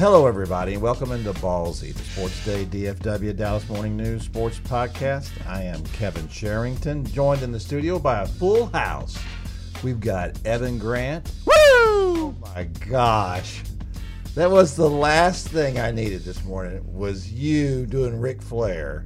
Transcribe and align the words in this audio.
Hello, 0.00 0.26
everybody, 0.26 0.72
and 0.72 0.82
welcome 0.82 1.12
into 1.12 1.30
Ballsy, 1.34 1.92
the 1.92 2.02
Sports 2.02 2.42
Day 2.46 2.64
DFW 2.64 3.36
Dallas 3.36 3.68
Morning 3.68 3.98
News 3.98 4.22
Sports 4.22 4.58
Podcast. 4.60 5.30
I 5.46 5.62
am 5.64 5.84
Kevin 5.88 6.26
Sherrington, 6.28 7.04
joined 7.12 7.42
in 7.42 7.52
the 7.52 7.60
studio 7.60 7.98
by 7.98 8.22
a 8.22 8.26
full 8.26 8.66
house. 8.68 9.18
We've 9.84 10.00
got 10.00 10.40
Evan 10.46 10.78
Grant. 10.78 11.30
Woo! 11.44 11.52
Oh 11.52 12.34
my 12.54 12.64
gosh. 12.88 13.62
That 14.34 14.50
was 14.50 14.74
the 14.74 14.88
last 14.88 15.48
thing 15.48 15.78
I 15.78 15.90
needed 15.90 16.24
this 16.24 16.42
morning 16.44 16.82
was 16.90 17.30
you 17.30 17.84
doing 17.84 18.18
Ric 18.18 18.40
Flair 18.40 19.04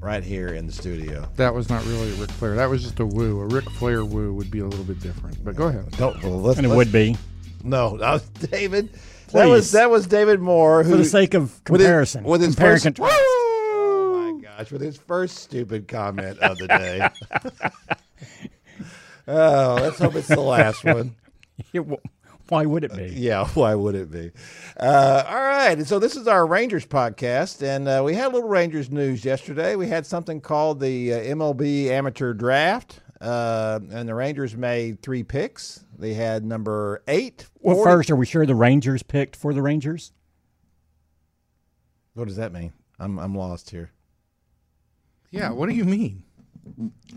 right 0.00 0.24
here 0.24 0.48
in 0.48 0.66
the 0.66 0.72
studio. 0.72 1.30
That 1.36 1.54
was 1.54 1.68
not 1.68 1.84
really 1.86 2.10
a 2.10 2.14
Ric 2.14 2.32
Flair. 2.32 2.56
That 2.56 2.68
was 2.68 2.82
just 2.82 2.98
a 2.98 3.06
woo. 3.06 3.40
A 3.40 3.46
Ric 3.46 3.70
Flair 3.70 4.04
woo 4.04 4.34
would 4.34 4.50
be 4.50 4.58
a 4.58 4.66
little 4.66 4.84
bit 4.84 4.98
different. 4.98 5.44
But 5.44 5.54
go 5.54 5.68
ahead. 5.68 5.88
Don't, 5.92 6.20
well, 6.24 6.40
let's, 6.40 6.58
And 6.58 6.66
it 6.66 6.70
let's- 6.70 6.76
would 6.78 6.92
be, 6.92 7.16
No, 7.62 7.96
that 7.98 8.10
was 8.10 8.28
David. 8.50 8.90
That 9.34 9.48
was 9.48 9.72
that 9.72 9.90
was 9.90 10.06
David 10.06 10.40
Moore. 10.40 10.82
Who, 10.82 10.92
for 10.92 10.96
the 10.96 11.04
sake 11.04 11.34
of 11.34 11.42
with 11.68 11.80
his- 11.80 11.86
comparison. 11.88 12.24
with 12.24 12.40
his, 12.40 12.54
first, 12.54 12.84
contrast. 12.84 13.12
Oh 13.16 14.32
my 14.34 14.40
gosh! 14.42 14.70
With 14.70 14.80
his 14.80 14.96
first 14.96 15.38
stupid 15.38 15.88
comment 15.88 16.38
of 16.38 16.56
the 16.58 16.68
day. 16.68 17.08
oh, 19.28 19.74
let's 19.80 19.98
hope 19.98 20.14
it's 20.14 20.28
the 20.28 20.40
last 20.40 20.84
one. 20.84 21.14
Why 22.48 22.66
would 22.66 22.84
it 22.84 22.94
be? 22.94 23.06
Yeah, 23.16 23.46
why 23.48 23.74
would 23.74 23.94
it 23.94 24.10
be? 24.10 24.30
Uh, 24.78 25.24
all 25.26 25.34
right, 25.34 25.72
and 25.78 25.86
so 25.86 25.98
this 25.98 26.14
is 26.14 26.28
our 26.28 26.46
Rangers 26.46 26.84
podcast, 26.84 27.62
and 27.62 27.88
uh, 27.88 28.02
we 28.04 28.14
had 28.14 28.26
a 28.26 28.34
little 28.34 28.48
Rangers 28.48 28.90
news 28.90 29.24
yesterday. 29.24 29.76
We 29.76 29.88
had 29.88 30.04
something 30.04 30.40
called 30.42 30.78
the 30.80 31.14
uh, 31.14 31.18
MLB 31.20 31.86
Amateur 31.88 32.34
Draft, 32.34 33.00
uh, 33.24 33.80
and 33.90 34.08
the 34.08 34.14
Rangers 34.14 34.54
made 34.56 35.00
three 35.00 35.22
picks. 35.22 35.84
They 35.98 36.12
had 36.12 36.44
number 36.44 37.02
eight. 37.08 37.46
Well, 37.60 37.82
first, 37.82 38.10
are 38.10 38.16
we 38.16 38.26
sure 38.26 38.44
the 38.44 38.54
Rangers 38.54 39.02
picked 39.02 39.34
for 39.34 39.54
the 39.54 39.62
Rangers? 39.62 40.12
What 42.12 42.28
does 42.28 42.36
that 42.36 42.52
mean? 42.52 42.72
I'm 42.98 43.18
I'm 43.18 43.34
lost 43.34 43.70
here. 43.70 43.92
Yeah, 45.30 45.50
what 45.50 45.68
do 45.68 45.74
you 45.74 45.84
mean? 45.84 46.23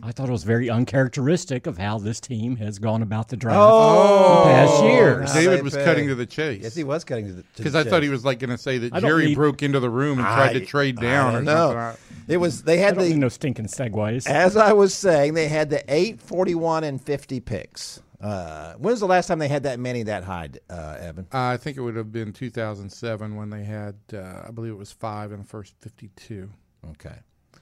I 0.04 0.12
thought 0.12 0.30
it 0.30 0.32
was 0.32 0.44
very 0.44 0.70
uncharacteristic 0.70 1.68
of 1.68 1.78
how 1.78 1.98
this 1.98 2.20
team 2.20 2.58
has 2.58 2.80
gone 2.80 3.02
about 3.02 3.30
the 3.30 3.38
draft 3.38 3.58
Oh, 3.60 4.44
the 4.44 4.50
past 4.52 4.84
years. 4.84 5.34
David 5.34 5.64
was 5.64 5.74
pick. 5.76 5.86
cutting 5.86 6.08
to 6.10 6.16
the 6.16 6.26
chase. 6.26 6.62
Yes, 6.64 6.76
he 6.76 6.84
was 6.84 7.04
cutting 7.04 7.28
to 7.28 7.34
the 7.34 7.44
Because 7.56 7.74
I 7.76 7.84
thought 7.84 8.04
he 8.04 8.10
was 8.10 8.26
like 8.26 8.40
going 8.40 8.50
to 8.50 8.58
say 8.58 8.78
that 8.78 8.94
I 8.94 9.00
Jerry 9.00 9.28
need- 9.28 9.36
broke 9.36 9.64
into 9.64 9.80
the 9.80 9.90
room 9.90 10.20
and 10.20 10.28
tried 10.28 10.54
to 10.54 10.66
trade 10.66 10.98
down 11.00 11.34
I 11.36 11.38
or 11.40 11.44
don't 11.44 11.74
something. 11.74 12.04
It 12.28 12.38
was 12.38 12.64
they 12.64 12.80
I 12.80 12.86
had 12.88 12.96
don't 12.96 13.10
the 13.10 13.16
no 13.16 13.30
stinking 13.30 13.68
segues. 13.68 14.28
as 14.28 14.58
I 14.58 14.74
was 14.74 14.94
saying 14.94 15.34
they 15.34 15.48
had 15.48 15.70
the 15.70 15.84
eight, 15.94 16.20
41, 16.22 16.84
and 16.84 17.02
fifty 17.02 17.40
picks. 17.40 18.02
Uh, 18.20 18.74
when 18.74 18.92
was 18.92 19.00
the 19.00 19.06
last 19.06 19.28
time 19.28 19.40
they 19.40 19.48
had 19.48 19.64
that 19.64 19.80
many 19.80 20.04
that 20.04 20.24
high, 20.24 20.50
uh, 20.70 20.98
Evan? 21.00 21.28
I 21.32 21.56
think 21.56 21.78
it 21.78 21.82
would 21.82 21.96
have 21.96 22.12
been 22.12 22.34
2007 22.34 23.36
when 23.36 23.50
they 23.52 23.64
had, 23.64 23.96
uh, 24.12 24.42
I 24.48 24.52
believe 24.52 24.72
it 24.74 24.78
was 24.78 24.92
five 24.92 25.32
in 25.32 25.38
the 25.38 25.46
first 25.46 25.76
52. 25.82 26.50
Okay, 26.92 27.16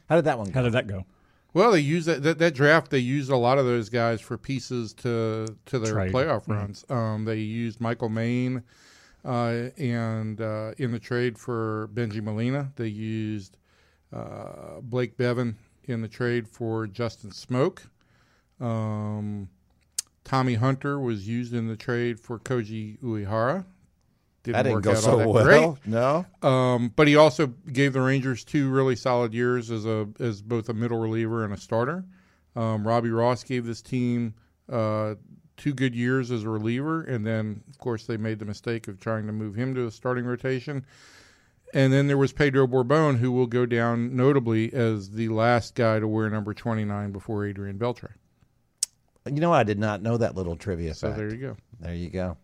how 0.10 0.16
did 0.16 0.26
that 0.26 0.38
one 0.38 0.48
How 0.48 0.54
go? 0.54 0.60
Uh, 0.62 0.64
did 0.64 0.74
that 0.74 0.88
go? 0.88 1.06
Well, 1.56 1.72
they 1.72 1.80
used 1.80 2.06
that, 2.08 2.22
that 2.24 2.38
that 2.40 2.54
draft. 2.54 2.92
They 2.92 3.00
used 3.00 3.32
a 3.32 3.38
lot 3.38 3.58
of 3.58 3.66
those 3.66 3.88
guys 3.88 4.20
for 4.20 4.38
pieces 4.38 4.92
to 4.96 5.48
to 5.68 5.80
their 5.80 5.94
Trade. 5.94 6.12
playoff 6.12 6.50
runs. 6.50 6.84
Um, 6.90 7.24
they 7.24 7.38
used 7.38 7.80
Michael 7.80 8.10
Main, 8.10 8.62
uh, 9.24 9.70
and 9.78 10.42
uh, 10.42 10.74
in 10.78 10.92
the 10.92 11.00
trade 11.00 11.38
for 11.38 11.90
Bengie 11.94 12.22
Molina, 12.22 12.74
they 12.76 12.90
used 12.90 13.56
uh, 14.12 14.82
Blake 14.82 15.18
Beavan 15.18 15.56
in 15.86 16.02
the 16.02 16.10
trade 16.10 16.46
for 16.46 16.88
Justin 16.88 17.30
Smoak. 17.30 17.84
Um, 18.60 19.48
Tommy 20.26 20.56
Hunter 20.56 21.00
was 21.00 21.26
used 21.26 21.54
in 21.54 21.70
the 21.70 21.78
trade 21.78 22.20
for 22.20 22.38
Koji 22.38 23.00
Uehara. 23.00 23.64
That 24.54 24.64
didn't 24.64 24.74
work 24.76 24.84
go 24.84 24.92
out 24.92 24.96
all 24.98 25.02
so 25.02 25.18
that 25.18 25.28
well. 25.30 25.44
great. 25.44 25.88
No, 25.88 26.26
Um, 26.42 26.92
but 26.96 27.08
he 27.08 27.16
also 27.16 27.48
gave 27.48 27.94
the 27.94 28.02
Rangers 28.02 28.44
two 28.44 28.70
really 28.70 28.96
solid 28.96 29.34
years 29.34 29.72
as 29.72 29.86
a 29.86 30.08
as 30.20 30.42
both 30.42 30.70
a 30.70 30.74
middle 30.74 31.00
reliever 31.00 31.44
and 31.44 31.54
a 31.54 31.58
starter. 31.58 32.04
Um, 32.56 32.88
Robbie 32.88 33.10
Ross 33.12 33.44
gave 33.44 33.66
this 33.66 33.82
team 33.82 34.34
uh, 34.72 35.16
two 35.58 35.74
good 35.74 35.94
years 35.96 36.32
as 36.32 36.44
a 36.44 36.50
reliever, 36.50 37.04
and 37.04 37.26
then 37.26 37.64
of 37.70 37.78
course 37.80 38.06
they 38.06 38.18
made 38.18 38.40
the 38.40 38.46
mistake 38.46 38.88
of 38.88 39.00
trying 39.00 39.28
to 39.28 39.34
move 39.34 39.56
him 39.56 39.74
to 39.76 39.88
a 39.88 39.92
starting 39.92 40.26
rotation. 40.26 40.86
And 41.74 41.92
then 41.92 42.08
there 42.08 42.18
was 42.18 42.32
Pedro 42.32 42.68
Borbon, 42.68 43.18
who 43.18 43.32
will 43.34 43.48
go 43.48 43.66
down 43.66 44.16
notably 44.16 44.72
as 44.74 45.10
the 45.12 45.28
last 45.30 45.76
guy 45.76 46.00
to 46.00 46.08
wear 46.08 46.30
number 46.30 46.54
twenty 46.54 46.86
nine 46.86 47.12
before 47.12 47.46
Adrian 47.46 47.78
Beltre. 47.78 48.12
you 49.26 49.42
know 49.42 49.52
I 49.52 49.64
did 49.64 49.80
not 49.80 50.02
know 50.02 50.16
that 50.18 50.36
little 50.36 50.56
trivia 50.56 50.94
So 50.94 51.08
fact. 51.08 51.18
there 51.18 51.34
you 51.34 51.38
go. 51.42 51.58
There 51.80 51.96
you 51.96 52.10
go. 52.10 52.38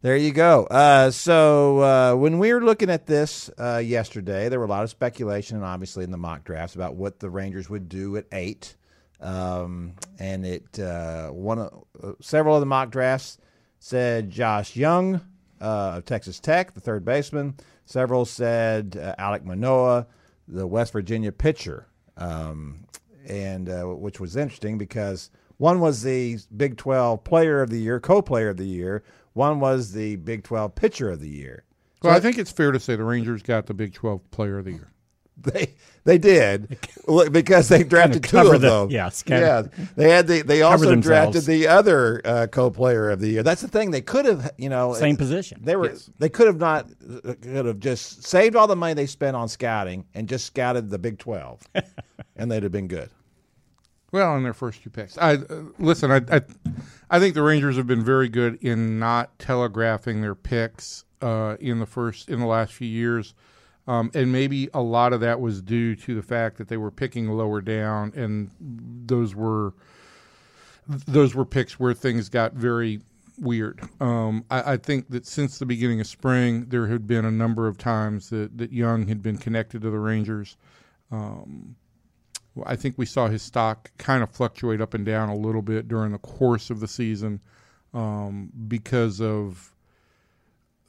There 0.00 0.16
you 0.16 0.32
go. 0.32 0.64
Uh, 0.64 1.10
so 1.10 1.80
uh, 1.80 2.14
when 2.14 2.38
we 2.38 2.52
were 2.52 2.62
looking 2.62 2.88
at 2.88 3.06
this 3.06 3.50
uh, 3.58 3.78
yesterday, 3.78 4.48
there 4.48 4.60
were 4.60 4.66
a 4.66 4.68
lot 4.68 4.84
of 4.84 4.90
speculation, 4.90 5.56
and 5.56 5.66
obviously 5.66 6.04
in 6.04 6.12
the 6.12 6.16
mock 6.16 6.44
drafts 6.44 6.76
about 6.76 6.94
what 6.94 7.18
the 7.18 7.28
Rangers 7.28 7.68
would 7.68 7.88
do 7.88 8.16
at 8.16 8.26
eight. 8.30 8.76
Um, 9.20 9.94
and 10.20 10.46
it 10.46 10.78
uh, 10.78 11.30
one 11.30 11.58
of, 11.58 11.84
uh, 12.00 12.12
several 12.20 12.54
of 12.54 12.60
the 12.60 12.66
mock 12.66 12.90
drafts 12.90 13.38
said 13.80 14.30
Josh 14.30 14.76
Jung 14.76 15.16
uh, 15.60 15.94
of 15.96 16.04
Texas 16.04 16.38
Tech, 16.38 16.74
the 16.74 16.80
third 16.80 17.04
baseman. 17.04 17.56
Several 17.84 18.24
said 18.24 18.92
Alek 19.18 19.44
Manoah, 19.44 20.06
the 20.46 20.66
West 20.66 20.92
Virginia 20.92 21.32
pitcher, 21.32 21.88
um, 22.16 22.86
and 23.26 23.68
which 24.00 24.20
was 24.20 24.36
interesting 24.36 24.78
because 24.78 25.30
one 25.56 25.80
was 25.80 26.02
the 26.02 26.38
Big 26.56 26.76
12 26.76 27.24
Player 27.24 27.62
of 27.62 27.70
the 27.70 27.80
Year, 27.80 27.98
co-player 27.98 28.50
of 28.50 28.56
the 28.56 28.66
year. 28.66 29.02
One 29.38 29.60
was 29.60 29.92
the 29.92 30.16
Big 30.16 30.42
12 30.42 30.74
Pitcher 30.74 31.10
of 31.10 31.20
the 31.20 31.28
Year. 31.28 31.62
Well, 32.02 32.12
I 32.14 32.18
think 32.18 32.38
it's 32.38 32.50
fair 32.50 32.72
to 32.72 32.80
say 32.80 32.96
the 32.96 33.04
Rangers 33.04 33.40
got 33.42 33.66
the 33.66 33.74
Big 33.74 33.94
Twelve 33.94 34.28
Player 34.32 34.58
of 34.58 34.64
the 34.64 34.72
Year. 34.72 34.90
They 35.40 35.74
they 36.02 36.18
did 36.18 36.76
because 37.30 37.68
they 37.68 37.84
drafted 37.84 38.24
two 38.24 38.30
cover 38.36 38.54
of 38.56 38.60
the- 38.60 38.68
them. 38.80 38.90
yeah, 38.90 39.08
scatter- 39.08 39.70
yeah. 39.78 39.84
They 39.94 40.10
had 40.10 40.26
the 40.26 40.42
they 40.42 40.62
also 40.62 40.96
drafted 40.96 41.44
the 41.44 41.68
other 41.68 42.20
uh, 42.24 42.46
co-player 42.48 43.10
of 43.10 43.20
the 43.20 43.28
year. 43.28 43.42
That's 43.44 43.60
the 43.62 43.68
thing. 43.68 43.92
They 43.92 44.00
could 44.00 44.24
have, 44.24 44.50
you 44.58 44.68
know, 44.68 44.94
Same 44.94 45.16
position. 45.16 45.60
They 45.62 45.76
were 45.76 45.94
they 46.18 46.28
could 46.28 46.48
have 46.48 46.58
not 46.58 46.90
uh, 47.24 47.34
could 47.40 47.66
have 47.66 47.78
just 47.78 48.24
saved 48.26 48.56
all 48.56 48.66
the 48.66 48.74
money 48.74 48.94
they 48.94 49.06
spent 49.06 49.36
on 49.36 49.48
scouting 49.48 50.06
and 50.12 50.28
just 50.28 50.44
scouted 50.46 50.90
the 50.90 50.98
Big 50.98 51.18
12, 51.20 51.62
and 52.36 52.50
they'd 52.50 52.64
have 52.64 52.72
been 52.72 52.88
good. 52.88 53.08
Well, 54.10 54.36
in 54.36 54.42
their 54.42 54.54
first 54.54 54.82
two 54.82 54.90
picks, 54.90 55.18
I 55.18 55.34
uh, 55.34 55.64
listen. 55.78 56.10
I, 56.10 56.22
I 56.30 56.40
I 57.10 57.18
think 57.18 57.34
the 57.34 57.42
Rangers 57.42 57.76
have 57.76 57.86
been 57.86 58.04
very 58.04 58.28
good 58.28 58.58
in 58.62 58.98
not 58.98 59.38
telegraphing 59.38 60.22
their 60.22 60.34
picks 60.34 61.04
uh, 61.20 61.56
in 61.60 61.78
the 61.78 61.86
first 61.86 62.28
in 62.28 62.40
the 62.40 62.46
last 62.46 62.72
few 62.72 62.88
years, 62.88 63.34
um, 63.86 64.10
and 64.14 64.32
maybe 64.32 64.70
a 64.72 64.80
lot 64.80 65.12
of 65.12 65.20
that 65.20 65.40
was 65.40 65.60
due 65.60 65.94
to 65.96 66.14
the 66.14 66.22
fact 66.22 66.56
that 66.56 66.68
they 66.68 66.78
were 66.78 66.90
picking 66.90 67.28
lower 67.28 67.60
down, 67.60 68.12
and 68.16 68.50
those 68.60 69.34
were 69.34 69.74
those 70.88 71.34
were 71.34 71.44
picks 71.44 71.78
where 71.78 71.92
things 71.92 72.30
got 72.30 72.54
very 72.54 73.00
weird. 73.38 73.80
Um, 74.00 74.44
I, 74.50 74.72
I 74.72 74.76
think 74.78 75.10
that 75.10 75.26
since 75.26 75.58
the 75.58 75.66
beginning 75.66 76.00
of 76.00 76.06
spring, 76.06 76.64
there 76.68 76.86
had 76.86 77.06
been 77.06 77.24
a 77.24 77.30
number 77.30 77.68
of 77.68 77.76
times 77.76 78.30
that, 78.30 78.56
that 78.58 78.72
Jung 78.72 79.06
had 79.06 79.22
been 79.22 79.36
connected 79.36 79.82
to 79.82 79.90
the 79.90 79.98
Rangers. 79.98 80.56
Um, 81.10 81.76
I 82.66 82.76
think 82.76 82.96
we 82.96 83.06
saw 83.06 83.28
his 83.28 83.42
stock 83.42 83.90
kind 83.98 84.22
of 84.22 84.30
fluctuate 84.30 84.80
up 84.80 84.94
and 84.94 85.04
down 85.04 85.28
a 85.28 85.36
little 85.36 85.62
bit 85.62 85.88
during 85.88 86.12
the 86.12 86.18
course 86.18 86.70
of 86.70 86.80
the 86.80 86.88
season 86.88 87.40
um, 87.94 88.50
because 88.68 89.20
of 89.20 89.74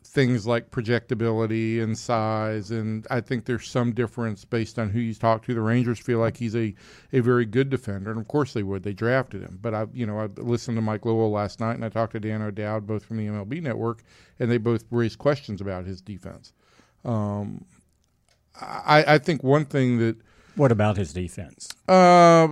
things 0.04 0.48
like 0.48 0.71
projectability 0.71 1.81
and 1.81 1.95
size, 1.95 2.71
and 2.71 3.06
I 3.12 3.21
think 3.21 3.45
there's 3.45 3.68
some 3.68 3.94
difference 3.94 4.44
based 4.44 4.80
on 4.80 4.89
who 4.89 5.00
you 5.00 5.13
talk 5.13 5.45
to. 5.45 5.54
The 5.54 5.62
Rangers 5.62 6.00
feel 6.00 6.18
like 6.18 6.38
he's 6.38 6.56
a, 6.56 6.74
a 7.13 7.19
very 7.19 7.45
good 7.45 7.69
defender, 7.69 8.10
and 8.10 8.19
of 8.19 8.27
course 8.27 8.54
they 8.54 8.63
would. 8.63 8.81
They 8.81 8.94
drafted 8.94 9.44
him, 9.44 9.60
but 9.62 9.75
I 9.75 9.86
you 9.94 10.06
know 10.07 10.19
I 10.19 10.25
listened 10.38 10.77
to 10.77 10.81
Mike 10.81 11.06
Lowell 11.06 11.30
last 11.30 11.60
night, 11.60 11.75
and 11.75 11.86
I 11.86 11.89
talked 11.89 12.13
to 12.13 12.19
Dan 12.19 12.42
O'Dowd, 12.42 12.88
both 12.88 13.06
from 13.06 13.18
the 13.18 13.27
MLB 13.27 13.62
Network, 13.62 14.04
and 14.39 14.50
they 14.50 14.57
both 14.57 14.83
raised 14.89 15.19
questions 15.19 15.62
about 15.62 15.86
his 15.86 16.01
defense. 16.01 16.54
Um, 17.06 17.65
I, 18.60 19.15
I 19.15 19.18
think 19.19 19.44
one 19.44 19.65
thing 19.65 20.00
that 20.00 20.18
What 20.59 20.71
about 20.71 20.97
his 20.97 21.13
defense? 21.13 21.69
uh, 21.88 22.47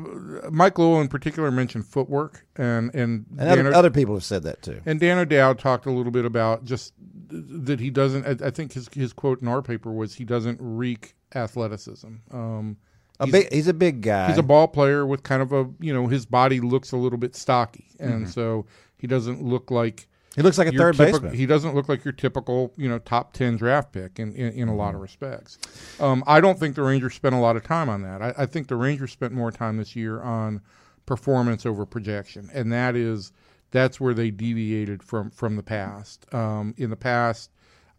Mike 0.50 0.78
Lowell 0.80 1.02
in 1.02 1.08
particular 1.10 1.52
mentioned 1.52 1.86
footwork, 1.86 2.46
and 2.56 2.94
and, 2.96 3.26
And 3.38 3.50
other, 3.50 3.68
O- 3.68 3.78
other 3.80 3.90
people 3.92 4.14
have 4.16 4.24
said 4.24 4.44
that 4.44 4.62
too. 4.62 4.82
and 4.86 5.00
Dan 5.00 5.18
O'Dowd 5.18 5.60
talked 5.60 5.86
a 5.86 5.92
little 5.92 6.12
bit 6.12 6.26
about 6.26 6.64
just 6.64 6.94
that 7.30 7.80
he 7.80 7.90
doesn't. 7.90 8.26
I, 8.42 8.48
I 8.48 8.50
think 8.52 8.74
his 8.74 8.88
his 8.94 9.12
quote 9.14 9.42
in 9.42 9.48
our 9.48 9.62
paper 9.62 9.92
was 9.92 10.16
he 10.16 10.24
doesn't 10.26 10.58
reek 10.62 11.16
athleticism. 11.36 12.08
Um, 12.32 12.78
A 13.20 13.26
he's, 13.26 13.32
big, 13.34 13.54
he's 13.54 13.68
a 13.68 13.74
big 13.74 14.02
guy. 14.02 14.28
he's 14.30 14.38
a 14.38 14.44
ball 14.44 14.68
player 14.68 15.06
with 15.06 15.24
kind 15.24 15.42
of 15.42 15.52
a 15.52 15.70
you 15.80 15.94
know 15.94 16.08
his 16.08 16.26
body 16.26 16.60
looks 16.60 16.92
a 16.94 16.98
little 16.98 17.20
bit 17.20 17.36
stocky, 17.36 17.88
and 18.00 18.22
Mm-hmm. 18.24 18.32
so 18.32 18.66
he 18.98 19.08
doesn't 19.08 19.44
look 19.44 19.70
like 19.70 20.08
he 20.38 20.44
looks 20.44 20.58
like 20.58 20.68
a 20.68 20.72
third 20.72 20.96
typical- 20.96 21.20
baseman. 21.20 21.36
He 21.36 21.46
doesn't 21.46 21.76
look 21.76 21.90
like 21.90 22.06
your 22.06 22.14
typical, 22.14 22.72
you 22.78 22.88
know, 22.88 23.00
top 23.00 23.34
ten 23.34 23.58
draft 23.58 23.92
pick 23.92 24.20
in, 24.20 24.34
in, 24.34 24.54
in 24.54 24.68
a 24.70 24.76
lot 24.76 24.96
of 24.96 25.02
respects. 25.02 25.58
Um, 26.00 26.24
I 26.28 26.40
don't 26.40 26.58
think 26.58 26.76
the 26.76 26.84
Rangers 26.84 27.16
spent 27.16 27.36
a 27.36 27.40
lot 27.40 27.58
of 27.58 27.64
time 27.64 27.90
on 27.90 28.04
that. 28.04 28.22
I, 28.22 28.34
I 28.38 28.46
think 28.46 28.68
the 28.68 28.76
Rangers 28.76 29.12
spent 29.12 29.34
more 29.34 29.52
time 29.52 29.78
this 29.78 29.96
year 29.96 30.22
on 30.22 30.62
performance 31.06 31.66
over 31.66 31.86
projection, 31.86 32.50
and 32.54 32.72
that 32.72 32.96
is 32.96 33.34
that's 33.72 34.00
where 34.00 34.14
they 34.14 34.32
deviated 34.32 35.04
from 35.04 35.32
from 35.32 35.56
the 35.56 35.64
past. 35.64 36.32
Um, 36.34 36.74
in 36.78 36.90
the 36.90 36.96
past, 36.96 37.50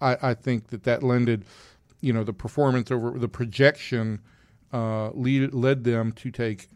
I, 0.01 0.17
I 0.23 0.35
think 0.35 0.69
that 0.69 0.85
that 0.85 1.03
lended, 1.03 1.45
you 2.01 2.13
know, 2.13 2.25
the 2.25 2.33
performance 2.33 2.91
over 2.91 3.19
the 3.19 3.29
projection 3.29 4.21
uh, 4.73 5.11
lead, 5.11 5.53
led 5.53 5.85
them 5.85 6.13
to 6.13 6.31
take 6.31 6.69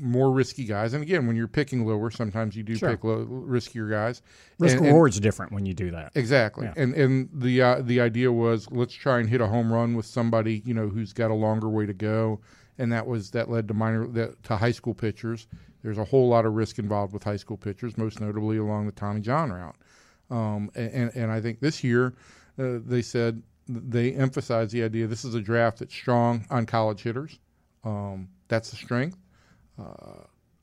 more 0.00 0.30
risky 0.32 0.64
guys. 0.64 0.92
And 0.94 1.02
again, 1.02 1.26
when 1.26 1.36
you're 1.36 1.48
picking 1.48 1.86
lower, 1.86 2.10
sometimes 2.10 2.56
you 2.56 2.62
do 2.62 2.74
Sure. 2.76 2.90
pick 2.90 3.04
low, 3.04 3.24
riskier 3.26 3.90
guys. 3.90 4.22
Risk 4.58 4.78
And- 4.78 4.86
and- 4.86 5.20
different 5.22 5.52
when 5.52 5.66
you 5.66 5.74
do 5.74 5.90
that. 5.90 6.12
Exactly, 6.14 6.66
Yeah. 6.66 6.74
and 6.76 6.94
and 6.94 7.28
the 7.32 7.62
uh, 7.62 7.82
the 7.82 8.00
idea 8.00 8.30
was 8.32 8.70
let's 8.70 8.94
try 8.94 9.18
and 9.20 9.28
hit 9.28 9.40
a 9.40 9.46
home 9.46 9.72
run 9.72 9.94
with 9.94 10.06
somebody 10.06 10.62
you 10.64 10.74
know 10.74 10.88
who's 10.88 11.12
got 11.12 11.30
a 11.30 11.34
longer 11.34 11.68
way 11.68 11.86
to 11.86 11.94
go, 11.94 12.40
and 12.78 12.92
that 12.92 13.06
was 13.06 13.30
that 13.32 13.50
led 13.50 13.68
to 13.68 13.74
minor 13.74 14.06
that, 14.08 14.42
to 14.44 14.56
high 14.56 14.72
school 14.72 14.94
pitchers. 14.94 15.46
There's 15.82 15.98
a 15.98 16.04
whole 16.04 16.28
lot 16.28 16.44
of 16.44 16.54
risk 16.54 16.78
involved 16.78 17.12
with 17.12 17.22
high 17.22 17.36
school 17.36 17.56
pitchers, 17.56 17.96
most 17.96 18.20
notably 18.20 18.56
along 18.58 18.86
the 18.86 18.92
Tommy 18.92 19.20
John 19.20 19.50
route. 19.52 19.76
Um, 20.30 20.70
and 20.74 21.10
and 21.14 21.30
I 21.30 21.40
think 21.40 21.60
this 21.60 21.82
year 21.82 22.14
uh, 22.58 22.78
they 22.84 23.02
said 23.02 23.42
they 23.68 24.12
emphasized 24.12 24.72
the 24.72 24.82
idea 24.82 25.06
this 25.06 25.24
is 25.24 25.34
a 25.34 25.40
draft 25.40 25.78
that's 25.78 25.94
strong 25.94 26.44
on 26.50 26.66
college 26.66 27.02
hitters. 27.02 27.38
Um, 27.84 28.28
that's 28.48 28.70
the 28.70 28.76
strength. 28.76 29.16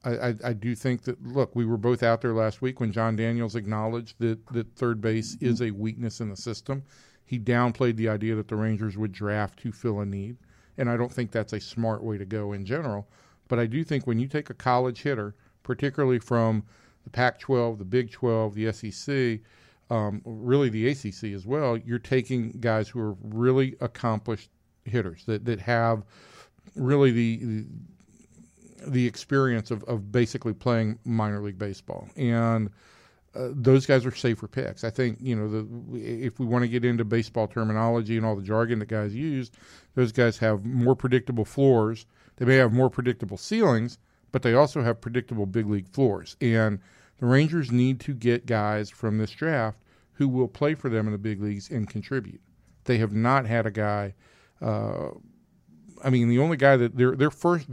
I, 0.03 0.09
I, 0.09 0.35
I 0.43 0.53
do 0.53 0.75
think 0.75 1.03
that 1.03 1.21
look, 1.25 1.55
we 1.55 1.65
were 1.65 1.77
both 1.77 2.03
out 2.03 2.21
there 2.21 2.33
last 2.33 2.61
week 2.61 2.79
when 2.79 2.91
Jon 2.91 3.15
Daniels 3.15 3.55
acknowledged 3.55 4.15
that, 4.19 4.45
that 4.47 4.75
third 4.75 5.01
base 5.01 5.35
is 5.41 5.61
a 5.61 5.71
weakness 5.71 6.21
in 6.21 6.29
the 6.29 6.35
system. 6.35 6.83
He 7.25 7.39
downplayed 7.39 7.95
the 7.95 8.09
idea 8.09 8.35
that 8.35 8.47
the 8.47 8.55
Rangers 8.55 8.97
would 8.97 9.11
draft 9.11 9.59
to 9.59 9.71
fill 9.71 9.99
a 9.99 10.05
need, 10.05 10.37
and 10.77 10.89
I 10.89 10.97
don't 10.97 11.11
think 11.11 11.31
that's 11.31 11.53
a 11.53 11.59
smart 11.59 12.03
way 12.03 12.17
to 12.17 12.25
go 12.25 12.53
in 12.53 12.65
general. 12.65 13.07
But 13.47 13.59
I 13.59 13.65
do 13.65 13.83
think 13.83 14.05
when 14.05 14.19
you 14.19 14.27
take 14.27 14.49
a 14.49 14.53
college 14.53 15.01
hitter, 15.01 15.35
particularly 15.63 16.19
from 16.19 16.63
the 17.03 17.09
Pac-12, 17.09 17.79
the 17.79 17.85
Big 17.85 18.11
12, 18.11 18.55
the 18.55 18.71
SEC, 18.71 19.39
um, 19.89 20.21
really 20.25 20.69
the 20.69 20.87
ACC 20.89 21.33
as 21.35 21.45
well, 21.45 21.77
you're 21.77 21.99
taking 21.99 22.51
guys 22.59 22.89
who 22.89 22.99
are 22.99 23.15
really 23.23 23.75
accomplished 23.81 24.49
hitters 24.83 25.25
that 25.25 25.45
that 25.45 25.59
have 25.59 26.03
really 26.75 27.11
the 27.11 27.37
the 27.37 27.65
experience 28.93 29.71
of, 29.71 29.83
of 29.85 30.11
basically 30.11 30.53
playing 30.53 30.99
minor 31.05 31.41
league 31.41 31.57
baseball 31.57 32.07
and 32.15 32.69
uh, 33.35 33.49
those 33.51 33.85
guys 33.85 34.05
are 34.05 34.15
safer 34.15 34.47
picks. 34.47 34.83
I 34.83 34.89
think 34.89 35.17
you 35.21 35.35
know 35.35 35.49
the 35.49 35.97
if 35.97 36.39
we 36.39 36.45
want 36.45 36.63
to 36.63 36.69
get 36.69 36.85
into 36.85 37.03
baseball 37.03 37.47
terminology 37.47 38.15
and 38.17 38.25
all 38.25 38.35
the 38.35 38.41
jargon 38.41 38.79
that 38.79 38.87
guys 38.87 39.13
use, 39.13 39.51
those 39.93 40.11
guys 40.11 40.37
have 40.37 40.63
more 40.65 40.95
predictable 40.95 41.45
floors. 41.45 42.05
They 42.37 42.45
may 42.45 42.55
have 42.55 42.71
more 42.71 42.89
predictable 42.89 43.37
ceilings, 43.37 43.97
but 44.31 44.41
they 44.41 44.53
also 44.53 44.81
have 44.83 45.01
predictable 45.01 45.45
big 45.45 45.67
league 45.67 45.87
floors. 45.89 46.37
And 46.39 46.79
the 47.19 47.25
Rangers 47.25 47.71
need 47.71 47.99
to 48.01 48.13
get 48.13 48.45
guys 48.45 48.89
from 48.89 49.17
this 49.17 49.31
draft 49.31 49.79
who 50.13 50.29
will 50.29 50.47
play 50.47 50.73
for 50.73 50.89
them 50.89 51.05
in 51.05 51.11
the 51.11 51.17
big 51.17 51.41
leagues 51.41 51.69
and 51.69 51.89
contribute. 51.89 52.41
They 52.85 52.97
have 52.99 53.13
not 53.13 53.45
had 53.45 53.65
a 53.65 53.71
guy. 53.71 54.13
Uh, 54.61 55.09
I 56.03 56.09
mean, 56.09 56.29
the 56.29 56.39
only 56.39 56.57
guy 56.57 56.77
that 56.77 56.95
their 56.95 57.15
their 57.17 57.31
first 57.31 57.67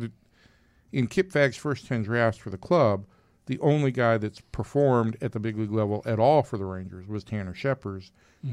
in 0.93 1.07
Kip 1.07 1.33
Fagg's 1.33 1.57
first 1.57 1.87
ten 1.87 2.03
drafts 2.03 2.39
for 2.39 2.51
the 2.51 2.59
club, 2.59 3.07
the 3.47 3.59
only 3.61 3.91
guy 3.91 4.19
that's 4.19 4.41
performed 4.41 5.17
at 5.21 5.33
the 5.33 5.41
big 5.41 5.59
league 5.59 5.73
level 5.73 6.03
at 6.07 6.19
all 6.19 6.43
for 6.43 6.59
the 6.59 6.65
Rangers 6.65 7.07
was 7.07 7.25
Tanner 7.25 7.55
Scheppers, 7.55 8.11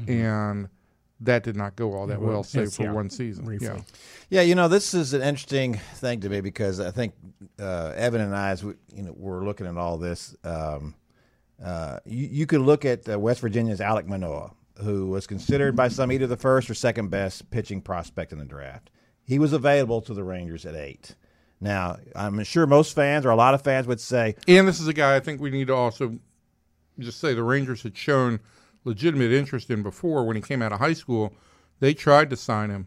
and 0.08 0.68
that 1.20 1.42
did 1.42 1.56
not 1.56 1.76
go 1.76 1.92
all 1.92 2.06
that 2.06 2.20
well, 2.20 2.42
save 2.42 2.72
for 2.72 2.84
yeah, 2.84 2.92
one 2.92 3.10
season. 3.10 3.44
briefly. 3.44 3.68
Yeah. 3.68 3.80
Yeah, 4.30 4.42
you 4.42 4.54
know, 4.54 4.68
this 4.68 4.94
is 4.94 5.12
an 5.12 5.22
interesting 5.22 5.74
thing 5.94 6.20
to 6.20 6.28
me 6.28 6.40
because 6.40 6.80
I 6.80 6.90
think 6.90 7.14
uh, 7.58 7.92
Evan 7.94 8.20
and 8.22 8.34
I, 8.34 8.50
as 8.50 8.64
we, 8.64 8.74
you 8.94 9.02
know, 9.02 9.14
we're 9.16 9.44
looking 9.44 9.66
at 9.66 9.76
all 9.76 9.98
this. 9.98 10.34
Um, 10.44 10.94
uh, 11.62 11.98
you, 12.06 12.26
you 12.30 12.46
could 12.46 12.62
look 12.62 12.84
at 12.84 13.08
uh, 13.08 13.18
West 13.18 13.40
Virginia's 13.40 13.80
Alek 13.80 14.06
Manoah, 14.06 14.52
who 14.82 15.08
was 15.08 15.26
considered 15.26 15.76
by 15.76 15.88
some 15.88 16.10
either 16.10 16.26
the 16.26 16.36
first 16.36 16.70
or 16.70 16.74
second 16.74 17.10
best 17.10 17.50
pitching 17.50 17.82
prospect 17.82 18.32
in 18.32 18.38
the 18.38 18.44
draft. 18.46 18.90
He 19.22 19.38
was 19.38 19.52
available 19.52 20.00
to 20.02 20.14
the 20.14 20.24
Rangers 20.24 20.64
at 20.64 20.74
eight. 20.74 21.16
Now, 21.60 21.98
I'm 22.16 22.42
sure 22.44 22.66
most 22.66 22.94
fans 22.94 23.26
or 23.26 23.30
a 23.30 23.36
lot 23.36 23.52
of 23.54 23.62
fans 23.62 23.86
would 23.86 24.00
say, 24.00 24.34
And 24.48 24.66
this 24.66 24.80
is 24.80 24.88
a 24.88 24.94
guy 24.94 25.14
I 25.16 25.20
think 25.20 25.40
we 25.40 25.50
need 25.50 25.66
to 25.66 25.74
also 25.74 26.18
just 26.98 27.20
say 27.20 27.34
the 27.34 27.42
Rangers 27.42 27.82
had 27.82 27.96
shown 27.96 28.40
legitimate 28.84 29.30
interest 29.32 29.70
in 29.70 29.82
before 29.82 30.24
when 30.24 30.36
he 30.36 30.42
came 30.42 30.62
out 30.62 30.72
of 30.72 30.78
high 30.78 30.94
school. 30.94 31.34
They 31.80 31.92
tried 31.94 32.30
to 32.30 32.36
sign 32.36 32.70
him, 32.70 32.86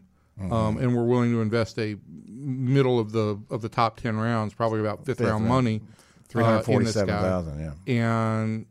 um, 0.52 0.76
and 0.78 0.94
were 0.96 1.04
willing 1.04 1.30
to 1.32 1.40
invest 1.40 1.78
a 1.78 1.96
middle 2.26 2.98
of 2.98 3.12
the 3.12 3.40
of 3.50 3.62
the 3.62 3.68
top 3.68 3.98
ten 4.00 4.16
rounds, 4.16 4.54
probably 4.54 4.80
about 4.80 4.98
fifth, 5.04 5.18
Fifth 5.18 5.26
round 5.28 5.44
round. 5.44 5.48
money, 5.48 5.80
three 6.28 6.42
hundred 6.44 6.62
forty 6.64 6.86
seven 6.86 7.08
thousand, 7.08 7.26
uh, 7.26 7.32
hundred 7.34 7.50
in 7.52 7.58
this 7.58 7.64
forty-seven 7.64 7.64
guy. 7.64 7.68
thousand. 7.68 7.84
Yeah, 7.86 8.02
and 8.02 8.66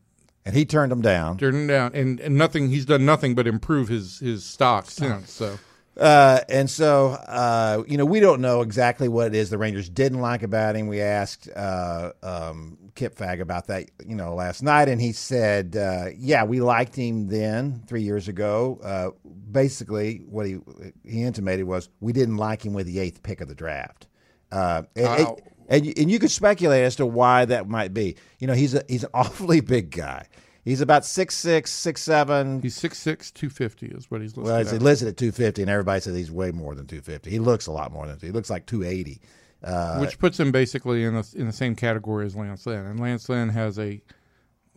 and 0.46 0.56
he 0.56 0.66
turned 0.66 0.92
them 0.92 1.02
down. 1.02 1.38
turned 1.38 1.56
him 1.56 1.68
down. 1.68 1.92
And, 1.94 2.20
and 2.20 2.36
nothing. 2.38 2.70
He's 2.70 2.86
done 2.86 3.06
nothing 3.06 3.36
but 3.36 3.48
improve 3.48 3.88
his 3.90 4.20
his 4.20 4.44
stock 4.46 4.90
since. 4.90 5.32
So 5.38 5.58
Uh, 5.96 6.40
and 6.50 6.70
so, 6.70 7.10
uh, 7.28 7.84
you 7.88 7.98
know, 7.98 8.06
we 8.06 8.20
don't 8.20 8.42
know 8.42 8.62
exactly 8.62 9.08
what 9.08 9.28
it 9.28 9.36
is 9.36 9.50
the 9.52 9.58
Rangers 9.58 9.90
didn't 9.90 10.22
like 10.22 10.42
about 10.42 10.76
him. 10.76 10.88
We 10.88 11.02
asked 11.02 11.48
uh, 11.56 12.12
um, 12.24 12.78
Kip 12.96 13.16
Fagg 13.16 13.42
about 13.42 13.68
that, 13.68 13.90
you 14.06 14.16
know, 14.16 14.34
last 14.34 14.64
night, 14.64 14.90
and 14.90 15.00
he 15.00 15.12
said, 15.12 15.76
uh, 15.76 16.06
"Yeah, 16.18 16.46
we 16.46 16.62
liked 16.62 16.96
him 16.96 17.28
then, 17.28 17.84
three 17.88 18.02
years 18.02 18.28
ago. 18.28 18.80
Uh, 18.84 19.10
basically, 19.52 20.24
what 20.30 20.48
he 20.48 20.58
he 21.06 21.22
intimated 21.24 21.66
was 21.68 21.90
we 22.00 22.12
didn't 22.12 22.38
like 22.38 22.66
him 22.66 22.74
with 22.74 22.88
the 22.88 23.00
eighth 23.00 23.22
pick 23.22 23.40
of 23.42 23.48
the 23.48 23.56
draft." 23.56 24.08
Uh, 24.52 24.84
and, 24.96 25.06
and- 25.08 25.42
and 25.70 25.86
you, 25.86 25.94
and 25.96 26.12
you 26.12 26.20
could 26.20 26.30
speculate 26.30 26.84
as 26.84 26.98
to 26.98 27.06
why 27.06 27.46
that 27.46 27.70
might 27.70 27.94
be. 27.94 28.18
You 28.38 28.48
know, 28.48 28.54
he's 28.54 28.74
a 28.74 28.84
he's 28.90 29.04
an 29.06 29.12
awfully 29.14 29.62
big 29.62 29.92
guy. 29.92 30.28
He's 30.64 30.80
about 30.82 31.06
six 31.06 31.36
six, 31.36 31.72
six 31.72 32.02
seven. 32.02 32.62
he's 32.62 32.78
6'6", 32.80 33.34
250 33.34 33.88
is 33.88 34.10
what 34.10 34.22
he's 34.22 34.38
listed. 34.38 34.44
Well, 34.46 34.60
he's 34.60 34.72
at. 34.74 34.82
listed 34.82 35.10
at 35.10 35.18
250, 35.18 35.62
and 35.64 35.70
everybody 35.70 36.00
says 36.00 36.16
he's 36.16 36.32
way 36.32 36.52
more 36.52 36.74
than 36.74 36.88
250. 36.88 37.30
He 37.30 37.40
looks 37.40 37.68
a 37.68 37.72
lot 37.72 37.92
more 37.92 38.08
than 38.08 38.18
He 38.20 38.32
looks 38.32 38.50
like 38.50 38.66
280. 38.66 39.20
Uh, 39.64 39.98
which 40.00 40.20
puts 40.20 40.40
him 40.40 40.52
basically 40.52 41.04
in 41.04 41.14
the 41.16 41.34
in 41.38 41.46
the 41.46 41.54
same 41.54 41.76
category 41.76 42.26
as 42.26 42.36
Lance 42.36 42.66
Lynn. 42.66 42.86
And 42.86 43.00
Lance 43.00 43.30
Lynn 43.30 43.50
has 43.50 43.80
a 43.80 44.02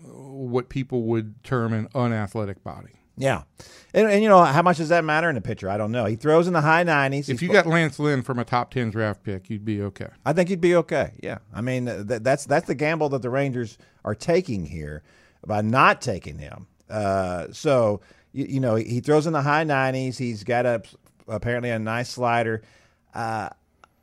what 0.02 0.68
people 0.68 1.02
would 1.04 1.42
term 1.42 1.72
an 1.72 1.88
unathletic 1.94 2.62
body. 2.62 2.92
yeah, 3.16 3.42
and, 3.94 4.08
and 4.08 4.22
you 4.22 4.28
know 4.28 4.44
how 4.44 4.62
much 4.62 4.76
does 4.76 4.90
that 4.90 5.04
matter 5.04 5.28
in 5.30 5.36
a 5.36 5.40
pitcher? 5.40 5.68
I 5.68 5.76
don't 5.76 5.90
know. 5.90 6.04
He 6.04 6.16
throws 6.16 6.46
in 6.46 6.52
the 6.52 6.60
high 6.60 6.84
90s. 6.84 7.28
If 7.28 7.42
you 7.42 7.50
got 7.50 7.66
Lance 7.66 7.98
Lynn 7.98 8.22
from 8.22 8.38
a 8.38 8.44
top 8.44 8.70
ten 8.72 8.90
draft 8.90 9.22
pick, 9.24 9.48
you'd 9.50 9.64
be 9.64 9.82
okay. 9.82 10.08
I 10.24 10.32
think 10.32 10.50
you'd 10.50 10.60
be 10.60 10.76
okay. 10.76 11.12
Yeah, 11.22 11.38
I 11.54 11.62
mean 11.62 11.86
that, 11.86 12.22
that's 12.22 12.44
that's 12.44 12.66
the 12.66 12.74
gamble 12.74 13.08
that 13.10 13.22
the 13.22 13.30
Rangers 13.30 13.78
are 14.04 14.14
taking 14.14 14.66
here 14.66 15.02
by 15.44 15.60
not 15.62 16.00
taking 16.00 16.38
him. 16.38 16.66
Uh, 16.88 17.46
so 17.52 18.00
you, 18.32 18.46
you 18.48 18.60
know 18.60 18.74
he 18.76 19.00
throws 19.00 19.26
in 19.26 19.32
the 19.32 19.42
high 19.42 19.64
90s. 19.64 20.16
He's 20.16 20.44
got 20.44 20.66
a 20.66 20.82
apparently 21.28 21.70
a 21.70 21.78
nice 21.78 22.10
slider. 22.10 22.62
Uh, 23.14 23.48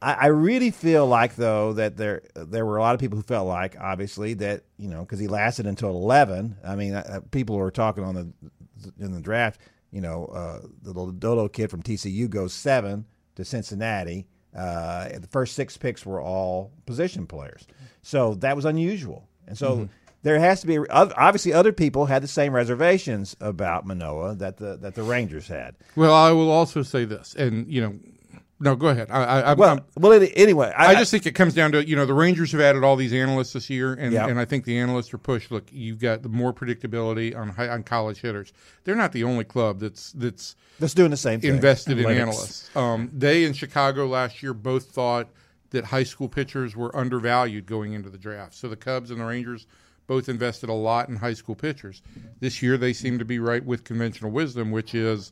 I, 0.01 0.13
I 0.13 0.25
really 0.27 0.71
feel 0.71 1.07
like 1.07 1.35
though 1.35 1.73
that 1.73 1.97
there 1.97 2.23
there 2.35 2.65
were 2.65 2.77
a 2.77 2.81
lot 2.81 2.93
of 2.93 2.99
people 2.99 3.17
who 3.17 3.23
felt 3.23 3.47
like 3.47 3.79
obviously 3.79 4.33
that 4.35 4.63
you 4.77 4.89
know 4.89 5.01
because 5.01 5.19
he 5.19 5.27
lasted 5.27 5.65
until 5.65 5.89
11. 5.91 6.57
I 6.63 6.75
mean 6.75 6.93
uh, 6.93 7.21
people 7.31 7.55
were 7.55 7.71
talking 7.71 8.03
on 8.03 8.15
the 8.15 8.31
in 8.99 9.13
the 9.13 9.21
draft. 9.21 9.61
You 9.91 10.01
know 10.01 10.25
uh, 10.25 10.59
the 10.81 10.89
little 10.89 11.11
Dodo 11.11 11.47
kid 11.47 11.69
from 11.69 11.81
TCU 11.81 12.29
goes 12.29 12.53
seven 12.53 13.05
to 13.35 13.45
Cincinnati. 13.45 14.27
Uh, 14.55 15.09
the 15.17 15.27
first 15.27 15.55
six 15.55 15.77
picks 15.77 16.05
were 16.05 16.21
all 16.21 16.71
position 16.85 17.25
players, 17.25 17.65
so 18.03 18.35
that 18.35 18.55
was 18.55 18.65
unusual. 18.65 19.27
And 19.47 19.57
so 19.57 19.89
there 20.23 20.39
has 20.39 20.61
to 20.61 20.67
be 20.67 20.79
obviously 20.89 21.53
other 21.53 21.71
people 21.71 22.05
had 22.07 22.23
the 22.23 22.27
same 22.27 22.53
reservations 22.53 23.35
about 23.39 23.85
Manoah 23.85 24.35
that 24.35 24.57
the 24.57 24.77
that 24.77 24.95
the 24.95 25.03
Rangers 25.03 25.47
had. 25.47 25.75
Well, 25.95 26.13
I 26.13 26.31
will 26.31 26.49
also 26.49 26.81
say 26.81 27.05
this, 27.05 27.35
and 27.35 27.71
you 27.71 27.81
know, 27.81 27.99
no, 28.59 28.75
go 28.77 28.87
ahead. 28.87 29.11
I, 29.11 29.41
I, 29.41 29.53
Well, 29.53 29.71
I'm, 29.77 29.81
well, 30.01 30.25
anyway, 30.35 30.73
I, 30.75 30.87
I 30.87 30.95
just 30.95 31.11
think 31.11 31.25
it 31.25 31.33
comes 31.33 31.53
down 31.53 31.73
to 31.73 31.85
you 31.87 31.97
know 31.97 32.05
the 32.05 32.13
Rangers 32.13 32.53
have 32.53 32.61
added 32.61 32.83
all 32.83 32.95
these 32.95 33.11
analysts 33.11 33.53
this 33.53 33.69
year, 33.69 33.93
and, 33.93 34.13
Yeah. 34.13 34.27
and 34.27 34.39
I 34.39 34.45
think 34.45 34.63
the 34.63 34.77
analysts 34.79 35.13
are 35.13 35.17
pushed. 35.17 35.51
Look, 35.51 35.65
you've 35.71 35.99
got 35.99 36.23
the 36.23 36.29
more 36.29 36.53
predictability 36.53 37.35
on 37.35 37.49
high, 37.49 37.67
on 37.67 37.83
college 37.83 38.21
hitters. 38.21 38.53
They're 38.85 38.95
not 38.95 39.11
the 39.11 39.25
only 39.25 39.43
club 39.43 39.79
that's 39.79 40.13
that's 40.13 40.55
that's 40.79 40.93
doing 40.93 41.11
the 41.11 41.17
same 41.17 41.41
thing. 41.41 41.53
invested 41.53 41.99
in 41.99 42.09
analysts. 42.09 42.73
Um, 42.75 43.11
they 43.13 43.43
in 43.43 43.51
Chicago 43.51 44.07
last 44.07 44.41
year 44.41 44.53
both 44.53 44.85
thought 44.85 45.27
that 45.71 45.85
high 45.85 46.03
school 46.03 46.29
pitchers 46.29 46.75
were 46.75 46.95
undervalued 46.95 47.65
going 47.65 47.91
into 47.93 48.09
the 48.09 48.17
draft. 48.17 48.53
So 48.53 48.69
the 48.69 48.75
Cubs 48.77 49.11
and 49.11 49.19
the 49.19 49.25
Rangers 49.25 49.65
both 50.07 50.27
invested 50.29 50.69
a 50.69 50.73
lot 50.73 51.09
in 51.09 51.15
high 51.15 51.33
school 51.33 51.55
pitchers. 51.55 52.01
This 52.39 52.61
year 52.61 52.77
they 52.77 52.93
seem 52.93 53.19
to 53.19 53.25
be 53.25 53.39
right 53.39 53.63
with 53.65 53.83
conventional 53.83 54.31
wisdom, 54.31 54.71
which 54.71 54.93
is 54.95 55.31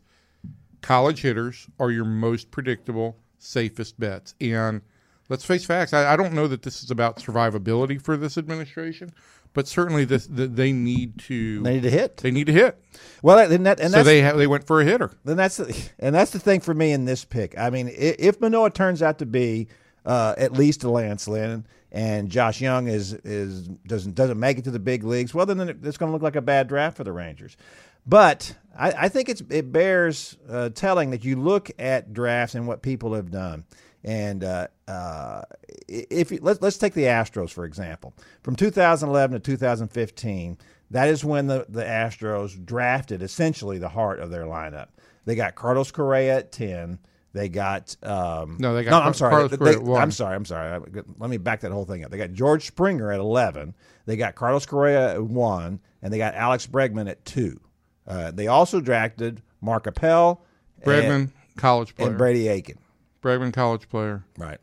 college 0.82 1.22
hitters 1.22 1.68
are 1.80 1.92
your 1.92 2.06
most 2.06 2.52
predictable, 2.52 3.18
safest 3.38 4.00
bets. 4.00 4.34
And 4.42 4.82
let's 5.30 5.46
face 5.46 5.66
facts. 5.66 5.94
I, 5.94 6.14
I 6.14 6.16
don't 6.16 6.34
know 6.34 6.48
that 6.48 6.62
this 6.64 6.84
is 6.84 6.92
about 6.92 7.18
survivability 7.18 8.02
for 8.02 8.18
this 8.18 8.38
administration, 8.38 9.12
but 9.54 9.68
certainly 9.68 10.06
this, 10.06 10.26
that 10.28 10.56
they 10.56 10.72
need 10.72 11.20
to 11.20 11.62
They 11.62 11.74
need 11.76 11.84
to 11.84 11.90
hit. 11.90 12.18
they 12.18 12.32
need 12.32 12.48
to 12.48 12.54
hit. 12.54 12.82
Well, 13.22 13.38
and 13.52 13.66
that 13.66 13.80
and 13.80 13.92
so 13.92 14.04
they 14.04 14.22
ha- 14.22 14.34
they 14.34 14.48
went 14.48 14.66
for 14.66 14.82
a 14.82 14.86
hitter. 14.86 15.12
then 15.26 15.38
that's 15.38 15.58
the, 15.58 15.90
and 16.00 16.16
that's 16.16 16.32
the 16.32 16.40
thing 16.40 16.62
for 16.62 16.74
me 16.74 16.92
in 16.92 17.06
this 17.06 17.26
pick. 17.26 17.58
I 17.58 17.70
mean, 17.70 17.88
i- 17.88 17.92
if 18.18 18.40
Manoah 18.40 18.72
turns 18.72 19.02
out 19.02 19.20
to 19.20 19.26
be 19.26 19.68
uh, 20.06 20.34
at 20.38 20.54
least 20.54 20.84
a 20.84 20.90
Lance 20.90 21.28
Lynn 21.28 21.66
and 21.92 22.30
Josh 22.30 22.62
Jung 22.62 22.88
is 22.88 23.14
is 23.14 23.68
doesn't 23.68 24.16
doesn't 24.16 24.40
make 24.40 24.58
it 24.58 24.64
to 24.64 24.72
the 24.72 24.80
big 24.80 25.04
leagues, 25.04 25.34
well, 25.34 25.46
then 25.46 25.60
it's 25.84 25.98
going 25.98 26.10
to 26.10 26.14
look 26.14 26.22
like 26.22 26.36
a 26.36 26.42
bad 26.42 26.68
draft 26.68 26.98
for 26.98 27.04
the 27.04 27.12
Rangers. 27.12 27.58
But 28.06 28.56
I, 28.78 28.92
I 28.92 29.10
think 29.10 29.30
it's 29.30 29.42
it 29.50 29.72
bears 29.72 30.38
uh, 30.50 30.70
telling 30.70 31.12
that 31.12 31.24
you 31.24 31.36
look 31.36 31.70
at 31.78 32.14
drafts 32.14 32.56
and 32.56 32.68
what 32.68 32.82
people 32.82 33.14
have 33.14 33.30
done. 33.30 33.66
And 34.04 34.44
uh, 34.44 34.68
uh, 34.88 35.44
if 35.88 36.32
you, 36.32 36.40
let's 36.42 36.62
let's 36.62 36.78
take 36.78 36.94
the 36.94 37.04
Astros 37.04 37.52
for 37.52 37.66
example, 37.66 38.14
from 38.42 38.56
2011 38.56 39.34
to 39.34 39.40
2015, 39.40 40.58
that 40.90 41.10
is 41.10 41.26
when 41.26 41.48
the 41.48 41.66
the 41.70 41.84
Astros 41.84 42.66
drafted 42.66 43.22
essentially 43.22 43.78
the 43.78 43.90
heart 43.90 44.20
of 44.20 44.32
their 44.32 44.46
lineup. 44.46 44.88
They 45.26 45.36
got 45.36 45.56
Carlos 45.56 45.92
Correa 45.92 46.38
at 46.38 46.52
10. 46.52 47.00
They 47.34 47.48
got 47.50 47.96
um, 48.04 48.58
No, 48.60 48.74
they 48.76 48.84
got 48.84 48.92
no. 48.92 49.00
I'm 49.08 49.14
sorry. 49.14 49.32
Carlos 49.32 49.52
They- 49.52 49.58
they- 49.58 49.78
one. 49.78 50.02
I'm 50.02 50.12
sorry. 50.12 50.36
I'm 50.36 50.46
sorry. 50.46 50.80
Let 51.18 51.30
me 51.30 51.38
back 51.38 51.62
that 51.62 51.72
whole 51.72 51.86
thing 51.86 52.04
up. 52.04 52.12
They 52.12 52.18
got 52.18 52.32
George 52.34 52.68
Springer 52.68 53.12
at 53.12 53.20
11. 53.20 53.74
They 54.06 54.18
got 54.18 54.36
Carlos 54.36 54.66
Correa 54.66 55.14
at 55.14 55.24
one, 55.24 55.80
and 56.02 56.12
they 56.14 56.18
got 56.18 56.36
Alex 56.36 56.68
Bregman 56.68 57.10
at 57.10 57.24
two. 57.24 57.60
Uh, 58.06 58.32
they 58.32 58.48
also 58.48 58.82
drafted 58.82 59.42
Mark 59.62 59.88
Appel 59.88 60.44
Bregman, 60.84 61.10
and, 61.16 61.32
college 61.56 61.96
player. 61.96 62.10
and 62.10 62.18
Brady 62.18 62.48
Aiken. 62.50 62.78
Bregman, 63.22 63.54
college 63.54 63.88
player. 63.88 64.26
Right 64.38 64.58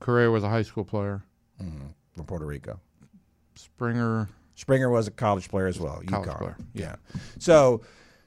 Correa 0.00 0.30
was 0.30 0.42
a 0.42 0.48
high 0.48 0.62
school 0.62 0.84
player. 0.84 1.22
from 1.58 2.24
Puerto 2.26 2.44
Rico. 2.44 2.80
Springer, 3.54 4.28
Springer 4.54 4.90
was 4.90 5.06
a 5.06 5.10
college 5.10 5.48
player 5.48 5.66
as 5.66 5.78
well. 5.78 6.02
College 6.06 6.28
UConn. 6.28 6.38
player, 6.38 6.56
Yeah. 6.74 6.96
So, 7.38 7.82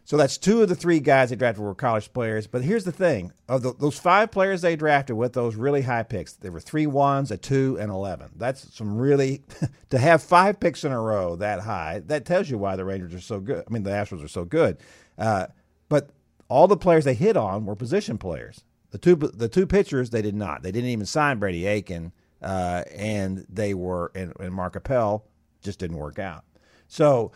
so 0.06 0.18
that's 0.18 0.38
two 0.38 0.62
of 0.62 0.70
the 0.70 0.76
three 0.76 1.00
guys 1.00 1.30
they 1.30 1.36
drafted 1.36 1.64
were 1.64 1.74
college 1.74 2.12
players. 2.12 2.46
But 2.46 2.64
here's 2.64 2.84
the 2.84 2.92
thing: 2.92 3.32
of 3.48 3.62
the, 3.62 3.74
those 3.74 3.98
five 3.98 4.32
players 4.32 4.62
they 4.62 4.76
drafted 4.76 5.16
with 5.16 5.34
those 5.34 5.56
really 5.56 5.82
high 5.82 6.04
picks, 6.04 6.34
there 6.34 6.52
were 6.52 6.60
three 6.60 6.88
ones, 6.88 7.32
a 7.32 7.38
two, 7.38 7.78
and 7.80 7.90
eleven. 7.90 8.32
That's 8.36 8.76
some 8.76 8.98
really 8.98 9.44
to 9.90 9.98
have 9.98 10.22
five 10.22 10.60
picks 10.60 10.84
in 10.84 10.92
a 10.92 11.00
row 11.00 11.36
that 11.38 11.62
high. 11.62 12.02
That 12.08 12.26
tells 12.26 12.50
you 12.50 12.58
why 12.58 12.76
the 12.76 12.86
Rangers 12.86 13.14
are 13.14 13.22
so 13.22 13.40
good. 13.40 13.64
I 13.68 13.72
mean, 13.72 13.84
the 13.84 13.92
Astros 13.92 14.24
are 14.24 14.30
so 14.30 14.44
good. 14.44 14.78
Uh, 15.18 15.48
but 15.88 16.10
all 16.50 16.68
the 16.68 16.78
players 16.78 17.06
they 17.06 17.14
hit 17.14 17.38
on 17.38 17.66
were 17.66 17.76
position 17.76 18.18
players. 18.18 18.64
The 18.92 18.98
two 18.98 19.16
the 19.16 19.50
two 19.50 19.66
pitchers 19.66 20.10
they 20.10 20.22
did 20.22 20.36
not. 20.36 20.64
They 20.64 20.72
didn't 20.72 20.90
even 20.90 21.06
sign 21.06 21.40
Brady 21.40 21.66
Aiken, 21.66 22.12
uh, 22.42 22.84
and 22.94 23.46
they 23.50 23.74
were 23.74 24.12
and, 24.16 24.34
and 24.40 24.54
Mark 24.54 24.76
Appel 24.76 25.26
just 25.62 25.80
didn't 25.80 25.98
work 25.98 26.20
out. 26.20 26.44
So 26.88 27.32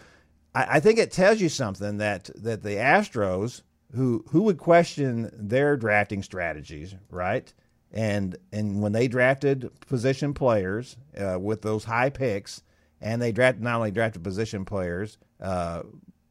I, 0.57 0.77
I 0.77 0.79
think 0.79 0.97
it 0.97 1.11
tells 1.11 1.39
you 1.39 1.49
something 1.49 1.97
that 1.97 2.29
that 2.35 2.63
the 2.63 2.75
Astros, 2.75 3.61
who 3.95 4.25
who 4.29 4.41
would 4.43 4.57
question 4.57 5.29
their 5.33 5.77
drafting 5.77 6.23
strategies, 6.23 6.95
right? 7.11 7.53
And 7.91 8.35
and 8.51 8.81
when 8.81 8.91
they 8.91 9.07
drafted 9.07 9.69
position 9.87 10.33
players 10.33 10.97
uh, 11.17 11.37
with 11.39 11.61
those 11.61 11.83
high 11.83 12.09
picks, 12.09 12.63
and 12.99 13.21
they 13.21 13.31
drafted 13.31 13.63
not 13.63 13.75
only 13.75 13.91
drafted 13.91 14.23
position 14.23 14.65
players, 14.65 15.19
uh, 15.41 15.83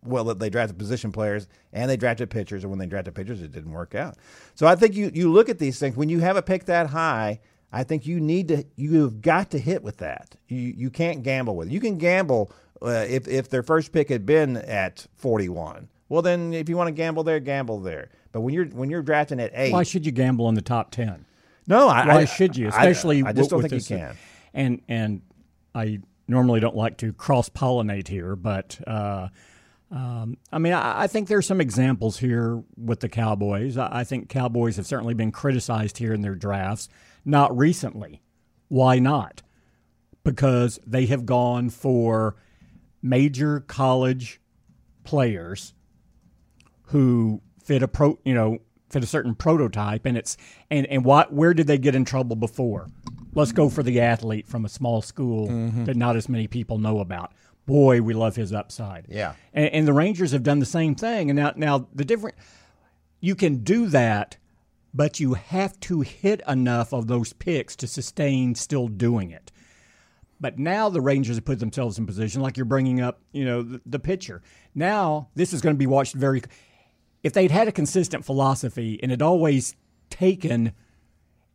well 0.03 0.25
they 0.25 0.51
drafted 0.51 0.79
position 0.79 1.13
players 1.13 1.47
and 1.73 1.89
they 1.89 1.97
drafted 1.97 2.29
pitchers, 2.29 2.65
and 2.65 2.71
when 2.71 2.81
they 2.81 2.87
drafted 2.87 3.15
pitchers, 3.15 3.41
it 3.41 3.53
didn't 3.53 3.73
work 3.73 3.95
out. 3.95 4.17
So 4.55 4.67
I 4.67 4.75
think 4.75 4.97
you 4.97 5.11
you 5.15 5.33
look 5.33 5.49
at 5.49 5.59
these 5.61 5.79
things 5.79 5.97
when 5.97 6.09
you 6.09 6.19
have 6.21 6.37
a 6.37 6.43
pick 6.43 6.65
that 6.65 6.89
high. 6.89 7.41
I 7.73 7.83
think 7.83 8.07
you 8.07 8.21
need 8.21 8.49
to 8.49 8.65
you've 8.77 9.21
got 9.21 9.51
to 9.51 9.59
hit 9.59 9.83
with 9.83 9.99
that. 9.99 10.37
You 10.49 10.59
you 10.59 10.91
can't 10.91 11.23
gamble 11.23 11.57
with 11.57 11.69
it. 11.69 11.73
You 11.73 11.81
can 11.81 11.99
gamble 11.99 12.51
uh, 12.83 13.05
if 13.09 13.27
if 13.29 13.49
their 13.49 13.63
first 13.63 13.93
pick 13.93 14.09
had 14.09 14.27
been 14.27 14.57
at 14.57 15.07
41. 15.17 15.89
Well, 16.09 16.23
then 16.23 16.53
if 16.53 16.69
you 16.69 16.77
want 16.77 16.89
to 16.89 16.93
gamble 16.93 17.25
there, 17.25 17.41
gamble 17.41 17.81
there. 17.81 18.11
But 18.33 18.43
when 18.43 18.55
you're 18.55 18.67
when 18.67 18.91
you're 18.91 19.03
drafting 19.03 19.41
at 19.41 19.51
eight, 19.55 19.73
Why 19.73 19.83
should 19.83 20.07
you 20.07 20.13
gamble 20.13 20.49
in 20.49 20.55
the 20.55 20.63
top 20.63 20.91
ten? 20.91 21.25
no, 21.67 21.89
I, 21.89 22.07
Why 22.07 22.15
I- 22.21 22.25
should 22.27 22.57
you? 22.57 22.69
Especially 22.69 23.23
I, 23.23 23.33
just 23.33 23.51
with- 23.51 23.51
don't 23.51 23.61
think 23.63 23.73
you 23.73 23.79
this- 23.79 23.89
can. 23.89 24.17
And 24.55 24.83
and 24.89 25.23
I 25.75 26.01
normally 26.29 26.61
don't 26.61 26.77
like 26.77 26.97
to 26.99 27.13
cross 27.13 27.49
pollinate 27.49 28.09
here, 28.09 28.37
but 28.37 28.79
uh, 28.87 29.29
um, 29.91 30.37
I 30.53 30.59
mean 30.59 30.73
I, 30.73 31.03
I 31.03 31.07
think 31.07 31.29
there's 31.29 31.47
some 31.47 31.61
examples 31.61 32.19
here 32.19 32.63
with 32.77 33.01
the 33.01 33.09
Cowboys. 33.09 33.77
I, 33.77 34.01
I 34.01 34.05
think 34.05 34.29
Cowboys 34.29 34.77
have 34.77 34.87
certainly 34.87 35.15
been 35.15 35.33
criticized 35.33 35.99
here 35.99 36.13
in 36.13 36.21
their 36.23 36.35
drafts. 36.35 36.89
Not 37.25 37.57
recently. 37.57 38.23
Why 38.69 38.99
not? 38.99 39.43
Because 40.25 40.79
they 40.87 41.07
have 41.07 41.25
gone 41.27 41.71
for 41.71 42.37
major 43.03 43.61
college 43.61 44.41
players 45.05 45.75
who 46.87 47.41
fit 47.63 47.83
a 47.83 47.89
pro, 47.89 48.19
you 48.25 48.35
know, 48.35 48.59
fit 48.91 49.03
a 49.03 49.07
certain 49.07 49.35
prototype, 49.35 50.07
and 50.07 50.17
it's 50.17 50.37
and 50.71 50.87
and 50.87 51.05
what 51.05 51.33
where 51.33 51.55
did 51.55 51.67
they 51.67 51.79
get 51.79 51.95
in 51.95 52.05
trouble 52.05 52.37
before? 52.37 52.89
Let's 53.35 53.53
go 53.53 53.69
for 53.69 53.83
the 53.83 54.01
athlete 54.01 54.47
from 54.47 54.65
a 54.65 54.69
small 54.69 55.03
school 55.03 55.49
mm-hmm. 55.49 55.85
that 55.85 55.97
not 55.97 56.17
as 56.17 56.29
many 56.29 56.47
people 56.47 56.79
know 56.79 57.01
about. 57.01 57.33
Boy, 57.67 58.01
we 58.01 58.15
love 58.15 58.37
his 58.37 58.53
upside. 58.53 59.07
Yeah. 59.09 59.35
and, 59.53 59.67
and 59.67 59.89
the 59.89 59.93
Rangers 59.93 60.31
have 60.31 60.45
done 60.45 60.61
the 60.61 60.67
same 60.67 60.95
thing. 60.95 61.31
And 61.31 61.37
now 61.37 61.53
now 61.57 61.89
the 61.95 62.05
different 62.05 62.37
you 63.21 63.35
can 63.35 63.59
do 63.59 63.87
that, 63.89 64.37
but 64.95 65.21
you 65.21 65.35
have 65.35 65.79
to 65.81 66.03
hit 66.03 66.41
enough 66.47 66.93
of 66.93 67.09
those 67.09 67.33
picks 67.33 67.75
to 67.77 67.87
sustain 67.87 68.55
still 68.55 68.89
doing 68.89 69.31
it. 69.31 69.51
But 70.39 70.59
now 70.59 70.89
the 70.89 71.01
Rangers 71.01 71.37
have 71.37 71.45
put 71.45 71.61
themselves 71.61 71.99
in 71.99 72.07
position, 72.07 72.43
like 72.43 72.57
you're 72.57 72.67
bringing 72.67 73.01
up, 73.01 73.21
you 73.33 73.45
know, 73.45 73.63
the, 73.63 73.81
the 73.87 73.99
pitcher. 73.99 74.43
Now 74.75 75.29
this 75.35 75.53
is 75.53 75.61
going 75.61 75.75
to 75.75 75.79
be 75.79 75.87
watched 75.87 76.15
very. 76.15 76.43
If 77.23 77.33
they'd 77.33 77.51
had 77.51 77.69
a 77.69 77.73
consistent 77.73 78.25
philosophy 78.25 79.01
and 79.03 79.11
had 79.11 79.23
always 79.23 79.75
taken, 80.11 80.73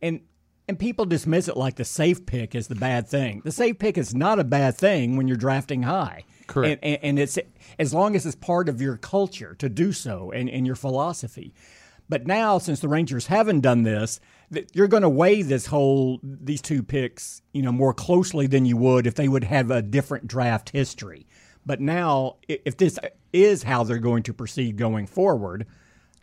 and 0.00 0.20
and 0.68 0.78
people 0.78 1.04
dismiss 1.04 1.48
it 1.48 1.56
like 1.56 1.76
the 1.76 1.84
safe 1.84 2.24
pick 2.24 2.54
is 2.54 2.68
the 2.68 2.74
bad 2.74 3.08
thing. 3.08 3.42
The 3.44 3.52
safe 3.52 3.78
pick 3.78 3.98
is 3.98 4.14
not 4.14 4.38
a 4.38 4.44
bad 4.44 4.76
thing 4.76 5.16
when 5.16 5.28
you're 5.28 5.36
drafting 5.36 5.82
high. 5.82 6.24
Correct. 6.46 6.80
And, 6.82 6.94
and, 6.94 7.04
and 7.04 7.18
it's 7.18 7.38
as 7.78 7.92
long 7.92 8.16
as 8.16 8.26
it's 8.26 8.36
part 8.36 8.68
of 8.68 8.80
your 8.80 8.96
culture 8.96 9.54
to 9.58 9.68
do 9.68 9.92
so 9.92 10.30
and, 10.30 10.48
and 10.48 10.66
your 10.66 10.76
philosophy. 10.76 11.54
But 12.08 12.26
now, 12.26 12.58
since 12.58 12.80
the 12.80 12.88
Rangers 12.88 13.26
haven't 13.26 13.60
done 13.60 13.82
this, 13.84 14.18
th- 14.18 14.30
you're 14.72 14.88
going 14.88 15.02
to 15.02 15.08
weigh 15.08 15.42
this 15.42 15.66
whole 15.66 16.20
these 16.22 16.62
two 16.62 16.82
picks, 16.82 17.42
you 17.52 17.62
know, 17.62 17.72
more 17.72 17.94
closely 17.94 18.46
than 18.46 18.64
you 18.64 18.76
would 18.76 19.06
if 19.06 19.14
they 19.14 19.28
would 19.28 19.44
have 19.44 19.70
a 19.70 19.82
different 19.82 20.26
draft 20.26 20.70
history. 20.70 21.26
But 21.64 21.80
now, 21.80 22.36
if 22.48 22.76
this 22.76 22.98
is 23.32 23.62
how 23.62 23.84
they're 23.84 23.98
going 23.98 24.24
to 24.24 24.34
proceed 24.34 24.76
going 24.76 25.06
forward, 25.06 25.66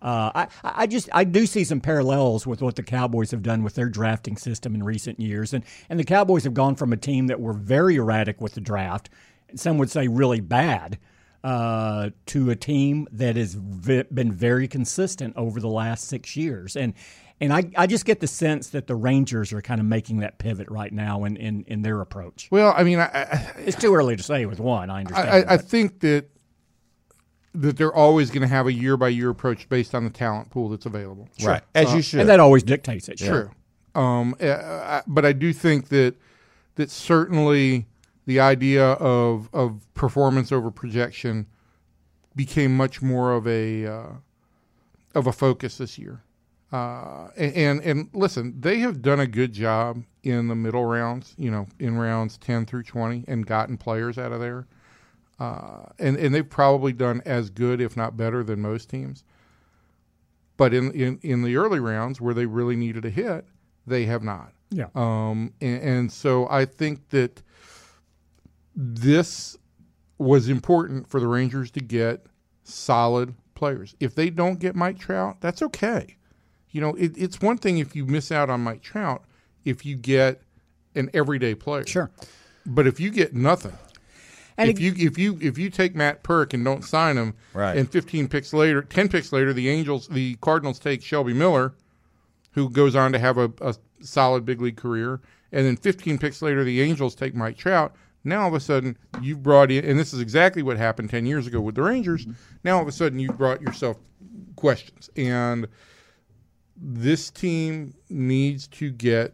uh, 0.02 0.32
I, 0.36 0.48
I 0.64 0.88
just 0.88 1.10
I 1.12 1.24
do 1.24 1.46
see 1.46 1.64
some 1.64 1.82
parallels 1.82 2.46
with 2.48 2.62
what 2.62 2.76
the 2.76 2.84
Cowboys 2.84 3.32
have 3.32 3.44
done 3.44 3.64
with 3.64 3.76
their 3.76 3.90
drafting 3.90 4.38
system 4.38 4.76
in 4.76 4.84
recent 4.84 5.20
years, 5.20 5.54
and 5.54 5.64
and 5.90 6.00
the 6.00 6.06
Cowboys 6.06 6.44
have 6.44 6.54
gone 6.54 6.76
from 6.76 6.94
a 6.94 6.98
team 6.98 7.28
that 7.28 7.40
were 7.40 7.54
very 7.54 7.96
erratic 7.96 8.40
with 8.40 8.54
the 8.54 8.62
draft, 8.62 9.10
and 9.50 9.60
some 9.60 9.78
would 9.78 9.90
say 9.90 10.08
really 10.08 10.40
bad, 10.40 11.00
uh, 11.44 12.10
to 12.28 12.50
a 12.50 12.56
team 12.56 13.08
that 13.12 13.36
has 13.36 13.56
v- 13.56 14.04
been 14.14 14.32
very 14.32 14.68
consistent 14.68 15.36
over 15.36 15.60
the 15.60 15.68
last 15.70 16.06
six 16.08 16.36
years, 16.36 16.76
and 16.76 16.94
and 17.42 17.54
I, 17.54 17.70
I 17.78 17.88
just 17.88 18.06
get 18.06 18.20
the 18.20 18.28
sense 18.28 18.70
that 18.70 18.88
the 18.88 18.96
Rangers 18.96 19.54
are 19.54 19.62
kind 19.62 19.80
of 19.80 19.86
making 19.86 20.20
that 20.20 20.38
pivot 20.40 20.70
right 20.70 20.92
now 20.92 21.24
in 21.24 21.38
in, 21.38 21.64
in 21.68 21.82
their 21.82 22.02
approach. 22.02 22.48
Well, 22.52 22.74
I 22.76 22.84
mean, 22.84 23.00
I, 23.00 23.06
I, 23.06 23.54
It's 23.60 23.78
too 23.78 23.94
early 23.96 24.16
to 24.16 24.24
say 24.24 24.46
with 24.46 24.60
one. 24.60 24.90
I 24.90 25.00
understand. 25.00 25.30
I, 25.30 25.38
I 25.54 25.58
but- 25.58 25.66
think 25.66 26.00
that 26.02 26.30
that 27.56 27.78
they're 27.78 27.94
always 27.94 28.30
going 28.30 28.44
to 28.44 28.48
have 28.48 28.68
a 28.68 28.74
year 28.74 28.96
by 28.96 29.08
year 29.10 29.30
approach 29.30 29.68
based 29.70 29.96
on 29.96 30.04
the 30.04 30.10
talent 30.12 30.52
pool 30.52 30.70
that's 30.70 30.86
available. 30.86 31.28
Right, 31.44 31.64
as 31.74 31.92
you 31.94 32.02
should. 32.04 32.20
and 32.22 32.30
that 32.30 32.40
always 32.40 32.62
dictates 32.64 33.10
it. 33.10 33.18
True. 33.18 33.50
Um, 33.96 34.36
uh, 34.40 34.46
I- 34.48 35.04
but 35.08 35.26
I 35.26 35.34
do 35.34 35.52
think 35.54 35.88
that 35.90 36.16
that 36.76 36.92
certainly 36.92 37.88
the 38.26 38.40
idea 38.40 38.86
of 38.86 39.50
of 39.54 39.82
performance 39.96 40.52
over 40.52 40.70
projection 40.70 41.48
became 42.36 42.78
much 42.78 43.02
more 43.02 43.34
of 43.34 43.48
a 43.48 43.86
uh, 43.88 44.08
of 45.16 45.26
a 45.26 45.32
focus 45.32 45.78
this 45.80 45.98
year. 45.98 46.22
Uh, 46.72 47.30
and 47.36 47.82
and 47.82 48.10
listen, 48.14 48.60
they 48.60 48.80
have 48.80 49.02
done 49.02 49.20
a 49.20 49.28
good 49.28 49.52
job 49.54 50.04
in 50.24 50.48
the 50.48 50.56
middle 50.56 50.86
rounds, 50.86 51.34
you 51.38 51.50
know, 51.50 51.68
in 51.80 51.98
rounds 51.98 52.38
ten 52.38 52.66
through 52.66 52.84
twenty, 52.84 53.26
and 53.28 53.46
gotten 53.46 53.78
players 53.78 54.18
out 54.18 54.32
of 54.32 54.40
there. 54.40 54.68
Uh, 55.40 55.86
and 55.98 56.18
and 56.18 56.36
they've 56.36 56.50
probably 56.50 56.94
done 56.94 57.22
as 57.26 57.50
good, 57.50 57.82
if 57.82 57.98
not 57.98 58.18
better, 58.18 58.44
than 58.44 58.62
most 58.62 58.90
teams. 58.90 59.24
But 60.58 60.74
in 60.74 60.92
in 60.92 61.20
in 61.24 61.42
the 61.42 61.56
early 61.56 61.80
rounds 61.80 62.22
where 62.22 62.34
they 62.34 62.46
really 62.46 62.76
needed 62.76 63.04
a 63.06 63.10
hit, 63.10 63.46
they 63.88 64.06
have 64.06 64.22
not. 64.22 64.54
Yeah. 64.70 64.90
Um, 64.94 65.54
and, 65.62 65.82
and 65.82 66.12
so 66.12 66.48
I 66.50 66.66
think 66.66 67.10
that 67.10 67.42
this 68.76 69.58
was 70.20 70.50
important 70.50 71.10
for 71.10 71.20
the 71.20 71.28
Rangers 71.28 71.72
to 71.72 71.80
get 71.80 72.28
solid 72.64 73.34
players. 73.56 73.96
If 74.00 74.14
they 74.14 74.30
don't 74.30 74.60
get 74.60 74.76
Mike 74.76 75.00
Trout, 75.00 75.38
that's 75.40 75.62
okay. 75.64 76.18
You 76.72 76.82
know, 76.82 76.94
it, 76.96 77.14
it's 77.18 77.42
one 77.42 77.58
thing 77.58 77.78
if 77.80 77.96
you 77.96 78.06
miss 78.06 78.32
out 78.32 78.50
on 78.50 78.62
Mike 78.62 78.82
Trout 78.82 79.24
if 79.66 79.86
you 79.86 79.96
get 79.96 80.42
an 80.96 81.10
everyday 81.14 81.56
player. 81.56 81.86
Sure. 81.86 82.12
But 82.66 82.86
if 82.88 83.00
you 83.00 83.10
get 83.10 83.34
nothing, 83.34 83.74
And 84.58 84.70
if 84.70 84.78
it- 84.80 84.84
you 84.84 85.08
if 85.08 85.18
you 85.18 85.38
if 85.42 85.58
you 85.58 85.70
take 85.70 85.96
Matt 85.96 86.24
Purke 86.24 86.54
and 86.54 86.64
don't 86.64 86.84
sign 86.84 87.18
him, 87.18 87.34
Right. 87.54 87.78
and 87.78 87.90
15 87.90 88.28
picks 88.28 88.54
later, 88.54 88.82
10 88.82 89.10
picks 89.10 89.32
later, 89.32 89.54
the 89.54 89.70
Angels, 89.70 90.08
the 90.08 90.36
Cardinals 90.42 90.80
take 90.80 91.02
Shelby 91.02 91.34
Miller, 91.34 91.74
who 92.54 92.70
goes 92.70 92.96
on 92.96 93.12
to 93.14 93.20
have 93.20 93.38
a, 93.38 93.52
a 93.62 93.76
solid 94.02 94.46
big 94.46 94.62
league 94.62 94.78
career, 94.78 95.22
and 95.52 95.66
then 95.66 95.76
15 95.78 96.18
picks 96.20 96.42
later, 96.42 96.64
the 96.64 96.82
Angels 96.82 97.16
take 97.16 97.34
Mike 97.36 97.58
Trout. 97.58 97.96
Now 98.26 98.42
all 98.42 98.48
of 98.50 98.54
a 98.54 98.60
sudden 98.60 98.98
you've 99.22 99.42
brought 99.42 99.72
in, 99.72 99.86
and 99.86 99.98
this 99.98 100.14
is 100.14 100.20
exactly 100.20 100.62
what 100.62 100.78
happened 100.78 101.10
10 101.10 101.26
years 101.26 101.48
ago 101.48 101.62
with 101.62 101.76
the 101.76 101.82
Rangers. 101.84 102.28
Now 102.64 102.76
all 102.76 102.82
of 102.82 102.88
a 102.88 102.92
sudden 102.92 103.18
you've 103.18 103.38
brought 103.38 103.62
yourself 103.62 103.98
questions, 104.58 105.10
and 105.16 105.68
this 106.82 107.30
team 107.30 107.94
needs 108.10 108.68
to 108.68 108.92
get 108.92 109.34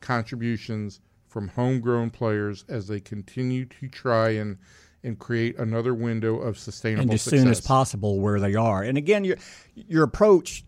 contributions 0.00 1.00
from 1.28 1.48
homegrown 1.48 2.10
players 2.10 2.64
as 2.68 2.86
they 2.86 3.00
continue 3.00 3.64
to 3.66 3.88
try 3.88 4.30
and 4.30 4.58
and 5.02 5.18
create 5.18 5.56
another 5.58 5.94
window 5.94 6.36
of 6.38 6.58
sustainable 6.58 7.02
and 7.02 7.12
as 7.12 7.22
success. 7.22 7.40
soon 7.40 7.48
as 7.48 7.60
possible 7.60 8.18
where 8.18 8.40
they 8.40 8.54
are. 8.54 8.82
And 8.82 8.98
again, 8.98 9.24
your 9.24 9.36
your 9.74 10.02
approach 10.02 10.64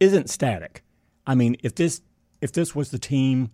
isn't 0.00 0.30
static. 0.30 0.84
I 1.26 1.34
mean, 1.34 1.56
if 1.62 1.74
this 1.74 2.02
if 2.40 2.52
this 2.52 2.74
was 2.74 2.90
the 2.90 2.98
team 2.98 3.50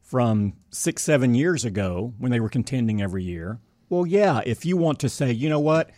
from 0.00 0.54
six 0.70 1.02
seven 1.02 1.34
years 1.34 1.64
ago 1.64 2.14
when 2.18 2.32
they 2.32 2.40
were 2.40 2.48
contending 2.48 3.02
every 3.02 3.22
year, 3.22 3.60
well, 3.88 4.06
yeah. 4.06 4.40
If 4.46 4.64
you 4.64 4.76
want 4.76 5.00
to 5.00 5.08
say, 5.08 5.32
you 5.32 5.48
know 5.48 5.60
what, 5.60 5.90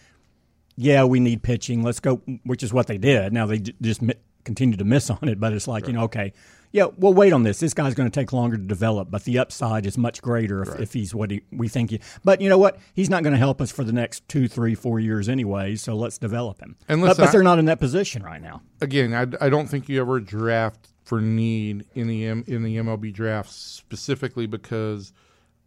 yeah, 0.76 1.04
we 1.04 1.20
need 1.20 1.42
pitching. 1.42 1.82
Let's 1.82 2.00
go, 2.00 2.16
which 2.44 2.62
is 2.62 2.72
what 2.72 2.86
they 2.86 2.98
did. 2.98 3.32
Now 3.32 3.46
they 3.46 3.58
just 3.58 4.02
continue 4.44 4.76
to 4.76 4.84
miss 4.84 5.10
on 5.10 5.28
it, 5.28 5.40
but 5.40 5.52
it's 5.52 5.68
like 5.68 5.86
you 5.86 5.92
know, 5.92 6.02
okay, 6.04 6.32
yeah, 6.72 6.86
we'll 6.96 7.12
wait 7.12 7.34
on 7.34 7.42
this. 7.42 7.60
This 7.60 7.74
guy's 7.74 7.94
going 7.94 8.10
to 8.10 8.20
take 8.20 8.32
longer 8.32 8.56
to 8.56 8.62
develop, 8.62 9.10
but 9.10 9.24
the 9.24 9.38
upside 9.38 9.84
is 9.84 9.98
much 9.98 10.22
greater 10.22 10.62
if, 10.62 10.80
if 10.80 10.92
he's 10.94 11.14
what 11.14 11.30
he, 11.30 11.42
we 11.52 11.68
think 11.68 11.90
he. 11.90 12.00
But 12.24 12.40
you 12.40 12.48
know 12.48 12.56
what? 12.56 12.78
He's 12.94 13.10
not 13.10 13.22
going 13.22 13.34
to 13.34 13.38
help 13.38 13.60
us 13.60 13.70
for 13.70 13.84
the 13.84 13.92
next 13.92 14.26
two, 14.26 14.48
three, 14.48 14.74
four 14.74 14.98
years 14.98 15.28
anyway. 15.28 15.76
So 15.76 15.94
let's 15.94 16.16
develop 16.16 16.60
him. 16.60 16.76
And 16.88 17.02
but, 17.02 17.08
listen, 17.08 17.24
but 17.24 17.32
they're 17.32 17.42
not 17.42 17.58
in 17.58 17.66
that 17.66 17.78
position 17.78 18.22
right 18.22 18.40
now. 18.40 18.62
again, 18.80 19.12
I, 19.12 19.46
I 19.46 19.50
don't 19.50 19.66
think 19.66 19.88
you 19.88 20.00
ever 20.00 20.18
draft 20.18 20.88
for 21.04 21.20
need 21.20 21.84
in 21.94 22.08
the 22.08 22.26
M, 22.26 22.44
in 22.46 22.62
the 22.62 22.76
MLB 22.78 23.12
draft 23.12 23.50
specifically 23.50 24.46
because, 24.46 25.12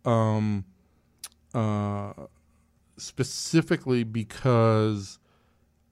um, 0.05 0.65
uh, 1.53 2.13
specifically 2.97 4.03
because 4.03 5.19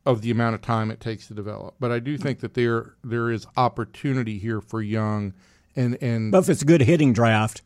of 0.05 0.21
the 0.21 0.31
amount 0.31 0.55
of 0.55 0.61
time 0.61 0.91
it 0.91 0.99
takes 0.99 1.27
to 1.27 1.33
develop. 1.33 1.75
But 1.79 1.91
I 1.91 1.99
do 1.99 2.17
think 2.17 2.39
that 2.39 2.53
there 2.53 2.95
there 3.03 3.31
is 3.31 3.47
opportunity 3.55 4.37
here 4.37 4.61
for 4.61 4.81
young, 4.81 5.33
and 5.75 5.97
and 6.01 6.31
But 6.31 6.39
if 6.39 6.49
it's 6.49 6.61
a 6.61 6.65
good 6.65 6.81
hitting 6.81 7.13
draft 7.13 7.61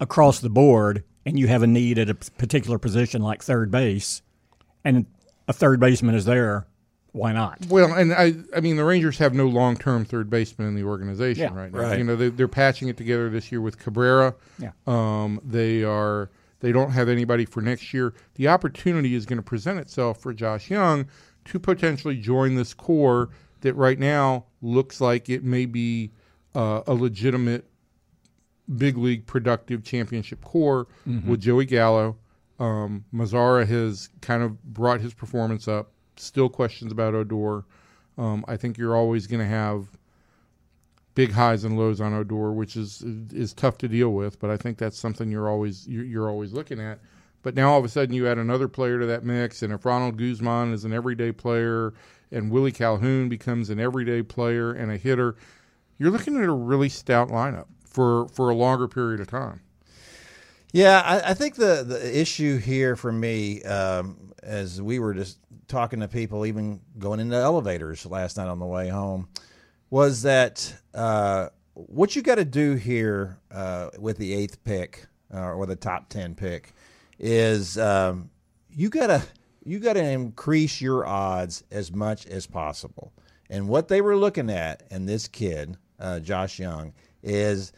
across 0.00 0.40
the 0.40 0.50
board, 0.50 1.04
and 1.24 1.38
you 1.38 1.46
have 1.48 1.62
a 1.62 1.66
need 1.66 1.98
at 1.98 2.10
a 2.10 2.14
particular 2.14 2.78
position 2.78 3.22
like 3.22 3.42
third 3.42 3.70
base, 3.70 4.22
and 4.84 5.06
a 5.46 5.52
third 5.52 5.80
baseman 5.80 6.14
is 6.14 6.24
there, 6.24 6.66
why 7.12 7.32
not? 7.32 7.66
Well, 7.68 7.92
and 7.92 8.12
I, 8.12 8.34
I 8.56 8.60
mean, 8.60 8.76
the 8.76 8.84
Rangers 8.84 9.18
have 9.18 9.34
no 9.34 9.46
long-term 9.46 10.04
third 10.04 10.30
baseman 10.30 10.68
in 10.68 10.74
the 10.74 10.84
organization 10.84 11.42
Yeah. 11.42 11.58
right 11.58 11.72
now. 11.72 11.80
Right. 11.80 11.98
You 11.98 12.04
know, 12.04 12.16
they, 12.16 12.28
they're 12.28 12.48
patching 12.48 12.88
it 12.88 12.96
together 12.96 13.30
this 13.30 13.50
year 13.50 13.60
with 13.60 13.78
Cabrera. 13.78 14.34
Yeah. 14.58 14.70
Um, 14.86 15.40
they 15.44 15.84
are. 15.84 16.30
They 16.60 16.72
don't 16.72 16.90
have 16.90 17.08
anybody 17.08 17.44
for 17.44 17.60
next 17.60 17.94
year. 17.94 18.14
The 18.34 18.48
opportunity 18.48 19.14
is 19.14 19.26
going 19.26 19.36
to 19.36 19.44
present 19.44 19.78
itself 19.78 20.20
for 20.20 20.32
Josh 20.34 20.70
Jung 20.70 21.06
to 21.48 21.58
potentially 21.58 22.16
join 22.16 22.54
this 22.54 22.74
core 22.74 23.30
that 23.60 23.74
right 23.74 23.98
now 23.98 24.44
looks 24.62 25.00
like 25.00 25.28
it 25.28 25.42
may 25.44 25.66
be 25.66 26.12
uh, 26.54 26.82
a 26.86 26.94
legitimate 26.94 27.64
big 28.76 28.96
league 28.98 29.26
productive 29.26 29.82
championship 29.82 30.42
core 30.44 30.86
with 31.26 31.40
Joey 31.40 31.64
Gallo. 31.64 32.16
Um, 32.58 33.04
Mazara 33.14 33.66
has 33.66 34.10
kind 34.20 34.42
of 34.42 34.62
brought 34.62 35.00
his 35.00 35.14
performance 35.14 35.68
up. 35.68 35.92
Still 36.16 36.48
questions 36.48 36.92
about 36.92 37.14
Odor. 37.14 37.64
Um, 38.18 38.44
I 38.48 38.56
think 38.56 38.76
you're 38.76 38.96
always 38.96 39.26
going 39.26 39.40
to 39.40 39.46
have 39.46 39.86
big 41.14 41.32
highs 41.32 41.64
and 41.64 41.78
lows 41.78 42.00
on 42.00 42.12
Odor, 42.12 42.52
which 42.52 42.76
is 42.76 43.02
is 43.32 43.52
tough 43.54 43.78
to 43.78 43.88
deal 43.88 44.10
with. 44.10 44.38
But 44.38 44.50
I 44.50 44.56
think 44.56 44.76
that's 44.78 44.98
something 44.98 45.30
you're 45.30 45.48
always 45.48 45.86
you're, 45.88 46.04
you're 46.04 46.28
always 46.28 46.52
looking 46.52 46.80
at. 46.80 46.98
But 47.42 47.54
now 47.54 47.70
all 47.70 47.78
of 47.78 47.84
a 47.84 47.88
sudden 47.88 48.14
you 48.14 48.26
add 48.26 48.38
another 48.38 48.68
player 48.68 48.98
to 48.98 49.06
that 49.06 49.24
mix, 49.24 49.62
and 49.62 49.72
if 49.72 49.84
Ronald 49.84 50.16
Guzman 50.16 50.72
is 50.72 50.84
an 50.84 50.92
everyday 50.92 51.32
player, 51.32 51.94
and 52.30 52.50
Willie 52.50 52.72
Calhoun 52.72 53.28
becomes 53.28 53.70
an 53.70 53.80
everyday 53.80 54.22
player 54.22 54.72
and 54.72 54.90
a 54.90 54.96
hitter, 54.96 55.36
you're 55.98 56.10
looking 56.10 56.36
at 56.36 56.44
a 56.44 56.52
really 56.52 56.88
stout 56.88 57.28
lineup 57.28 57.66
for 57.84 58.28
for 58.28 58.50
a 58.50 58.54
longer 58.54 58.88
period 58.88 59.20
of 59.20 59.28
time. 59.28 59.60
Yeah, 60.72 61.02
I, 61.04 61.30
I 61.30 61.34
think 61.34 61.54
the 61.54 61.84
the 61.86 62.20
issue 62.20 62.58
here 62.58 62.96
for 62.96 63.12
me, 63.12 63.62
um, 63.62 64.32
as 64.42 64.82
we 64.82 64.98
were 64.98 65.14
just 65.14 65.38
talking 65.66 66.00
to 66.00 66.08
people, 66.08 66.44
even 66.44 66.80
going 66.98 67.20
into 67.20 67.36
elevators 67.36 68.04
last 68.04 68.36
night 68.36 68.48
on 68.48 68.58
the 68.58 68.66
way 68.66 68.88
home, 68.88 69.28
was 69.90 70.22
that 70.22 70.74
uh, 70.94 71.48
what 71.74 72.14
you 72.14 72.22
got 72.22 72.34
to 72.34 72.44
do 72.44 72.74
here 72.74 73.38
uh, 73.50 73.88
with 73.98 74.18
the 74.18 74.34
eighth 74.34 74.62
pick 74.64 75.06
uh, 75.32 75.52
or 75.52 75.66
the 75.66 75.76
top 75.76 76.08
ten 76.08 76.34
pick 76.34 76.74
is 77.18 77.78
um, 77.78 78.30
you 78.70 78.88
gotta 78.88 79.22
you 79.64 79.78
gotta 79.78 80.02
increase 80.02 80.80
your 80.80 81.06
odds 81.06 81.64
as 81.70 81.92
much 81.92 82.26
as 82.26 82.46
possible. 82.46 83.12
And 83.50 83.68
what 83.68 83.88
they 83.88 84.00
were 84.00 84.16
looking 84.16 84.50
at 84.50 84.82
in 84.90 85.06
this 85.06 85.26
kid, 85.26 85.76
uh, 85.98 86.20
Josh 86.20 86.58
Jung, 86.58 86.92
is 87.22 87.72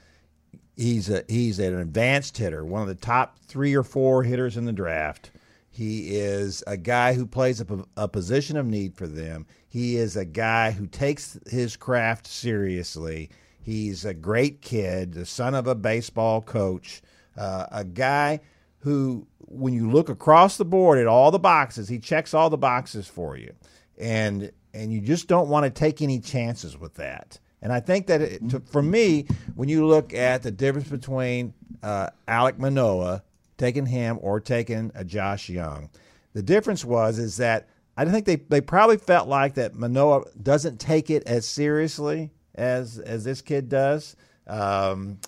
he's 0.77 1.09
a 1.11 1.25
he's 1.29 1.59
an 1.59 1.79
advanced 1.79 2.37
hitter, 2.37 2.65
one 2.65 2.83
of 2.83 2.89
the 2.89 2.95
top 2.95 3.39
three 3.41 3.75
or 3.75 3.83
four 3.83 4.23
hitters 4.23 4.57
in 4.57 4.65
the 4.65 4.73
draft. 4.73 5.31
He 5.71 6.17
is 6.17 6.65
a 6.67 6.77
guy 6.77 7.15
who 7.15 7.27
plays 7.27 7.61
a, 7.61 7.85
a 7.97 8.09
position 8.09 8.57
of 8.57 8.67
need 8.67 8.97
for 8.97 9.07
them. 9.07 9.47
He 9.69 9.97
is 9.97 10.17
a 10.17 10.25
guy 10.25 10.73
who 10.73 10.87
takes 10.87 11.39
his 11.49 11.77
craft 11.77 12.27
seriously. 12.27 13.31
He's 13.63 14.05
a 14.05 14.13
great 14.15 14.63
kid, 14.63 15.13
the 15.13 15.25
son 15.25 15.55
of 15.55 15.67
a 15.67 15.75
baseball 15.75 16.43
coach, 16.43 17.03
uh, 17.37 17.67
a 17.71 17.85
guy 17.85 18.41
who, 18.81 19.27
when 19.39 19.73
you 19.75 19.91
look 19.91 20.09
across 20.09 20.57
the 20.57 20.65
board 20.65 20.99
at 20.99 21.07
all 21.07 21.31
the 21.31 21.39
boxes, 21.39 21.89
he 21.89 21.99
checks 21.99 22.35
all 22.35 22.51
the 22.51 22.59
boxes 22.59 23.07
for 23.07 23.37
you, 23.37 23.53
and 23.99 24.51
and 24.73 24.93
you 24.93 25.01
just 25.01 25.29
don't 25.29 25.49
want 25.49 25.65
to 25.65 25.71
take 25.71 26.01
any 26.01 26.21
chances 26.21 26.79
with 26.79 26.95
that. 26.95 27.39
And 27.63 27.73
I 27.73 27.81
think 27.81 28.07
that 28.07 28.21
it, 28.23 28.49
to, 28.51 28.61
for 28.61 28.83
me, 28.83 29.27
when 29.55 29.69
you 29.69 29.87
look 29.87 30.15
at 30.15 30.43
the 30.43 30.51
difference 30.51 30.89
between 30.89 31.53
uh, 31.83 32.11
Alek 32.27 32.59
Manoah 32.59 33.23
taking 33.59 33.87
him 33.87 34.19
or 34.23 34.41
taking 34.41 34.91
a 34.95 35.05
Josh 35.05 35.49
Jung, 35.49 35.91
the 36.33 36.43
difference 36.43 36.85
was 36.85 37.19
is 37.19 37.37
that 37.39 37.69
I 37.97 38.05
think 38.07 38.25
they, 38.25 38.37
they 38.37 38.61
probably 38.61 38.97
felt 38.97 39.29
like 39.29 39.55
that 39.55 39.75
Manoah 39.75 40.25
doesn't 40.43 40.79
take 40.81 41.11
it 41.11 41.25
as 41.27 41.47
seriously 41.47 42.31
as 42.55 42.99
as 42.99 43.25
this 43.25 43.43
kid 43.43 43.69
does. 43.69 44.17
Um, 44.47 45.19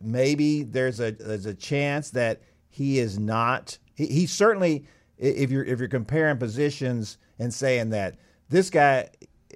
maybe 0.00 0.62
there's 0.62 1.00
a 1.00 1.10
there's 1.10 1.46
a 1.46 1.54
chance 1.54 2.10
that 2.10 2.40
he 2.74 2.98
is 2.98 3.20
not. 3.20 3.78
He, 3.94 4.06
he 4.06 4.26
certainly, 4.26 4.84
if 5.16 5.52
you're 5.52 5.62
if 5.62 5.78
you're 5.78 5.88
comparing 5.88 6.38
positions 6.38 7.18
and 7.38 7.54
saying 7.54 7.90
that 7.90 8.16
this 8.48 8.68
guy 8.68 9.10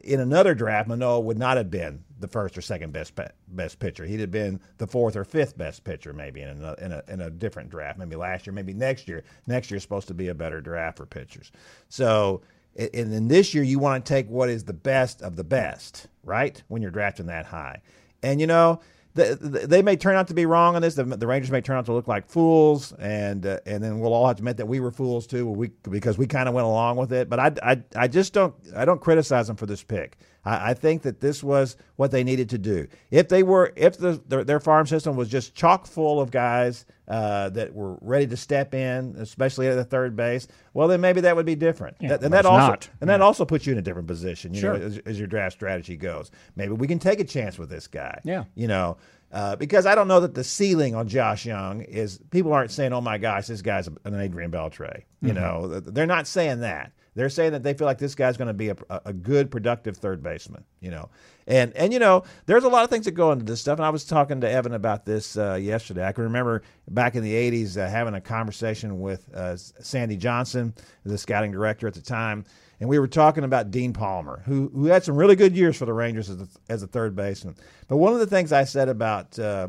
in 0.04 0.20
another 0.20 0.54
draft, 0.54 0.88
Manoah 0.88 1.18
would 1.18 1.37
not 1.37 1.57
have 1.57 1.68
been 1.68 2.04
the 2.20 2.28
first 2.28 2.57
or 2.57 2.61
second 2.61 2.92
best 2.92 3.18
best 3.48 3.81
pitcher. 3.81 4.04
He'd 4.04 4.20
have 4.20 4.31
been 4.31 4.61
the 4.76 4.87
fourth 4.87 5.16
or 5.16 5.24
fifth 5.24 5.59
best 5.59 5.83
pitcher, 5.83 6.12
maybe 6.12 6.42
in 6.42 6.62
a, 6.62 6.74
in 6.74 6.92
a 6.92 7.02
in 7.09 7.20
a 7.22 7.28
different 7.28 7.70
draft. 7.70 7.98
Maybe 7.98 8.14
last 8.14 8.46
year, 8.46 8.54
maybe 8.54 8.72
next 8.72 9.09
year. 9.09 9.24
Next 9.48 9.68
year 9.68 9.78
is 9.78 9.83
supposed 9.83 10.07
to 10.09 10.14
be 10.14 10.28
a 10.28 10.35
better 10.35 10.61
draft 10.61 10.98
for 10.98 11.07
pitchers. 11.07 11.50
So, 11.88 12.42
and 12.76 13.12
then 13.12 13.26
this 13.26 13.52
year, 13.52 13.64
you 13.64 13.81
want 13.81 14.07
to 14.07 14.09
take 14.09 14.28
what 14.28 14.48
is 14.48 14.62
the 14.62 14.72
best 14.72 15.22
of 15.22 15.35
the 15.35 15.42
best, 15.42 16.07
right? 16.22 16.62
When 16.68 16.83
you're 16.83 16.92
drafting 16.92 17.26
that 17.26 17.46
high, 17.46 17.83
and 18.22 18.40
you 18.40 18.46
know 18.46 18.78
the, 19.14 19.37
the, 19.40 19.66
they 19.66 19.83
may 19.83 19.97
turn 19.97 20.16
out 20.16 20.29
to 20.29 20.35
be 20.35 20.47
wrong 20.47 20.77
on 20.77 20.83
this. 20.83 20.94
The, 20.94 21.05
the, 21.05 21.27
Rangers 21.27 21.51
may 21.51 21.61
turn 21.61 21.77
out 21.77 21.87
to 21.87 21.92
look 21.92 22.07
like 22.07 22.29
fools, 22.29 22.92
and 22.92 23.44
uh, 23.44 23.59
and 23.66 23.83
then 23.83 24.01
we'll 24.01 24.12
all 24.12 24.27
have 24.27 24.37
to 24.37 24.40
admit 24.40 24.59
that 24.59 24.66
we 24.66 24.81
were 24.81 24.90
fools 24.90 25.27
too, 25.27 25.47
we, 25.47 25.71
because 25.83 26.18
we 26.18 26.27
kind 26.27 26.49
of 26.49 26.55
went 26.55 26.66
along 26.66 26.97
with 26.97 27.12
it. 27.12 27.29
But 27.29 27.40
I, 27.40 27.53
I, 27.62 27.83
I 27.97 28.09
just 28.09 28.33
don't 28.33 28.55
I 28.77 28.85
don't 28.85 29.01
criticize 29.01 29.47
them 29.47 29.57
for 29.57 29.66
this 29.66 29.83
pick. 29.83 30.18
I, 30.44 30.71
I 30.71 30.75
think 30.75 31.03
that 31.03 31.21
this 31.21 31.42
was 31.42 31.77
what 31.97 32.11
they 32.11 32.23
needed 32.23 32.49
to 32.51 32.59
do. 32.59 32.87
If 33.11 33.29
they 33.29 33.42
were, 33.42 33.73
if 33.77 33.99
the, 33.99 34.23
their, 34.29 34.44
their 34.44 34.61
farm 34.61 34.87
system 34.87 35.16
was 35.16 35.29
just 35.29 35.55
chock 35.55 35.87
full 35.87 36.21
of 36.21 36.31
guys 36.31 36.87
uh, 37.09 37.49
that 37.49 37.75
were 37.75 37.97
ready 38.03 38.27
to 38.27 38.37
step 38.37 38.75
in, 38.75 39.16
especially 39.18 39.66
at 39.66 39.75
the 39.75 39.85
third 39.85 40.14
base, 40.14 40.47
well, 40.75 40.87
then 40.88 41.01
maybe 41.01 41.23
that 41.23 41.35
would 41.35 41.47
be 41.47 41.55
different. 41.57 41.97
Yeah, 42.01 42.18
and 42.21 42.33
that 42.35 42.44
also 42.47 42.66
not. 42.68 42.88
and 43.01 43.09
that 43.11 43.21
also 43.23 43.44
puts 43.44 43.66
you 43.66 43.73
in 43.73 43.79
a 43.79 43.83
different 43.83 44.07
position. 44.09 44.53
You 44.55 44.61
Sure. 44.61 44.79
know, 44.79 44.85
as, 44.85 44.99
as 45.07 45.18
your 45.18 45.27
draft 45.27 45.55
strategy 45.55 45.97
goes. 45.97 46.31
Maybe 46.55 46.73
we 46.75 46.87
can 46.87 46.99
take 46.99 47.18
a 47.18 47.25
chance 47.25 47.59
with 47.59 47.71
this 47.71 47.87
guy. 47.87 48.21
Yeah. 48.25 48.44
You 48.55 48.68
know. 48.68 48.99
Uh, 49.31 49.57
because 49.57 49.85
I 49.85 49.94
don't 49.94 50.09
know 50.09 50.21
that 50.21 50.35
the 50.35 50.42
ceiling 50.44 50.94
on 50.94 51.07
Josh 51.07 51.44
Jung 51.44 51.83
is 51.83 52.18
people 52.31 52.53
aren't 52.55 52.71
saying, 52.71 52.94
"Oh 52.94 53.03
my 53.03 53.18
gosh, 53.18 53.47
this 53.47 53.61
guy's 53.61 53.87
an 53.87 54.18
Adrian 54.18 54.51
Beltre." 54.51 55.03
You 55.21 55.35
know, 55.35 55.81
they're 55.81 56.07
not 56.07 56.27
saying 56.27 56.61
that. 56.61 56.92
They're 57.14 57.29
saying 57.29 57.53
that 57.53 57.62
they 57.62 57.75
feel 57.75 57.87
like 57.87 57.99
this 57.99 58.14
guy's 58.14 58.37
going 58.38 58.49
to 58.49 58.55
be 58.55 58.71
a, 58.71 58.77
a 59.05 59.12
good, 59.12 59.51
productive 59.51 59.97
third 59.99 60.23
baseman. 60.23 60.64
You 60.81 60.92
know, 60.92 61.11
and 61.49 61.75
and 61.75 61.93
you 61.93 61.99
know, 61.99 62.25
there's 62.47 62.65
a 62.65 62.69
lot 62.69 62.85
of 62.85 62.91
things 62.91 63.07
that 63.07 63.13
go 63.13 63.33
into 63.33 63.45
this 63.45 63.61
stuff. 63.61 63.79
And 63.79 63.87
I 63.87 63.91
was 63.91 64.05
talking 64.05 64.41
to 64.43 64.51
Evan 64.51 64.75
about 64.75 65.07
this 65.07 65.37
uh, 65.37 65.55
yesterday. 65.55 66.07
I 66.07 66.13
can 66.13 66.25
remember 66.25 66.63
back 66.89 67.17
in 67.17 67.25
the 67.25 67.33
'80s 67.33 67.77
uh, 67.77 67.89
having 67.89 68.15
a 68.15 68.21
conversation 68.21 69.01
with 69.01 69.35
uh, 69.35 69.57
Sandy 69.57 70.17
Johnson, 70.17 70.75
the 71.05 71.17
scouting 71.17 71.51
director 71.51 71.89
at 71.89 71.95
the 71.95 72.03
time, 72.03 72.45
and 72.81 72.89
we 72.89 72.99
were 72.99 73.09
talking 73.09 73.45
about 73.45 73.71
Dean 73.71 73.95
Palmer, 73.95 74.43
who 74.45 74.69
who 74.75 74.85
had 74.85 75.03
some 75.03 75.17
really 75.17 75.37
good 75.37 75.57
years 75.57 75.77
for 75.77 75.87
the 75.87 75.93
Rangers 75.93 76.29
as 76.29 76.43
a, 76.43 76.49
as 76.69 76.83
a 76.83 76.87
third 76.87 77.17
baseman. 77.17 77.57
But 77.89 77.97
one 77.97 78.13
of 78.13 78.21
the 78.21 78.27
things 78.27 78.53
I 78.53 78.65
said 78.65 78.91
about 78.91 79.39
uh, 79.39 79.69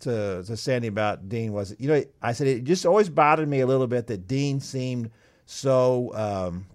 to 0.00 0.42
to 0.42 0.56
Sandy 0.56 0.88
about 0.88 1.28
Dean 1.28 1.52
was, 1.52 1.72
you 1.78 1.86
know, 1.86 2.02
I 2.20 2.32
said 2.32 2.48
it 2.48 2.64
just 2.64 2.84
always 2.84 3.08
bothered 3.08 3.48
me 3.48 3.60
a 3.60 3.66
little 3.66 3.86
bit 3.86 4.08
that 4.08 4.26
Dean 4.26 4.58
seemed 4.58 5.08
so 5.46 6.10
um, 6.14 6.66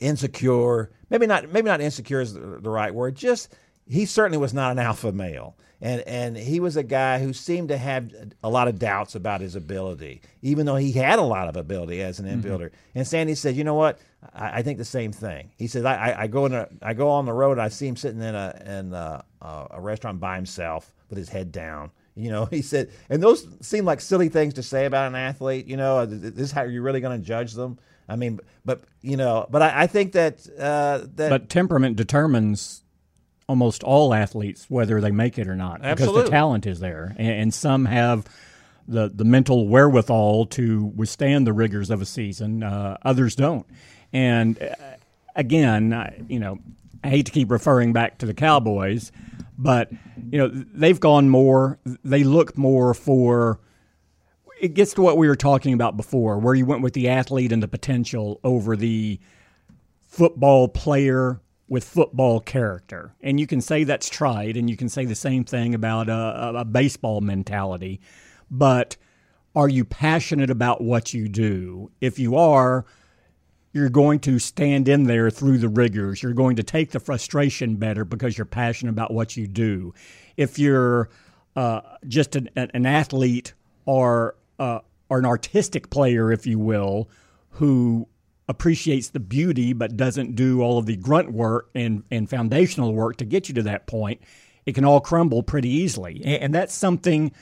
insecure. 0.00 0.90
Maybe 1.10 1.26
not. 1.26 1.52
Maybe 1.52 1.66
not 1.66 1.82
insecure 1.82 2.22
is 2.22 2.32
the, 2.32 2.40
the 2.40 2.70
right 2.70 2.94
word. 2.94 3.14
Just 3.14 3.54
he 3.86 4.06
certainly 4.06 4.38
was 4.38 4.54
not 4.54 4.72
an 4.72 4.78
alpha 4.78 5.12
male, 5.12 5.56
and 5.80 6.00
and 6.02 6.36
he 6.36 6.60
was 6.60 6.76
a 6.76 6.82
guy 6.82 7.18
who 7.18 7.32
seemed 7.32 7.68
to 7.68 7.76
have 7.76 8.10
a 8.42 8.48
lot 8.48 8.68
of 8.68 8.78
doubts 8.78 9.14
about 9.14 9.40
his 9.40 9.54
ability, 9.54 10.22
even 10.42 10.66
though 10.66 10.76
he 10.76 10.92
had 10.92 11.18
a 11.18 11.22
lot 11.22 11.48
of 11.48 11.56
ability 11.56 12.02
as 12.02 12.18
an 12.18 12.26
infielder. 12.26 12.70
And 12.94 13.06
Sandy 13.06 13.34
said, 13.34 13.56
"You 13.56 13.64
know 13.64 13.74
what? 13.74 13.98
I, 14.34 14.58
I 14.58 14.62
think 14.62 14.78
the 14.78 14.84
same 14.84 15.12
thing." 15.12 15.50
He 15.58 15.66
said, 15.66 15.84
I, 15.84 15.94
I, 15.94 16.22
"I 16.22 16.26
go 16.26 16.46
in 16.46 16.54
a, 16.54 16.68
I 16.82 16.94
go 16.94 17.10
on 17.10 17.26
the 17.26 17.32
road. 17.32 17.52
And 17.52 17.62
I 17.62 17.68
see 17.68 17.86
him 17.86 17.96
sitting 17.96 18.22
in 18.22 18.34
a 18.34 18.62
in 18.64 18.92
a, 18.92 19.24
a 19.42 19.80
restaurant 19.80 20.20
by 20.20 20.36
himself 20.36 20.92
with 21.10 21.18
his 21.18 21.28
head 21.28 21.52
down." 21.52 21.90
You 22.16 22.30
know, 22.30 22.44
he 22.50 22.62
said, 22.62 22.90
and 23.10 23.22
those 23.22 23.46
seem 23.60 23.84
like 23.84 24.00
silly 24.00 24.28
things 24.28 24.54
to 24.54 24.62
say 24.62 24.86
about 24.86 25.08
an 25.08 25.16
athlete. 25.16 25.66
You 25.66 25.76
know, 25.76 26.06
this 26.06 26.38
is 26.38 26.52
how 26.52 26.62
you're 26.62 26.82
really 26.82 27.00
going 27.00 27.20
to 27.20 27.26
judge 27.26 27.52
them. 27.52 27.78
I 28.08 28.16
mean, 28.16 28.40
but 28.64 28.84
you 29.02 29.16
know, 29.16 29.46
but 29.50 29.62
I, 29.62 29.82
I 29.82 29.86
think 29.86 30.12
that 30.12 30.46
uh, 30.58 31.06
that 31.16 31.30
But 31.30 31.48
temperament 31.48 31.96
determines 31.96 32.83
almost 33.48 33.82
all 33.82 34.14
athletes 34.14 34.66
whether 34.68 35.00
they 35.00 35.10
make 35.10 35.38
it 35.38 35.48
or 35.48 35.56
not 35.56 35.82
because 35.82 36.12
the 36.12 36.28
talent 36.28 36.66
is 36.66 36.80
there, 36.80 37.14
and, 37.18 37.30
and 37.30 37.54
some 37.54 37.84
have 37.84 38.26
the 38.86 39.10
the 39.14 39.24
mental 39.24 39.68
wherewithal 39.68 40.46
to 40.46 40.86
withstand 40.96 41.46
the 41.46 41.52
rigors 41.52 41.90
of 41.90 42.00
a 42.02 42.06
season. 42.06 42.62
Uh, 42.62 42.96
others 43.02 43.34
don't, 43.34 43.66
and 44.12 44.60
uh, 44.62 44.74
again, 45.36 45.92
I, 45.92 46.20
you 46.28 46.38
know, 46.38 46.58
I 47.02 47.08
hate 47.08 47.26
to 47.26 47.32
keep 47.32 47.50
referring 47.50 47.92
back 47.92 48.18
to 48.18 48.26
the 48.26 48.34
Cowboys, 48.34 49.12
but 49.58 49.90
you 50.30 50.38
know 50.38 50.48
they've 50.48 51.00
gone 51.00 51.28
more. 51.28 51.78
They 52.04 52.24
look 52.24 52.56
more 52.56 52.94
for 52.94 53.60
it 54.60 54.74
gets 54.74 54.94
to 54.94 55.02
what 55.02 55.18
we 55.18 55.28
were 55.28 55.36
talking 55.36 55.74
about 55.74 55.96
before, 55.96 56.38
where 56.38 56.54
you 56.54 56.64
went 56.64 56.82
with 56.82 56.94
the 56.94 57.08
athlete 57.08 57.52
and 57.52 57.62
the 57.62 57.68
potential 57.68 58.40
over 58.44 58.76
the 58.76 59.20
football 60.08 60.68
player 60.68 61.40
with 61.74 61.82
football 61.82 62.38
character. 62.38 63.16
And 63.20 63.40
you 63.40 63.48
can 63.48 63.60
say 63.60 63.82
that's 63.82 64.08
tried, 64.08 64.56
and 64.56 64.70
you 64.70 64.76
can 64.76 64.88
say 64.88 65.06
the 65.06 65.16
same 65.16 65.42
thing 65.42 65.74
about 65.74 66.08
a, 66.08 66.60
a 66.60 66.64
baseball 66.64 67.20
mentality. 67.20 68.00
But 68.48 68.96
are 69.56 69.68
you 69.68 69.84
passionate 69.84 70.50
about 70.50 70.82
what 70.82 71.12
you 71.12 71.28
do? 71.28 71.90
If 72.00 72.16
you 72.16 72.36
are, 72.36 72.86
you're 73.72 73.90
going 73.90 74.20
to 74.20 74.38
stand 74.38 74.86
in 74.86 75.02
there 75.02 75.30
through 75.30 75.58
the 75.58 75.68
rigors. 75.68 76.22
You're 76.22 76.32
going 76.32 76.54
to 76.54 76.62
take 76.62 76.92
the 76.92 77.00
frustration 77.00 77.74
better 77.74 78.04
because 78.04 78.38
you're 78.38 78.44
passionate 78.44 78.92
about 78.92 79.12
what 79.12 79.36
you 79.36 79.48
do. 79.48 79.94
If 80.36 80.60
you're 80.60 81.10
uh, 81.56 81.80
just 82.06 82.36
an, 82.36 82.50
an 82.54 82.86
athlete 82.86 83.52
or 83.84 84.36
uh, 84.60 84.78
or 85.08 85.18
an 85.18 85.26
artistic 85.26 85.90
player, 85.90 86.30
if 86.30 86.46
you 86.46 86.60
will, 86.60 87.08
who 87.50 88.06
appreciates 88.48 89.08
the 89.08 89.20
beauty 89.20 89.72
but 89.72 89.96
doesn't 89.96 90.34
do 90.34 90.60
all 90.60 90.78
of 90.78 90.86
the 90.86 90.96
grunt 90.96 91.32
work 91.32 91.70
and, 91.74 92.02
and 92.10 92.28
foundational 92.28 92.92
work 92.92 93.16
to 93.16 93.24
get 93.24 93.48
you 93.48 93.54
to 93.54 93.62
that 93.62 93.86
point, 93.86 94.20
it 94.66 94.74
can 94.74 94.84
all 94.84 95.00
crumble 95.00 95.42
pretty 95.42 95.68
easily. 95.68 96.22
And, 96.24 96.54
that's 96.54 96.74
something 96.74 97.32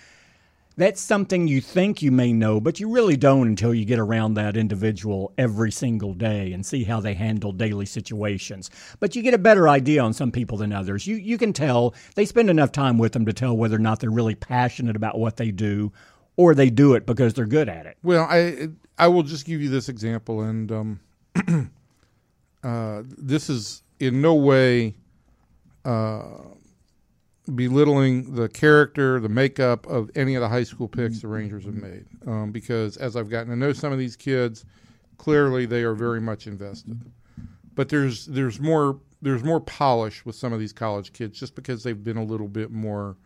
that's 0.75 1.03
something 1.03 1.49
you 1.49 1.61
think 1.61 2.01
you 2.01 2.11
may 2.11 2.33
know, 2.33 2.59
but 2.59 2.81
you 2.81 2.91
really 2.91 3.17
don't 3.17 3.47
until 3.47 3.75
you 3.75 3.85
get 3.85 3.99
around 3.99 4.35
that 4.35 4.57
individual 4.57 5.35
every 5.37 5.71
single 5.71 6.15
day 6.15 6.55
and 6.55 6.65
see 6.65 6.85
how 6.85 6.99
they 6.99 7.12
handle 7.12 7.53
daily 7.53 7.85
situations. 7.85 8.71
But 8.99 9.15
you 9.15 9.23
get 9.23 9.35
a 9.35 9.38
better 9.38 9.69
idea 9.69 10.03
on 10.03 10.15
some 10.15 10.33
people 10.33 10.57
than 10.57 10.73
others. 10.73 11.07
You 11.07 11.17
you 11.17 11.37
can 11.37 11.53
tell 11.53 11.95
they 12.15 12.25
spend 12.25 12.49
enough 12.49 12.73
time 12.73 12.97
with 12.97 13.12
them 13.12 13.27
to 13.27 13.35
tell 13.35 13.55
whether 13.57 13.77
or 13.77 13.81
not 13.81 14.01
they're 14.01 14.11
really 14.11 14.35
passionate 14.35 14.97
about 14.97 15.19
what 15.19 15.37
they 15.37 15.51
do 15.51 15.93
or 16.37 16.55
they 16.55 16.71
do 16.71 16.95
it 16.95 17.05
because 17.05 17.35
they're 17.35 17.45
good 17.45 17.69
at 17.69 17.85
it. 17.85 17.99
Well, 18.03 18.27
I 18.29 18.71
I 18.99 19.09
will 19.09 19.23
just 19.23 19.47
give 19.47 19.61
you 19.61 19.69
this 19.69 19.89
example, 19.89 20.43
and 20.43 20.71
um, 20.71 21.01
uh, 22.63 23.03
this 23.05 23.49
is 23.49 23.83
in 23.99 24.21
no 24.21 24.35
way 24.35 24.95
uh, 25.85 26.25
belittling 27.55 28.35
the 28.35 28.49
character, 28.49 29.19
the 29.21 29.29
makeup 29.29 29.87
of 29.87 30.11
any 30.15 30.35
of 30.35 30.41
the 30.41 30.49
high 30.49 30.63
school 30.63 30.89
picks 30.89 31.21
the 31.21 31.29
Rangers 31.29 31.65
have 31.65 31.75
made. 31.75 32.07
Um, 32.27 32.53
because 32.53 32.97
as 32.97 33.17
I've 33.17 33.31
gotten 33.31 33.49
to 33.49 33.57
know 33.57 33.73
some 33.73 33.93
of 33.93 33.99
these 33.99 34.17
kids, 34.17 34.65
clearly 35.19 35.67
they 35.67 35.83
are 35.83 35.95
very 35.95 36.21
much 36.21 36.47
invested. 36.47 37.01
But 37.75 37.89
there's 37.89 38.27
there's 38.27 38.61
more 38.61 39.01
there's 39.23 39.43
more 39.43 39.61
polish 39.61 40.25
with 40.25 40.37
some 40.37 40.53
of 40.53 40.61
these 40.61 40.73
college 40.73 41.13
kids 41.13 41.39
just 41.39 41.55
because 41.55 41.83
they've 41.83 42.03
been 42.03 42.17
a 42.17 42.25
little 42.25 42.49
bit 42.49 42.71
more 42.71 43.17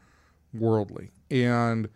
worldly 0.54 1.10
and 1.30 1.88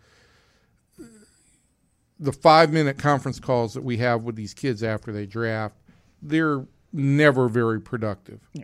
the 2.21 2.31
five 2.31 2.71
minute 2.71 2.99
conference 2.99 3.39
calls 3.39 3.73
that 3.73 3.83
we 3.83 3.97
have 3.97 4.23
with 4.23 4.35
these 4.35 4.53
kids 4.53 4.83
after 4.83 5.11
they 5.11 5.25
draft, 5.25 5.75
they're 6.21 6.65
never 6.93 7.49
very 7.49 7.81
productive. 7.81 8.39
Yeah. 8.53 8.63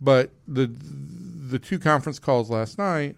But 0.00 0.30
the 0.46 0.66
the 0.66 1.58
two 1.58 1.78
conference 1.78 2.18
calls 2.18 2.50
last 2.50 2.78
night 2.78 3.16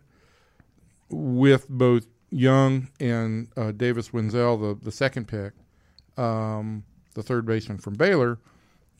with 1.10 1.68
both 1.68 2.06
Jung 2.30 2.88
and 2.98 3.48
uh, 3.56 3.72
Davis 3.72 4.10
Wendzel, 4.10 4.60
the 4.60 4.82
the 4.82 4.92
second 4.92 5.26
pick, 5.26 5.52
um, 6.16 6.84
the 7.14 7.22
third 7.22 7.44
baseman 7.44 7.78
from 7.78 7.94
Baylor, 7.94 8.38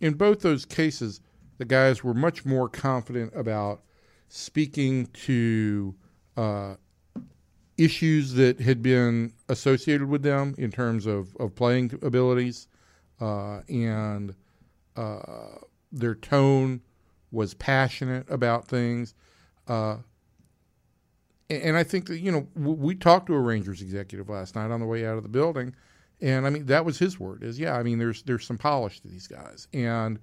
in 0.01 0.15
both 0.15 0.41
those 0.41 0.65
cases, 0.65 1.21
the 1.59 1.65
guys 1.65 2.03
were 2.03 2.15
much 2.15 2.45
more 2.45 2.69
confident 2.69 3.33
about 3.37 3.83
speaking 4.29 5.07
to 5.07 5.95
uh, 6.37 6.75
issues 7.79 8.35
that 8.35 8.61
had 8.61 8.83
been 8.83 9.33
associated 9.49 10.09
with 10.09 10.23
them 10.23 10.55
in 10.59 10.71
terms 10.71 11.07
of, 11.07 11.35
of 11.37 11.55
playing 11.55 11.99
abilities 12.03 12.69
uh, 13.21 13.61
and 13.69 14.35
uh, 14.97 15.57
their 15.91 16.15
tone 16.15 16.81
was 17.31 17.55
passionate 17.55 18.29
about 18.31 18.67
things 18.67 19.15
uh, 19.69 19.97
and, 21.49 21.77
I 21.77 21.83
think 21.83 22.07
that 22.07 22.19
you 22.19 22.33
know 22.33 22.47
we 22.55 22.95
talked 22.95 23.27
to 23.27 23.35
a 23.35 23.41
Rangers 23.41 23.83
executive 23.83 24.29
last 24.29 24.55
night 24.55 24.71
on 24.71 24.81
the 24.81 24.87
way 24.87 25.07
out 25.07 25.17
of 25.17 25.23
the 25.23 25.29
building 25.29 25.75
and 26.21 26.47
I 26.47 26.51
mean 26.51 26.67
that 26.67 26.85
was 26.85 26.99
his 26.99 27.21
word 27.21 27.43
is 27.43 27.59
yeah 27.59 27.77
I 27.77 27.83
mean 27.83 27.99
there's 27.99 28.23
there's 28.23 28.47
some 28.47 28.59
polish 28.59 29.01
to 29.01 29.09
these 29.09 29.27
guys. 29.27 29.69
And 29.75 30.19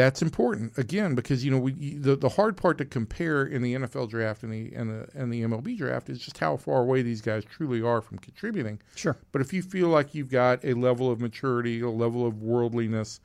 that's 0.00 0.22
important 0.22 0.78
again 0.78 1.14
because 1.14 1.44
you 1.44 1.50
know 1.50 1.58
we 1.58 1.72
the, 1.72 2.16
the 2.16 2.30
hard 2.30 2.56
part 2.56 2.78
to 2.78 2.86
compare 2.86 3.44
in 3.44 3.60
the 3.60 3.74
NFL 3.74 4.08
draft 4.08 4.42
and 4.42 4.50
the 4.50 4.72
and 4.74 4.88
the 4.88 5.08
and 5.14 5.30
the 5.30 5.42
MLB 5.42 5.76
draft 5.76 6.08
is 6.08 6.18
just 6.18 6.38
how 6.38 6.56
far 6.56 6.80
away 6.80 7.02
these 7.02 7.20
guys 7.20 7.44
truly 7.44 7.82
are 7.82 8.00
from 8.00 8.18
contributing. 8.18 8.80
Sure. 8.96 9.18
But 9.30 9.42
if 9.42 9.52
you 9.52 9.60
feel 9.60 9.88
like 9.88 10.14
you've 10.14 10.30
got 10.30 10.64
a 10.64 10.72
level 10.72 11.10
of 11.10 11.20
maturity, 11.20 11.82
a 11.82 11.90
level 11.90 12.26
of 12.26 12.40
worldliness, 12.40 13.20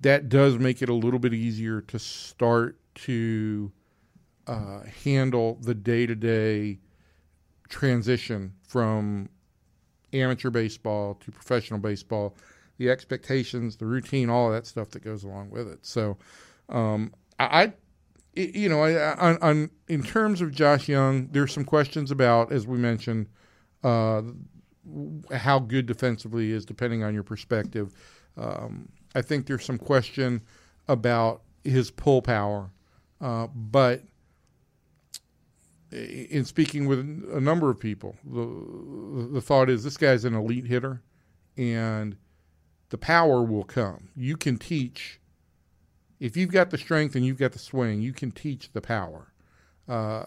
that 0.00 0.28
does 0.28 0.58
make 0.58 0.82
it 0.82 0.90
a 0.90 0.94
little 0.94 1.18
bit 1.18 1.32
easier 1.32 1.80
to 1.80 1.98
start 1.98 2.76
to 2.96 3.72
uh, 4.46 4.80
handle 5.02 5.58
the 5.62 5.74
day 5.74 6.04
to 6.04 6.14
day 6.14 6.78
transition 7.70 8.52
from 8.68 9.30
amateur 10.12 10.50
baseball 10.50 11.14
to 11.14 11.32
professional 11.32 11.80
baseball 11.80 12.36
the 12.78 12.90
expectations, 12.90 13.76
the 13.76 13.86
routine, 13.86 14.30
all 14.30 14.48
of 14.48 14.54
that 14.54 14.66
stuff 14.66 14.90
that 14.90 15.04
goes 15.04 15.24
along 15.24 15.50
with 15.50 15.68
it. 15.68 15.86
So, 15.86 16.16
um, 16.68 17.12
I 17.38 17.72
you 18.36 18.68
know, 18.68 18.82
I, 18.82 19.36
on 19.36 19.70
in 19.88 20.02
terms 20.02 20.40
of 20.40 20.52
Josh 20.52 20.88
Jung, 20.88 21.28
there's 21.30 21.52
some 21.52 21.64
questions 21.64 22.10
about, 22.10 22.52
as 22.52 22.66
we 22.66 22.78
mentioned, 22.78 23.28
uh, 23.82 24.22
how 25.32 25.58
good 25.58 25.86
defensively 25.86 26.50
is, 26.50 26.64
depending 26.64 27.02
on 27.04 27.14
your 27.14 27.22
perspective. 27.22 27.92
Um, 28.36 28.88
I 29.14 29.22
think 29.22 29.46
there's 29.46 29.64
some 29.64 29.78
question 29.78 30.42
about 30.88 31.42
his 31.62 31.90
pull 31.90 32.22
power, 32.22 32.70
uh, 33.20 33.46
but 33.54 34.02
in 35.92 36.44
speaking 36.44 36.86
with 36.86 36.98
a 36.98 37.40
number 37.40 37.70
of 37.70 37.78
people, 37.78 38.16
the 38.24 39.28
the 39.32 39.40
thought 39.40 39.70
is 39.70 39.84
this 39.84 39.96
guy's 39.96 40.24
an 40.24 40.34
elite 40.34 40.66
hitter, 40.66 41.02
and 41.56 42.16
the 42.94 42.98
power 42.98 43.42
will 43.42 43.64
come. 43.64 44.10
You 44.14 44.36
can 44.36 44.56
teach 44.56 45.18
if 46.20 46.36
you've 46.36 46.52
got 46.52 46.70
the 46.70 46.78
strength 46.78 47.16
and 47.16 47.26
you've 47.26 47.40
got 47.40 47.50
the 47.50 47.58
swing, 47.58 48.00
you 48.00 48.12
can 48.12 48.30
teach 48.30 48.70
the 48.72 48.80
power. 48.80 49.32
Uh, 49.88 50.26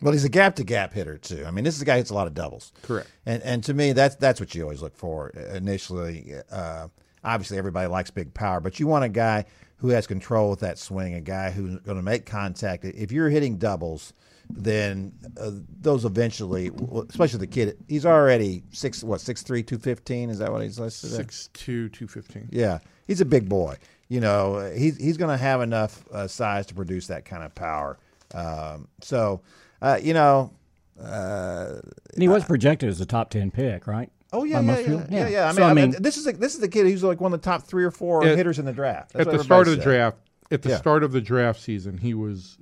Well, 0.00 0.12
he's 0.12 0.24
a 0.24 0.28
gap 0.28 0.54
to 0.56 0.62
gap 0.64 0.92
hitter 0.92 1.18
too. 1.18 1.44
I 1.44 1.50
mean, 1.50 1.64
this 1.64 1.74
is 1.74 1.82
a 1.82 1.84
guy 1.84 1.94
who 1.94 1.98
hits 1.98 2.10
a 2.10 2.14
lot 2.14 2.28
of 2.28 2.34
doubles. 2.34 2.72
correct. 2.82 3.10
And 3.26 3.42
and 3.42 3.64
to 3.64 3.74
me, 3.74 3.92
that's 3.92 4.14
that's 4.14 4.38
what 4.38 4.54
you 4.54 4.62
always 4.62 4.80
look 4.80 4.94
for 4.96 5.30
initially. 5.30 6.34
Uh, 6.48 6.86
obviously, 7.24 7.58
everybody 7.58 7.88
likes 7.88 8.12
big 8.12 8.32
power, 8.32 8.60
but 8.60 8.78
you 8.78 8.86
want 8.86 9.04
a 9.04 9.08
guy 9.08 9.46
who 9.78 9.88
has 9.88 10.06
control 10.06 10.50
with 10.50 10.60
that 10.60 10.78
swing, 10.78 11.14
a 11.14 11.20
guy 11.20 11.50
who's 11.50 11.80
going 11.80 11.96
to 11.96 12.02
make 12.02 12.26
contact. 12.26 12.84
If 12.84 13.10
you're 13.10 13.28
hitting 13.28 13.56
doubles, 13.58 14.12
then 14.56 15.12
uh, 15.40 15.50
those 15.80 16.04
eventually, 16.04 16.70
especially 17.08 17.38
the 17.40 17.46
kid, 17.46 17.76
he's 17.88 18.04
already 18.06 18.62
six 18.72 19.02
what 19.04 19.20
six 19.20 19.42
three 19.42 19.62
two 19.62 19.78
fifteen. 19.78 20.30
Is 20.30 20.38
that 20.38 20.50
what 20.52 20.62
he's 20.62 20.78
listed? 20.78 21.10
at? 21.10 21.16
Six 21.16 21.48
two 21.52 21.88
two 21.90 22.06
fifteen. 22.08 22.48
Yeah, 22.50 22.78
he's 23.06 23.20
a 23.20 23.24
big 23.24 23.48
boy. 23.48 23.76
You 24.08 24.20
know, 24.20 24.70
he's 24.76 24.96
he's 24.96 25.16
going 25.16 25.30
to 25.30 25.42
have 25.42 25.60
enough 25.62 26.04
uh, 26.12 26.26
size 26.26 26.66
to 26.66 26.74
produce 26.74 27.06
that 27.08 27.24
kind 27.24 27.42
of 27.44 27.54
power. 27.54 27.98
Um, 28.34 28.88
so, 29.00 29.40
uh, 29.82 29.98
you 30.02 30.14
know, 30.14 30.52
uh, 31.00 31.80
And 32.14 32.22
he 32.22 32.28
was 32.28 32.44
projected 32.44 32.88
as 32.88 33.00
a 33.00 33.06
top 33.06 33.30
10 33.30 33.50
pick, 33.50 33.86
right? 33.86 34.10
Oh 34.32 34.44
yeah, 34.44 34.60
yeah, 34.60 34.78
yeah, 34.78 34.88
yeah, 34.88 35.04
Yeah. 35.10 35.28
yeah. 35.28 35.44
I 35.44 35.48
mean, 35.48 35.56
So, 35.56 35.62
I 35.64 35.70
I 35.70 35.74
mean, 35.74 35.90
mean- 35.90 36.02
this 36.02 36.16
is 36.16 36.26
a, 36.26 36.32
this 36.32 36.54
is 36.54 36.60
the 36.60 36.68
kid 36.68 36.86
who's 36.86 37.02
like 37.02 37.20
one 37.20 37.32
of 37.32 37.40
the 37.40 37.44
top 37.44 37.64
three 37.64 37.84
or 37.84 37.90
four 37.90 38.24
At- 38.24 38.36
hitters 38.38 38.58
in 38.60 38.64
the 38.64 38.72
draft. 38.72 39.12
That's 39.12 39.26
At 39.28 39.36
the 39.36 39.42
start 39.42 39.66
of 39.66 39.74
the 39.76 39.80
said. 39.82 39.88
draft, 39.88 40.18
at 40.50 40.62
the 40.62 40.70
Yeah. 40.70 40.76
start 40.78 41.02
of 41.02 41.12
the 41.12 41.20
draft 41.20 41.60
season, 41.60 41.98
he 41.98 42.14
was 42.14 42.56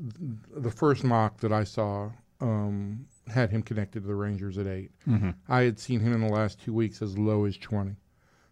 the 0.55 0.71
first 0.71 1.05
mock 1.05 1.39
that 1.41 1.53
I 1.53 1.65
saw 1.65 2.11
um, 2.41 3.07
had 3.27 3.51
him 3.51 3.63
connected 3.63 4.03
to 4.03 4.07
the 4.07 4.15
Rangers 4.15 4.59
at 4.59 4.67
8 4.67 4.91
Mm-hmm. 5.09 5.31
I 5.49 5.63
had 5.63 5.79
seen 5.79 6.01
him 6.01 6.13
in 6.13 6.21
the 6.21 6.33
last 6.33 6.61
two 6.61 6.73
weeks 6.73 7.03
as 7.03 7.19
low 7.19 7.45
as 7.47 7.57
twenty. 7.57 7.97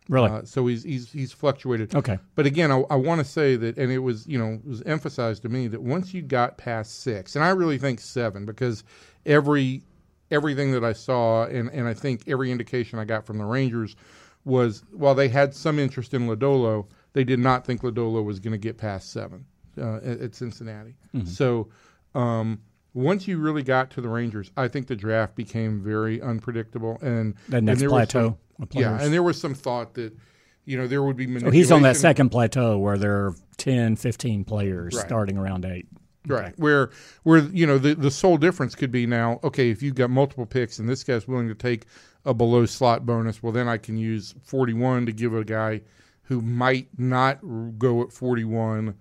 Really? 0.09 0.31
Uh, 0.31 0.43
so 0.45 0.67
he's 0.67 0.83
he's 0.85 1.11
he's 1.13 1.33
fluctuated. 1.33 1.95
okay. 1.95 2.19
But 2.37 2.47
again, 2.47 2.71
I, 2.71 2.81
I 2.91 2.95
want 2.97 3.21
to 3.21 3.25
say 3.25 3.57
that, 3.57 3.77
and 3.77 3.91
it 3.91 3.99
was 3.99 4.27
you 4.27 4.39
know 4.39 4.55
it 4.55 4.67
was 4.67 4.83
emphasized 4.83 5.43
to 5.43 5.49
me 5.49 5.67
that 5.69 5.83
once 5.83 6.15
you 6.15 6.23
got 6.23 6.59
past 6.59 7.01
six, 7.03 7.35
and 7.37 7.45
I 7.45 7.51
really 7.51 7.79
think 7.79 8.01
seven 8.01 8.45
because 8.47 8.85
every 9.25 9.83
everything 10.31 10.73
that 10.73 10.85
I 10.85 10.93
saw, 10.93 11.45
and 11.47 11.69
and 11.71 11.87
I 11.89 11.95
think 11.95 12.23
every 12.29 12.51
indication 12.53 12.99
I 12.99 13.05
got 13.05 13.25
from 13.27 13.39
the 13.39 13.45
Rangers 13.45 13.97
was 14.45 14.85
while 14.93 15.15
they 15.17 15.29
had 15.29 15.55
some 15.55 15.79
interest 15.79 16.15
in 16.15 16.29
Lodolo, 16.29 16.87
they 17.17 17.25
did 17.25 17.39
not 17.41 17.65
think 17.65 17.81
Lodolo 17.81 18.23
was 18.23 18.39
going 18.39 18.53
to 18.53 18.59
get 18.59 18.77
past 18.77 19.11
seven 19.11 19.47
uh, 19.79 19.97
at, 19.97 20.21
at 20.21 20.35
Cincinnati. 20.35 20.95
So. 21.25 21.69
Um, 22.15 22.61
once 22.95 23.29
you 23.29 23.37
really 23.37 23.63
got 23.63 23.91
to 23.91 24.01
the 24.01 24.09
Rangers, 24.09 24.51
I 24.57 24.69
think 24.69 24.87
the 24.87 24.97
draft 24.97 25.35
became 25.37 25.83
very 25.83 26.19
unpredictable, 26.23 26.97
and 27.03 27.35
That 27.51 27.59
and 27.59 27.67
next 27.67 27.81
there 27.81 27.91
was 27.91 28.09
plateau 28.09 28.39
some- 28.59 28.69
yeah, 28.73 28.99
and 29.03 29.13
there 29.13 29.23
was 29.23 29.39
some 29.39 29.53
thought 29.53 29.93
that, 29.95 30.17
you 30.65 30.79
know, 30.79 30.87
there 30.87 31.03
would 31.03 31.15
be 31.15 31.39
So 31.39 31.51
he's 31.51 31.71
on 31.71 31.83
that 31.83 31.97
second 31.97 32.31
plateau 32.31 32.79
where 32.79 32.97
there 32.97 33.13
are 33.13 33.35
10, 33.59 33.97
15 33.97 34.45
players 34.45 34.95
Right. 34.95 35.05
starting 35.07 35.37
around 35.37 35.67
eight. 35.67 35.87
Right. 36.27 36.55
Where 36.59 36.89
where 37.25 37.41
you 37.41 37.67
know 37.67 37.77
the 37.77 37.95
the 37.95 38.11
sole 38.11 38.39
difference 38.39 38.75
could 38.75 38.91
be 38.91 39.05
now, 39.07 39.41
okay, 39.45 39.69
if 39.71 39.83
you've 39.83 39.95
got 39.95 40.09
multiple 40.09 40.47
picks 40.47 40.79
and 40.79 40.89
this 40.89 41.05
guy's 41.05 41.29
willing 41.29 41.49
to 41.49 41.55
take 41.55 41.85
a 42.25 42.33
below 42.33 42.65
slot 42.65 43.05
bonus, 43.05 43.43
well 43.43 43.53
then 43.53 43.69
I 43.69 43.77
can 43.77 43.99
use 43.99 44.35
41 44.43 45.05
to 45.05 45.13
give 45.13 45.35
a 45.35 45.45
guy 45.45 45.83
who 46.27 46.41
might 46.41 46.89
not 46.99 47.39
go 47.79 48.03
at 48.03 48.13
41 48.13 48.95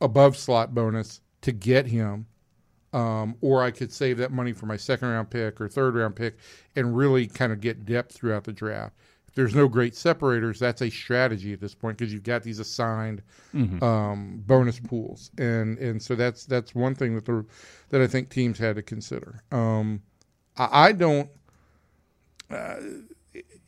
above 0.00 0.36
slot 0.36 0.74
bonus 0.74 1.20
to 1.42 1.52
get 1.52 1.86
him. 1.86 2.26
Um, 2.92 3.34
or 3.40 3.62
I 3.64 3.72
could 3.72 3.92
save 3.92 4.18
that 4.18 4.30
money 4.30 4.52
for 4.52 4.66
my 4.66 4.76
second 4.76 5.08
round 5.08 5.28
pick 5.28 5.60
or 5.60 5.68
third 5.68 5.96
round 5.96 6.14
pick 6.14 6.36
and 6.76 6.96
really 6.96 7.26
kind 7.26 7.52
of 7.52 7.60
get 7.60 7.84
depth 7.84 8.14
throughout 8.14 8.44
the 8.44 8.52
draft. 8.52 8.94
If 9.26 9.34
there's 9.34 9.54
no 9.54 9.66
great 9.66 9.96
separators, 9.96 10.60
that's 10.60 10.80
a 10.80 10.90
strategy 10.90 11.52
at 11.52 11.60
this 11.60 11.74
point 11.74 11.98
because 11.98 12.12
you've 12.12 12.22
got 12.22 12.44
these 12.44 12.60
assigned 12.60 13.20
um, 13.82 14.42
bonus 14.46 14.78
pools, 14.78 15.32
and 15.38 15.76
and 15.78 16.00
so 16.00 16.14
that's 16.14 16.46
that's 16.46 16.72
one 16.72 16.94
thing 16.94 17.16
that 17.16 17.24
the 17.24 17.44
that 17.88 18.00
I 18.00 18.06
think 18.06 18.30
teams 18.30 18.58
had 18.58 18.76
to 18.76 18.82
consider. 18.82 19.42
Um, 19.50 20.00
I, 20.56 20.88
I 20.88 20.92
don't. 20.92 21.28
Uh, 22.48 22.76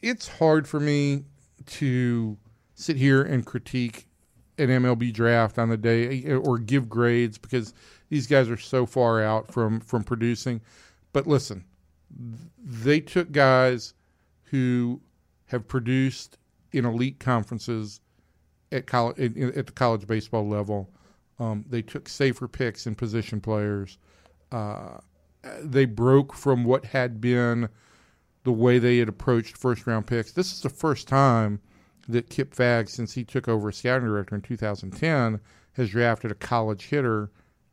it's 0.03 0.29
hard 0.29 0.69
for 0.69 0.79
me 0.79 1.25
to 1.67 2.37
sit 2.77 2.97
here 2.97 3.23
and 3.23 3.45
critique 3.45 4.07
an 4.59 4.69
MLB 4.69 5.13
draft 5.13 5.59
on 5.59 5.69
the 5.69 5.77
day 5.77 6.25
or 6.33 6.59
give 6.59 6.89
grades 6.89 7.37
because 7.37 7.75
these 8.09 8.27
guys 8.27 8.49
are 8.49 8.57
so 8.57 8.87
far 8.87 9.23
out 9.23 9.53
from 9.53 9.81
from 9.81 10.05
producing. 10.05 10.61
But 11.13 11.27
listen, 11.27 11.65
they 12.63 13.01
took 13.01 13.33
guys 13.33 13.95
who 14.45 15.01
have 15.47 15.67
produced 15.67 16.39
in 16.73 16.85
elite 16.85 17.19
conferences 17.19 18.01
at 18.71 18.87
college 18.87 19.19
at 19.19 19.67
the 19.67 19.73
college 19.73 20.07
baseball 20.07 20.47
level. 20.47 20.91
Um, 21.39 21.65
they 21.69 21.83
took 21.83 22.09
safer 22.09 22.49
picks 22.49 22.87
in 22.87 22.95
position 22.95 23.41
players. 23.41 23.99
Uh, 24.53 24.99
they 25.61 25.85
broke 25.85 26.35
from 26.35 26.65
what 26.65 26.85
had 26.85 27.21
been 27.21 27.69
the 28.45 28.53
way 28.53 28.79
they 28.79 28.99
had 28.99 29.09
approached 29.09 29.57
first 29.57 29.87
round 29.87 30.07
picks. 30.07 30.33
This 30.33 30.53
is 30.53 30.61
the 30.61 30.69
first 30.71 31.09
time 31.09 31.61
that 32.09 32.31
Kip 32.31 32.55
Fagg, 32.55 32.89
since 32.89 33.15
he 33.15 33.25
took 33.25 33.49
over 33.49 33.69
as 33.69 33.77
scouting 33.77 34.07
director 34.07 34.35
in 34.35 34.43
2010, 34.43 35.41
has 35.75 35.91
drafted 35.91 36.31
a 36.31 36.35
college 36.35 36.87
hitter 36.87 37.31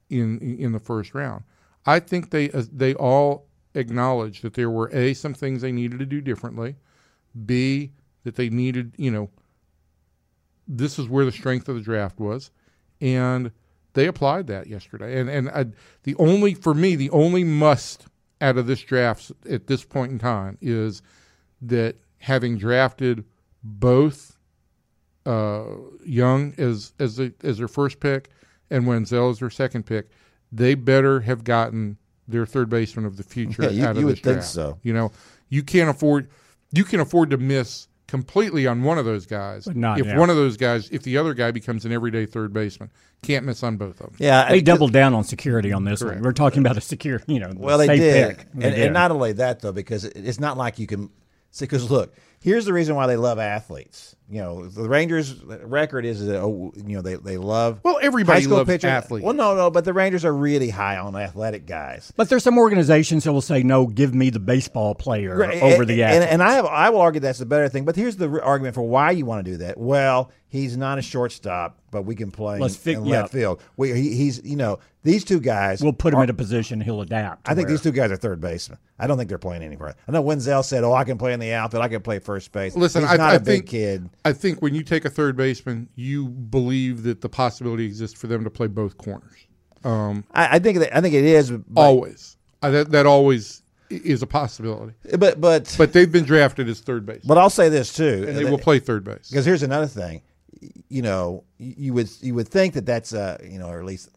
in 0.09 0.39
in 0.39 0.71
the 0.71 0.79
first 0.79 1.13
round. 1.13 1.43
I 1.85 1.99
think 1.99 2.29
they 2.29 2.51
uh, 2.51 2.63
they 2.71 2.93
all 2.93 3.47
acknowledged 3.75 4.43
that 4.43 4.53
there 4.53 4.69
were 4.69 4.89
a 4.93 5.13
some 5.13 5.33
things 5.33 5.61
they 5.61 5.71
needed 5.71 5.99
to 5.99 6.05
do 6.05 6.21
differently, 6.21 6.75
b 7.45 7.91
that 8.23 8.35
they 8.35 8.49
needed 8.49 8.93
you 8.97 9.11
know 9.11 9.29
this 10.67 10.97
is 10.97 11.07
where 11.07 11.25
the 11.25 11.31
strength 11.31 11.67
of 11.67 11.75
the 11.75 11.81
draft 11.81 12.19
was, 12.19 12.51
and 13.01 13.51
they 13.93 14.07
applied 14.07 14.47
that 14.47 14.67
yesterday. 14.67 15.19
And 15.19 15.29
and 15.29 15.49
I, 15.49 15.65
the 16.03 16.15
only 16.15 16.53
for 16.53 16.73
me 16.73 16.95
the 16.95 17.09
only 17.09 17.43
must 17.43 18.05
out 18.41 18.57
of 18.57 18.67
this 18.67 18.81
draft 18.81 19.31
at 19.49 19.67
this 19.67 19.83
point 19.85 20.11
in 20.11 20.19
time 20.19 20.57
is 20.61 21.01
that 21.61 21.95
having 22.19 22.57
drafted 22.57 23.23
both 23.63 24.37
uh, 25.25 25.63
Jung 26.05 26.53
as 26.57 26.93
as 26.99 27.19
a, 27.19 27.31
as 27.43 27.57
their 27.57 27.67
first 27.67 27.99
pick 27.99 28.29
and 28.69 28.85
Wendzel 28.85 29.31
as 29.31 29.39
their 29.39 29.49
second 29.49 29.85
pick, 29.85 30.09
they 30.51 30.75
better 30.75 31.21
have 31.21 31.43
gotten 31.43 31.97
their 32.27 32.45
third 32.45 32.69
baseman 32.69 33.05
of 33.05 33.17
the 33.17 33.23
future 33.23 33.63
Yeah, 33.63 33.69
you- 33.69 33.83
out 33.85 33.91
of 33.91 33.97
you 33.97 34.07
this 34.07 34.15
would 34.17 34.23
think 34.23 34.43
so. 34.43 34.79
You 34.83 34.93
know, 34.93 35.11
you 35.49 35.63
can't 35.63 35.89
afford 35.89 36.29
you 36.71 36.83
can 36.83 36.99
afford 36.99 37.29
to 37.29 37.37
miss 37.37 37.87
completely 38.07 38.67
on 38.67 38.83
one 38.83 38.97
of 38.97 39.05
those 39.05 39.25
guys. 39.25 39.65
But 39.65 39.75
not- 39.75 39.99
if 39.99 40.05
yeah. 40.05 40.17
one 40.19 40.29
of 40.29 40.35
those 40.35 40.57
guys, 40.57 40.89
if 40.91 41.03
the 41.03 41.17
other 41.17 41.33
guy 41.33 41.51
becomes 41.51 41.85
an 41.85 41.91
everyday 41.91 42.25
third 42.25 42.51
baseman, 42.53 42.91
can't 43.21 43.45
miss 43.45 43.63
on 43.63 43.77
both 43.77 44.01
of 44.01 44.07
them. 44.07 44.15
Yeah, 44.19 44.49
They 44.49 44.57
I- 44.57 44.59
doubled 44.59 44.91
down 44.91 45.13
on 45.13 45.23
security 45.23 45.71
on 45.71 45.83
this 45.85 46.01
Correct. 46.01 46.17
one. 46.17 46.23
We're 46.23 46.33
talking 46.33 46.59
about 46.59 46.77
a 46.77 46.81
secure, 46.81 47.21
you 47.27 47.39
know, 47.39 47.53
Well, 47.55 47.77
they 47.77 47.87
safe 47.87 47.99
did, 47.99 48.37
pick. 48.37 48.47
and, 48.53 48.61
They 48.61 48.67
and 48.67 48.75
did. 48.75 48.93
not 48.93 49.11
only 49.11 49.31
that 49.33 49.61
though, 49.61 49.71
because 49.71 50.03
it's 50.03 50.39
not 50.39 50.57
like 50.57 50.79
you 50.79 50.87
can. 50.87 51.09
See, 51.51 51.65
because 51.65 51.89
look, 51.91 52.13
here's 52.43 52.65
the 52.65 52.73
reason 52.73 52.95
why 52.95 53.07
they 53.07 53.15
love 53.17 53.39
athletes. 53.39 54.15
You 54.29 54.39
know, 54.41 54.65
the 54.67 54.87
Rangers' 54.89 55.35
record 55.43 56.05
is 56.05 56.25
that 56.25 56.39
oh, 56.41 56.71
you 56.75 56.95
know 56.95 57.01
they 57.01 57.15
they 57.15 57.37
love 57.37 57.79
Well, 57.83 57.99
everybody 58.01 58.43
high 58.43 58.49
loves 58.49 58.67
pitchers. 58.67 58.89
athletes. 58.89 59.23
Well, 59.23 59.33
no, 59.33 59.55
no, 59.55 59.69
but 59.69 59.85
the 59.85 59.93
Rangers 59.93 60.25
are 60.25 60.33
really 60.33 60.69
high 60.69 60.97
on 60.97 61.15
athletic 61.15 61.65
guys. 61.67 62.11
But 62.15 62.29
there's 62.29 62.43
some 62.43 62.57
organizations 62.57 63.25
that 63.25 63.33
will 63.33 63.41
say, 63.41 63.61
no, 63.63 63.85
give 63.85 64.15
me 64.15 64.29
the 64.31 64.39
baseball 64.39 64.95
player 64.95 65.37
Right, 65.37 65.61
over 65.61 65.81
and, 65.83 65.89
the 65.89 66.03
and, 66.03 66.13
athlete. 66.15 66.29
and 66.31 66.41
I 66.43 66.53
have 66.53 66.65
I 66.65 66.89
will 66.89 67.01
argue 67.01 67.19
that's 67.21 67.39
the 67.39 67.45
better 67.45 67.69
thing. 67.69 67.85
But 67.85 67.95
here's 67.95 68.15
the 68.15 68.41
argument 68.41 68.75
for 68.75 68.81
why 68.83 69.11
you 69.11 69.25
want 69.25 69.45
to 69.45 69.51
do 69.51 69.57
that. 69.57 69.77
Well, 69.77 70.31
he's 70.49 70.77
not 70.77 70.97
a 70.97 71.01
shortstop, 71.03 71.79
but 71.91 72.03
we 72.03 72.15
can 72.15 72.31
play 72.31 72.57
Let's 72.59 72.75
fi- 72.77 72.93
in 72.93 73.05
yeah. 73.05 73.21
left 73.21 73.33
field. 73.33 73.61
We, 73.77 73.93
he, 73.93 74.15
he's 74.15 74.43
you 74.43 74.55
know 74.55 74.79
these 75.03 75.23
two 75.25 75.41
guys. 75.41 75.83
we'll 75.83 75.93
put 75.93 76.13
him 76.13 76.21
are- 76.21 76.23
in 76.23 76.29
a 76.29 76.33
position 76.33 76.79
he'll 76.81 77.01
adapt. 77.01 77.47
I 77.47 77.53
think 77.53 77.67
where- 77.67 77.73
these 77.73 77.83
two 77.83 77.91
guys 77.91 78.09
are 78.09 78.15
third 78.15 78.39
basemen. 78.41 78.79
I 78.97 79.05
don't 79.05 79.17
think 79.17 79.27
they're 79.27 79.37
playing 79.37 79.63
anywhere. 79.63 79.95
I 80.07 80.11
know 80.13 80.23
Wendzel 80.23 80.63
said, 80.63 80.83
"Oh, 80.85 80.93
I 80.93 81.03
can 81.03 81.17
play 81.17 81.33
in 81.33 81.39
the 81.41 81.51
outfield. 81.53 81.83
I 81.83 81.89
can 81.89 82.01
play 82.01 82.19
first 82.19 82.32
base." 82.51 82.75
Listen, 82.75 83.01
he's 83.03 83.11
I, 83.11 83.17
not 83.17 83.31
I 83.31 83.35
a 83.35 83.39
big 83.39 83.45
think 83.45 83.67
kid. 83.67 84.09
I 84.25 84.33
think 84.33 84.61
when 84.61 84.73
you 84.75 84.83
take 84.83 85.05
a 85.05 85.09
third 85.09 85.35
baseman, 85.35 85.89
you 85.95 86.27
believe 86.27 87.03
that 87.03 87.21
the 87.21 87.29
possibility 87.29 87.85
exists 87.85 88.19
for 88.19 88.27
them 88.27 88.43
to 88.43 88.49
play 88.49 88.67
both 88.67 88.97
corners. 88.97 89.47
Um, 89.83 90.23
I, 90.33 90.55
I 90.55 90.59
think 90.59 90.79
that, 90.79 90.95
I 90.95 91.01
think 91.01 91.13
it 91.13 91.25
is, 91.25 91.51
but 91.51 91.81
always, 91.81 92.37
that 92.61 92.91
that 92.91 93.05
always 93.05 93.61
is 93.89 94.21
a 94.21 94.27
possibility. 94.27 94.93
but 95.17 95.39
but 95.41 95.75
But 95.77 95.93
they've 95.93 96.11
been 96.11 96.23
drafted 96.23 96.69
as 96.69 96.79
third 96.79 97.05
base, 97.05 97.21
but 97.25 97.37
I'll 97.37 97.49
say 97.49 97.69
this 97.69 97.93
too, 97.93 98.25
and 98.27 98.37
they 98.37 98.45
will 98.45 98.57
play 98.57 98.79
third 98.79 99.03
base. 99.03 99.29
because 99.29 99.45
here's 99.45 99.63
another 99.63 99.87
thing. 99.87 100.21
you 100.87 101.01
know, 101.01 101.43
you 101.57 101.93
would 101.93 102.09
you 102.21 102.33
would 102.35 102.47
think 102.47 102.73
that 102.75 102.85
that's 102.85 103.13
uh, 103.13 103.37
you 103.43 103.59
know, 103.59 103.67
or 103.67 103.79
at 103.79 103.85
least 103.85 104.09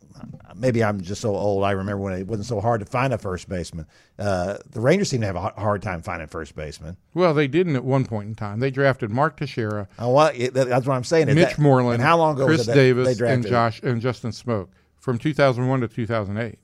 maybe 0.55 0.83
I'm 0.83 1.01
just 1.01 1.21
so 1.21 1.35
old. 1.35 1.65
I 1.65 1.73
remember 1.73 2.03
when 2.03 2.15
it 2.15 2.27
wasn't 2.27 2.47
so 2.47 2.61
hard 2.61 2.81
to 2.81 2.87
find 2.87 3.13
a 3.13 3.19
first 3.19 3.49
baseman. 3.49 3.87
Uh, 4.19 4.57
the 4.71 4.81
Rangers 4.81 5.11
seem 5.11 5.21
to 5.21 5.27
have 5.27 5.37
a 5.37 5.41
hard 5.41 5.83
time 5.83 6.03
finding 6.03 6.29
first 6.29 6.55
baseman. 6.57 6.97
Well, 7.15 7.35
they 7.35 7.49
didn't 7.49 7.77
at 7.77 7.85
one 7.85 8.05
point 8.05 8.29
in 8.29 8.35
time. 8.35 8.61
They 8.61 8.71
drafted 8.71 9.11
Mark 9.11 9.37
Teixeira, 9.37 9.89
Oh, 9.99 10.13
well, 10.13 10.33
that's 10.53 10.87
what 10.87 10.95
I'm 10.95 11.05
saying. 11.05 11.27
Mitch 11.29 11.51
that- 11.51 11.59
Moreland, 11.59 11.95
and 11.95 12.03
how 12.03 12.17
long 12.19 12.37
ago 12.37 12.47
Chris 12.47 12.59
was 12.59 12.69
it 12.69 12.73
that 12.73 12.77
Davis, 12.77 13.21
and? 13.21 13.47
Josh 13.47 13.83
and 13.83 14.01
Justin 14.01 14.31
Smoak 14.31 14.69
from 14.99 15.19
2001 15.19 15.81
to 15.81 15.89
2008. 15.89 16.59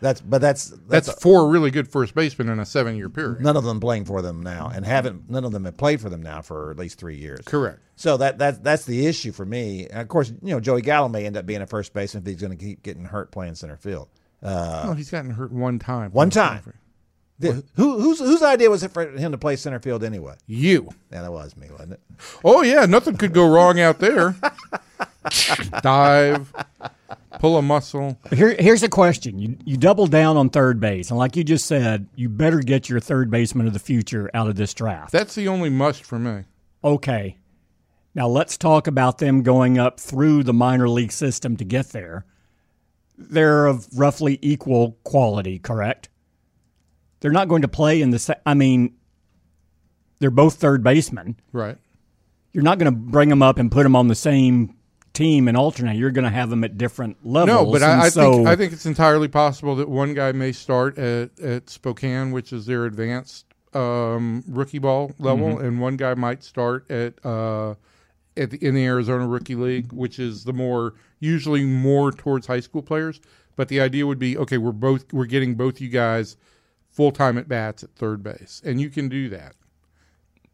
That's 0.00 0.20
but 0.20 0.40
that's 0.42 0.68
That's, 0.88 1.06
that's, 1.06 1.22
four 1.22 1.48
really 1.48 1.70
good 1.70 1.88
first 1.88 2.14
basemen 2.14 2.50
in 2.50 2.58
a 2.60 2.66
seven-year 2.66 3.08
period. 3.08 3.40
none 3.40 3.56
of 3.56 3.64
them 3.64 3.80
playing 3.80 4.04
for 4.04 4.20
them 4.20 4.42
now, 4.42 4.70
and 4.74 4.84
haven't 4.84 5.30
none 5.30 5.44
of 5.44 5.52
them 5.52 5.64
have 5.64 5.76
played 5.78 6.00
for 6.02 6.10
them 6.10 6.22
now 6.22 6.42
for 6.42 6.70
at 6.70 6.78
least 6.78 6.98
three 6.98 7.16
years. 7.16 7.40
Correct. 7.46 7.78
So 7.96 8.18
that 8.18 8.36
that 8.38 8.62
that's 8.62 8.84
the 8.84 9.06
issue 9.06 9.32
for 9.32 9.46
me. 9.46 9.86
And 9.88 10.00
of 10.00 10.08
course, 10.08 10.28
you 10.42 10.50
know 10.50 10.60
Joey 10.60 10.82
Gallo 10.82 11.08
may 11.08 11.24
end 11.24 11.36
up 11.38 11.46
being 11.46 11.62
a 11.62 11.66
first 11.66 11.94
baseman 11.94 12.22
if 12.24 12.26
he's 12.28 12.40
going 12.40 12.56
to 12.56 12.62
keep 12.62 12.82
getting 12.82 13.04
hurt 13.06 13.30
playing 13.30 13.54
center 13.54 13.76
field. 13.78 14.08
Uh, 14.42 14.82
well, 14.84 14.94
he's 14.94 15.10
gotten 15.10 15.30
hurt 15.30 15.50
one 15.50 15.78
time. 15.78 16.10
One 16.12 16.28
time. 16.28 16.62
the- 17.38 17.64
who 17.76 17.98
whose 17.98 18.18
whose 18.18 18.42
idea 18.42 18.68
was 18.68 18.82
it 18.82 18.90
for 18.92 19.08
him 19.10 19.32
to 19.32 19.38
play 19.38 19.56
center 19.56 19.78
field 19.80 20.04
anyway? 20.04 20.34
You. 20.46 20.90
Yeah, 21.10 21.22
that 21.22 21.32
was 21.32 21.56
me, 21.56 21.68
wasn't 21.70 21.92
it? 21.94 22.00
Oh 22.44 22.60
yeah, 22.62 22.84
nothing 22.84 23.16
could 23.16 23.32
go 23.32 23.48
wrong 23.48 23.80
out 23.80 23.98
there. 23.98 24.36
Dive, 25.82 26.52
pull 27.38 27.56
a 27.56 27.62
muscle. 27.62 28.18
Here, 28.32 28.56
here's 28.58 28.82
a 28.82 28.88
question: 28.88 29.38
you 29.38 29.56
you 29.64 29.76
double 29.76 30.06
down 30.06 30.36
on 30.36 30.50
third 30.50 30.80
base, 30.80 31.10
and 31.10 31.18
like 31.18 31.36
you 31.36 31.44
just 31.44 31.66
said, 31.66 32.08
you 32.14 32.28
better 32.28 32.60
get 32.60 32.88
your 32.88 33.00
third 33.00 33.30
baseman 33.30 33.66
of 33.66 33.72
the 33.72 33.78
future 33.78 34.30
out 34.34 34.48
of 34.48 34.56
this 34.56 34.74
draft. 34.74 35.12
That's 35.12 35.34
the 35.34 35.48
only 35.48 35.70
must 35.70 36.04
for 36.04 36.18
me. 36.18 36.44
Okay. 36.82 37.38
Now 38.14 38.28
let's 38.28 38.56
talk 38.56 38.86
about 38.86 39.18
them 39.18 39.42
going 39.42 39.78
up 39.78 40.00
through 40.00 40.44
the 40.44 40.54
minor 40.54 40.88
league 40.88 41.12
system 41.12 41.56
to 41.58 41.64
get 41.64 41.90
there. 41.90 42.24
They're 43.18 43.66
of 43.66 43.86
roughly 43.96 44.38
equal 44.40 44.98
quality, 45.04 45.58
correct? 45.58 46.08
They're 47.20 47.32
not 47.32 47.48
going 47.48 47.62
to 47.62 47.68
play 47.68 48.00
in 48.00 48.10
the 48.10 48.18
sa- 48.18 48.34
I 48.46 48.54
mean, 48.54 48.94
they're 50.18 50.30
both 50.30 50.54
third 50.54 50.82
basemen. 50.82 51.36
Right. 51.52 51.76
You're 52.52 52.62
not 52.62 52.78
going 52.78 52.92
to 52.92 52.98
bring 52.98 53.28
them 53.28 53.42
up 53.42 53.58
and 53.58 53.70
put 53.70 53.82
them 53.82 53.96
on 53.96 54.08
the 54.08 54.14
same 54.14 54.75
team 55.16 55.48
and 55.48 55.56
alternate. 55.56 55.96
You're 55.96 56.10
going 56.10 56.24
to 56.24 56.30
have 56.30 56.50
them 56.50 56.62
at 56.64 56.76
different 56.78 57.16
levels. 57.24 57.66
No, 57.66 57.72
but 57.72 57.82
I, 57.82 58.02
I 58.02 58.08
so, 58.10 58.32
think 58.32 58.48
I 58.48 58.56
think 58.56 58.72
it's 58.72 58.86
entirely 58.86 59.28
possible 59.28 59.74
that 59.76 59.88
one 59.88 60.14
guy 60.14 60.32
may 60.32 60.52
start 60.52 60.98
at, 60.98 61.38
at 61.40 61.70
Spokane, 61.70 62.32
which 62.32 62.52
is 62.52 62.66
their 62.66 62.84
advanced 62.84 63.46
um, 63.74 64.44
rookie 64.48 64.78
ball 64.78 65.12
level, 65.18 65.48
Mm-hmm. 65.48 65.64
and 65.64 65.80
one 65.80 65.96
guy 65.96 66.14
might 66.14 66.42
start 66.44 66.90
at 66.90 67.14
uh, 67.24 67.74
at 68.36 68.50
the, 68.50 68.58
in 68.66 68.74
the 68.74 68.84
Arizona 68.84 69.26
Rookie 69.26 69.54
League, 69.54 69.92
which 69.92 70.18
is 70.18 70.44
the 70.44 70.52
more 70.52 70.94
usually 71.20 71.64
more 71.64 72.12
towards 72.12 72.46
high 72.46 72.60
school 72.60 72.82
players. 72.82 73.20
But 73.56 73.68
the 73.68 73.80
idea 73.80 74.06
would 74.06 74.18
be, 74.18 74.36
okay, 74.36 74.58
we're 74.58 74.72
both 74.72 75.12
we're 75.12 75.24
getting 75.24 75.54
both 75.54 75.80
you 75.80 75.88
guys 75.88 76.36
full 76.90 77.10
time 77.10 77.38
at 77.38 77.48
bats 77.48 77.82
at 77.82 77.90
third 77.96 78.22
base, 78.22 78.60
and 78.64 78.80
you 78.80 78.90
can 78.90 79.08
do 79.08 79.28
that. 79.30 79.54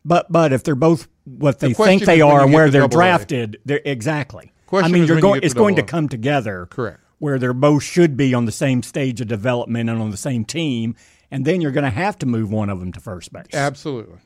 But 0.04 0.30
but 0.30 0.52
if 0.52 0.64
they're 0.64 0.74
both 0.74 1.08
what 1.24 1.60
they 1.60 1.74
question 1.74 2.00
think 2.00 2.06
they 2.06 2.20
are 2.20 2.42
and 2.42 2.52
where 2.52 2.70
they're 2.70 2.88
drafted, 2.88 3.60
they're 3.64 3.80
exactly. 3.84 4.52
Question 4.66 4.90
I 4.90 4.92
mean, 4.92 5.06
you're 5.06 5.16
when 5.16 5.24
you 5.24 5.30
going. 5.30 5.40
It's 5.42 5.54
going 5.54 5.76
to 5.76 5.82
come 5.82 6.08
together. 6.08 6.66
Correct. 6.66 7.00
Where 7.18 7.38
they're 7.38 7.52
both 7.52 7.84
should 7.84 8.16
be 8.16 8.34
on 8.34 8.46
the 8.46 8.52
same 8.52 8.82
stage 8.82 9.20
of 9.20 9.28
development 9.28 9.88
and 9.88 10.02
on 10.02 10.10
the 10.10 10.16
same 10.16 10.44
team, 10.44 10.96
and 11.30 11.44
then 11.44 11.60
you're 11.60 11.70
going 11.70 11.84
to 11.84 11.90
have 11.90 12.18
to 12.18 12.26
move 12.26 12.50
one 12.50 12.68
of 12.68 12.80
them 12.80 12.90
to 12.92 13.00
first 13.00 13.32
base. 13.32 13.46
Absolutely, 13.52 14.18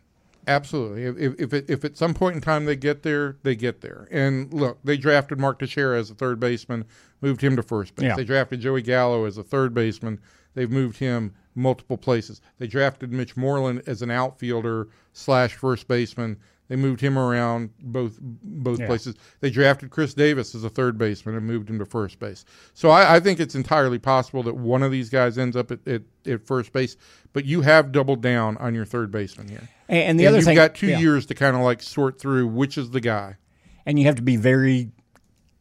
absolutely. 0.46 1.04
If 1.04 1.18
if 1.18 1.40
if, 1.40 1.52
it, 1.52 1.68
if 1.68 1.84
at 1.84 1.98
some 1.98 2.14
point 2.14 2.36
in 2.36 2.40
time 2.40 2.64
they 2.64 2.76
get 2.76 3.02
there, 3.02 3.36
they 3.42 3.54
get 3.54 3.82
there. 3.82 4.08
And 4.10 4.52
look, 4.54 4.78
they 4.82 4.96
drafted 4.96 5.38
Mark 5.38 5.58
Teixeira 5.58 5.98
as 5.98 6.10
a 6.10 6.14
third 6.14 6.40
baseman, 6.40 6.86
moved 7.20 7.42
him 7.42 7.54
to 7.56 7.62
first 7.62 7.94
base. 7.96 8.06
Yeah. 8.06 8.16
They 8.16 8.24
drafted 8.24 8.60
Joey 8.60 8.80
Gallo 8.80 9.26
as 9.26 9.36
a 9.36 9.42
third 9.42 9.74
baseman. 9.74 10.20
They've 10.54 10.70
moved 10.70 10.98
him 10.98 11.34
multiple 11.56 11.96
places. 11.96 12.40
They 12.58 12.66
drafted 12.66 13.12
Mitch 13.12 13.36
Moreland 13.36 13.82
as 13.86 14.02
an 14.02 14.10
outfielder 14.10 14.88
slash 15.12 15.54
first 15.54 15.88
baseman. 15.88 16.38
They 16.68 16.74
moved 16.76 17.00
him 17.00 17.16
around 17.16 17.70
both 17.80 18.18
both 18.20 18.80
Yeah. 18.80 18.86
places. 18.88 19.14
They 19.40 19.50
drafted 19.50 19.90
Chris 19.90 20.14
Davis 20.14 20.52
as 20.54 20.64
a 20.64 20.68
third 20.68 20.98
baseman 20.98 21.36
and 21.36 21.46
moved 21.46 21.70
him 21.70 21.78
to 21.78 21.86
first 21.86 22.18
base. 22.18 22.44
So 22.74 22.90
I, 22.90 23.16
I 23.16 23.20
think 23.20 23.38
it's 23.38 23.54
entirely 23.54 24.00
possible 24.00 24.42
that 24.42 24.56
one 24.56 24.82
of 24.82 24.90
these 24.90 25.08
guys 25.08 25.38
ends 25.38 25.54
up 25.56 25.70
at, 25.70 25.86
at, 25.86 26.02
at 26.26 26.44
first 26.44 26.72
base. 26.72 26.96
But 27.32 27.44
you 27.44 27.60
have 27.60 27.92
doubled 27.92 28.20
down 28.20 28.56
on 28.56 28.74
your 28.74 28.84
third 28.84 29.12
baseman 29.12 29.46
here. 29.48 29.68
And, 29.88 29.98
and 30.02 30.20
the 30.20 30.24
And 30.24 30.28
other 30.30 30.38
you've 30.38 30.44
thing, 30.46 30.56
got 30.56 30.74
two 30.74 30.88
yeah. 30.88 30.98
years 30.98 31.26
to 31.26 31.34
kind 31.34 31.54
of 31.54 31.62
like 31.62 31.82
sort 31.82 32.18
through 32.20 32.48
which 32.48 32.76
is 32.76 32.90
the 32.90 33.00
guy. 33.00 33.36
and 33.84 33.96
you 34.00 34.06
have 34.06 34.16
to 34.16 34.22
be 34.22 34.36
very 34.36 34.90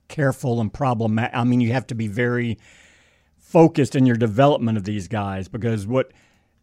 careful 0.07 0.59
and 0.61 0.73
problematic. 0.73 1.35
I 1.35 1.43
mean, 1.43 1.61
you 1.61 1.71
have 1.73 1.85
to 1.87 1.95
be 1.95 2.07
very 2.07 2.57
focused 3.49 3.95
in 3.95 4.05
your 4.05 4.15
development 4.15 4.77
of 4.77 4.83
these 4.83 5.07
guys 5.07 5.47
because 5.47 5.85
what, 5.87 6.11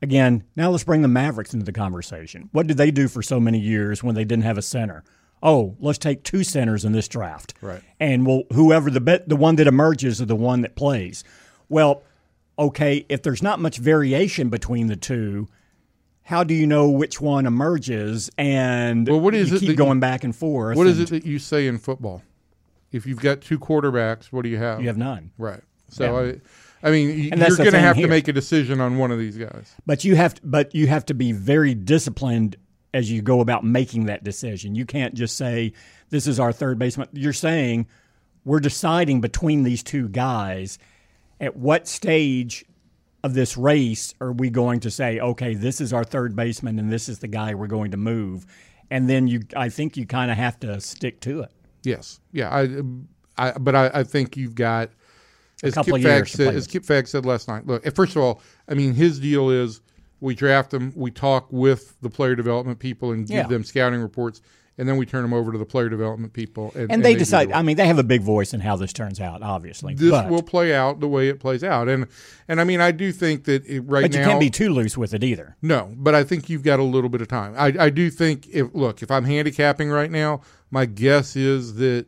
again, 0.03 0.45
now 0.57 0.71
let's 0.71 0.85
bring 0.85 1.03
the 1.03 1.09
Mavericks 1.09 1.55
into 1.55 1.65
the 1.65 1.73
conversation. 1.73 2.49
What 2.53 2.67
did 2.67 2.77
they 2.77 2.91
do 2.91 3.09
for 3.09 3.23
so 3.23 3.39
many 3.41 3.59
years 3.59 4.03
when 4.03 4.15
they 4.15 4.25
didn't 4.25 4.45
have 4.45 4.59
a 4.59 4.63
center? 4.63 5.05
Oh, 5.43 5.77
let's 5.81 5.99
take 5.99 6.23
two 6.23 6.45
centers 6.45 6.85
in 6.85 6.93
this 6.93 7.09
draft, 7.09 7.55
Right. 7.61 7.83
And 7.99 8.27
well, 8.27 8.43
whoever 8.53 8.91
the 8.91 9.01
bet, 9.01 9.29
the 9.29 9.37
one 9.37 9.57
that 9.57 9.67
emerges 9.67 10.21
is 10.21 10.27
the 10.27 10.37
one 10.37 10.61
that 10.63 10.77
plays. 10.77 11.25
Well, 11.69 12.03
okay, 12.59 13.07
if 13.09 13.23
there's 13.23 13.43
not 13.43 13.59
much 13.59 13.79
variation 13.79 14.51
between 14.51 14.87
the 14.89 14.97
two. 14.97 15.49
How 16.25 16.45
do 16.45 16.55
you 16.55 16.69
know 16.69 16.89
which 16.89 17.21
one 17.21 17.47
emerges? 17.47 18.31
And 18.39 19.09
Well, 19.09 19.19
what 19.19 19.35
is 19.35 19.51
you 19.51 19.57
it 19.57 19.59
keep 19.61 19.67
that 19.67 19.73
you- 19.73 19.77
going 19.77 19.99
back 19.99 20.23
and 20.23 20.35
forth. 20.35 20.77
What 20.77 20.87
is 20.87 21.01
and 21.01 21.09
it 21.09 21.11
that 21.11 21.27
you 21.29 21.41
say 21.41 21.67
in 21.67 21.79
football? 21.79 22.23
If 22.93 23.07
you've 23.07 23.19
got 23.21 23.41
two 23.41 23.59
quarterbacks, 23.59 24.27
what 24.27 24.43
do 24.43 24.49
you 24.49 24.59
have? 24.59 24.81
You 24.81 24.87
have 24.87 24.97
none. 24.99 25.33
right. 25.39 25.61
So 25.89 26.17
I, 26.17 26.41
I 26.83 26.91
mean, 26.91 27.33
And 27.33 27.41
you're 27.41 27.57
going 27.57 27.73
to 27.73 27.79
have 27.79 27.97
here. 27.97 28.07
to 28.07 28.11
make 28.11 28.29
a 28.29 28.33
decision 28.33 28.81
on 28.81 28.99
one 28.99 29.11
of 29.13 29.19
these 29.19 29.37
guys. 29.37 29.75
But 29.87 30.05
you 30.05 30.17
have 30.17 30.35
to, 30.35 30.41
but 30.45 30.75
you 30.75 30.89
have 30.89 31.07
to 31.07 31.15
be 31.15 31.33
very 31.33 31.75
disciplined 31.75 32.57
as 32.93 33.11
you 33.11 33.23
go 33.23 33.41
about 33.41 33.65
making 33.65 34.07
that 34.07 34.25
decision. 34.25 34.75
You 34.75 34.85
can't 34.85 35.15
just 35.15 35.37
say 35.37 35.73
this 36.11 36.27
is 36.27 36.41
our 36.41 36.53
third 36.53 36.79
baseman. 36.79 37.09
You're 37.13 37.33
saying 37.33 37.87
we're 38.45 38.61
deciding 38.61 39.21
between 39.21 39.63
these 39.63 39.83
two 39.83 40.09
guys. 40.09 40.79
At 41.41 41.57
what 41.57 41.89
stage 41.89 42.65
of 43.25 43.35
this 43.35 43.57
race 43.57 44.15
are 44.21 44.33
we 44.33 44.51
going 44.51 44.81
to 44.81 44.91
say, 44.91 45.19
okay, 45.21 45.55
this 45.55 45.81
is 45.81 45.93
our 45.93 46.05
third 46.05 46.37
baseman 46.37 46.79
and 46.79 46.93
this 46.93 47.09
is 47.09 47.21
the 47.21 47.29
guy 47.29 47.55
we're 47.55 47.67
going 47.67 47.93
to 47.93 47.97
move? 47.97 48.47
And 48.91 49.09
then 49.09 49.27
you, 49.27 49.41
I 49.57 49.69
think 49.69 49.97
you 49.97 50.07
kind 50.07 50.31
of 50.31 50.37
have 50.37 50.61
to 50.61 50.81
stick 50.81 51.21
to 51.21 51.41
it. 51.43 51.51
Yes. 51.85 52.21
Yeah. 52.33 52.51
I. 52.55 52.69
I 53.39 53.53
but 53.59 53.75
I, 53.75 53.91
I 53.95 54.05
think 54.05 54.37
you've 54.37 54.55
got 54.55 54.91
as 55.63 55.75
couple 55.75 55.95
Kip 55.97 56.03
years 56.03 56.33
said. 56.33 56.55
As. 56.55 56.67
Kip 56.67 56.85
Fagg 56.85 57.07
said 57.09 57.25
last 57.25 57.49
night. 57.49 57.67
Look, 57.67 57.85
first 57.95 58.17
of 58.17 58.23
all, 58.23 58.41
I 58.69 58.75
mean, 58.75 58.95
his 58.95 59.21
deal 59.21 59.51
is 59.51 59.81
we 60.21 60.35
draft 60.35 60.71
them, 60.71 60.93
we 60.95 61.11
talk 61.11 61.47
with 61.51 62.01
the 62.01 62.11
player 62.11 62.35
development 62.37 62.79
people 62.79 63.13
and 63.13 63.27
give 63.27 63.37
Yeah. 63.37 63.47
them 63.49 63.65
scouting 63.65 64.01
reports, 64.01 64.41
and 64.79 64.89
then 64.89 64.97
we 64.97 65.05
turn 65.05 65.23
them 65.23 65.35
over 65.35 65.53
to 65.53 65.59
the 65.59 65.65
player 65.67 65.89
development 65.89 66.33
people, 66.33 66.73
and, 66.75 66.91
And, 66.91 67.05
they 67.05 67.13
do 67.13 67.19
decide. 67.21 67.53
I 67.53 67.61
mean, 67.63 67.77
they 67.77 67.87
have 67.87 67.99
a 67.99 68.05
big 68.05 68.23
voice 68.23 68.55
in 68.55 68.61
how 68.61 68.77
this 68.77 68.93
turns 68.93 69.21
out. 69.21 69.43
Obviously, 69.43 69.95
this 69.95 70.11
but, 70.11 70.29
will 70.31 70.43
play 70.43 70.75
out 70.75 71.01
the 71.01 71.09
way 71.09 71.29
it 71.29 71.41
plays 71.41 71.63
out. 71.63 71.89
And 71.89 72.07
and 72.49 72.61
I 72.61 72.65
mean, 72.65 72.81
I 72.81 72.91
do 72.93 73.13
think 73.13 73.45
that 73.45 73.67
it, 73.67 73.81
right 73.81 74.03
but 74.03 74.15
you 74.15 74.21
now, 74.21 74.29
can't 74.29 74.41
be 74.41 74.49
too 74.49 74.71
loose 74.71 74.97
with 74.97 75.13
it 75.13 75.23
either. 75.25 75.57
no, 75.61 75.93
but 75.97 76.15
I 76.15 76.25
think 76.25 76.49
you've 76.49 76.63
got 76.63 76.79
a 76.81 76.85
little 76.85 77.11
bit 77.11 77.21
of 77.21 77.29
time. 77.29 77.55
I, 77.59 77.75
I 77.79 77.91
do 77.91 78.09
think 78.09 78.49
if 78.49 78.69
look, 78.75 79.03
if 79.03 79.11
I'm 79.11 79.25
handicapping 79.25 79.91
right 79.91 80.11
now, 80.11 80.41
my 80.71 80.87
guess 80.87 81.37
is 81.37 81.75
that 81.75 82.07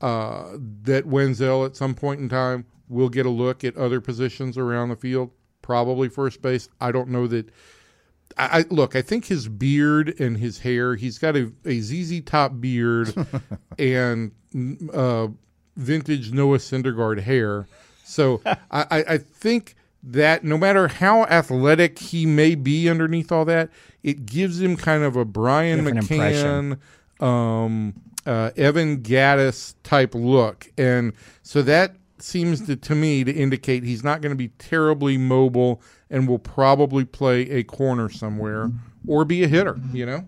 uh, 0.00 0.44
that 0.84 1.04
Wendzel 1.06 1.66
at 1.66 1.76
some 1.76 1.94
point 1.94 2.20
in 2.20 2.28
time 2.28 2.64
will 2.88 3.08
get 3.08 3.26
a 3.26 3.30
look 3.30 3.64
at 3.64 3.76
other 3.76 4.00
positions 4.00 4.56
around 4.56 4.88
the 4.88 4.96
field, 4.96 5.30
probably 5.62 6.08
first 6.08 6.42
base. 6.42 6.68
I 6.80 6.92
don't 6.92 7.08
know 7.08 7.26
that. 7.26 7.48
I, 8.36 8.60
I 8.60 8.64
look. 8.70 8.96
I 8.96 9.02
think 9.02 9.26
his 9.26 9.48
beard 9.48 10.18
and 10.20 10.36
his 10.36 10.58
hair. 10.58 10.94
He's 10.94 11.18
got 11.18 11.36
a, 11.36 11.52
a 11.64 11.80
ZZ 11.80 12.22
Top 12.24 12.60
beard 12.60 13.14
and 13.78 14.32
uh, 14.92 15.28
vintage 15.76 16.32
Noah 16.32 16.58
Syndergaard 16.58 17.20
hair. 17.20 17.66
So 18.04 18.40
I, 18.44 18.56
I, 18.70 19.04
I 19.08 19.18
think 19.18 19.74
that 20.02 20.44
no 20.44 20.56
matter 20.56 20.86
how 20.86 21.24
athletic 21.24 21.98
he 21.98 22.24
may 22.26 22.54
be 22.54 22.88
underneath 22.88 23.32
all 23.32 23.44
that, 23.44 23.70
it 24.02 24.24
gives 24.24 24.60
him 24.60 24.76
kind 24.76 25.02
of 25.02 25.16
a 25.16 25.24
Brian 25.24 25.84
Different 25.84 26.08
McCann, 26.08 26.78
um, 27.24 27.94
uh, 28.24 28.50
Evan 28.56 29.02
Gattis 29.02 29.74
type 29.82 30.14
look, 30.14 30.70
and 30.78 31.12
so 31.42 31.62
that 31.62 31.96
seems 32.18 32.66
to, 32.66 32.76
to 32.76 32.94
me 32.94 33.24
to 33.24 33.32
indicate 33.32 33.82
he's 33.84 34.04
not 34.04 34.20
going 34.20 34.30
to 34.30 34.36
be 34.36 34.48
terribly 34.48 35.18
mobile 35.18 35.82
and 36.10 36.28
will 36.28 36.38
probably 36.38 37.04
play 37.04 37.42
a 37.50 37.62
corner 37.62 38.08
somewhere 38.08 38.70
or 39.06 39.24
be 39.24 39.42
a 39.42 39.48
hitter. 39.48 39.78
You 39.92 40.06
know. 40.06 40.24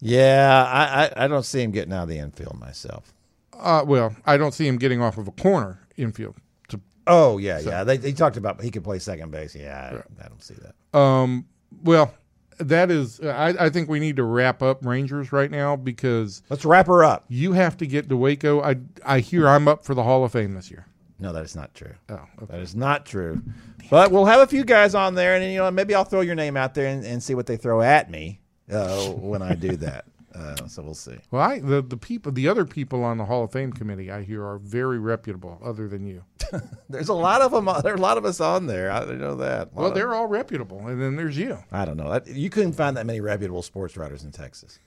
Yeah, 0.00 0.64
I, 0.66 1.04
I, 1.04 1.24
I 1.24 1.28
don't 1.28 1.44
see 1.44 1.62
him 1.62 1.72
getting 1.72 1.92
out 1.92 2.04
of 2.04 2.08
the 2.08 2.18
infield 2.18 2.58
myself. 2.58 3.12
Uh, 3.52 3.84
well, 3.86 4.16
I 4.24 4.38
don't 4.38 4.52
see 4.52 4.66
him 4.66 4.78
getting 4.78 5.02
off 5.02 5.18
of 5.18 5.28
a 5.28 5.32
corner 5.32 5.86
infield. 5.96 6.36
To, 6.68 6.80
Oh 7.06 7.36
yeah, 7.38 7.60
yeah. 7.60 7.84
They, 7.84 7.98
they 7.98 8.12
talked 8.12 8.38
about 8.38 8.62
he 8.62 8.70
could 8.70 8.84
play 8.84 8.98
second 8.98 9.30
base. 9.30 9.54
Yeah, 9.54 10.00
I, 10.20 10.24
I 10.24 10.28
don't 10.28 10.42
see 10.42 10.54
that. 10.54 10.98
um, 10.98 11.46
well, 11.82 12.14
that 12.60 12.90
is, 12.90 13.20
I, 13.20 13.48
I 13.66 13.70
think 13.70 13.88
we 13.88 13.98
need 14.00 14.16
to 14.16 14.24
wrap 14.24 14.62
up 14.62 14.84
Rangers 14.84 15.32
right 15.32 15.50
now 15.50 15.76
because 15.76 16.42
Let's 16.48 16.64
wrap 16.64 16.86
her 16.86 17.02
up. 17.04 17.24
you 17.28 17.52
have 17.52 17.76
to 17.78 17.86
get 17.86 18.08
to 18.08 18.16
Waco. 18.16 18.60
I 18.62 18.76
I 19.04 19.20
hear 19.20 19.48
I'm 19.48 19.66
up 19.68 19.84
for 19.84 19.94
the 19.94 20.02
Hall 20.02 20.24
of 20.24 20.32
Fame 20.32 20.54
this 20.54 20.70
year. 20.70 20.86
No, 21.18 21.32
that 21.34 21.44
is 21.44 21.54
not 21.54 21.74
true. 21.74 21.92
Oh, 22.08 22.14
okay. 22.42 22.52
That 22.52 22.60
is 22.60 22.74
not 22.74 23.04
true. 23.04 23.42
But 23.90 24.10
we'll 24.10 24.24
have 24.26 24.40
a 24.40 24.46
few 24.46 24.64
guys 24.64 24.94
on 24.94 25.14
there, 25.14 25.34
and 25.34 25.44
you 25.52 25.58
know 25.58 25.70
maybe 25.70 25.94
I'll 25.94 26.04
throw 26.04 26.20
your 26.22 26.34
name 26.34 26.56
out 26.56 26.74
there 26.74 26.86
and, 26.86 27.04
and 27.04 27.22
see 27.22 27.34
what 27.34 27.46
they 27.46 27.56
throw 27.56 27.82
at 27.82 28.10
me 28.10 28.40
uh, 28.72 29.08
when 29.10 29.42
I 29.42 29.54
do 29.54 29.76
that. 29.76 30.06
Uh, 30.34 30.54
so 30.68 30.82
we'll 30.82 30.94
see. 30.94 31.16
Well, 31.30 31.42
I, 31.42 31.58
the 31.58 31.82
the 31.82 31.96
people, 31.96 32.30
the 32.32 32.46
other 32.48 32.64
people 32.64 33.02
on 33.02 33.18
the 33.18 33.24
Hall 33.24 33.42
of 33.44 33.52
Fame 33.52 33.72
committee, 33.72 34.10
I 34.10 34.22
hear 34.22 34.44
are 34.46 34.58
very 34.58 34.98
reputable. 34.98 35.60
Other 35.64 35.88
than 35.88 36.06
you, 36.06 36.22
There's 36.88 37.08
a 37.08 37.14
lot 37.14 37.42
of 37.42 37.50
them. 37.52 37.64
There 37.82 37.92
are 37.92 37.96
a 37.96 38.00
lot 38.00 38.16
of 38.18 38.24
us 38.24 38.40
on 38.40 38.66
there. 38.66 38.90
I 38.90 39.04
know 39.06 39.34
that. 39.36 39.72
Well, 39.72 39.88
of- 39.88 39.94
they're 39.94 40.14
all 40.14 40.26
reputable, 40.26 40.86
and 40.86 41.00
then 41.00 41.16
there's 41.16 41.36
you. 41.36 41.58
I 41.72 41.84
don't 41.84 41.96
know. 41.96 42.10
That, 42.12 42.28
you 42.28 42.48
couldn't 42.50 42.72
find 42.72 42.96
that 42.96 43.06
many 43.06 43.20
reputable 43.20 43.62
sports 43.62 43.96
writers 43.96 44.24
in 44.24 44.30
Texas. 44.30 44.78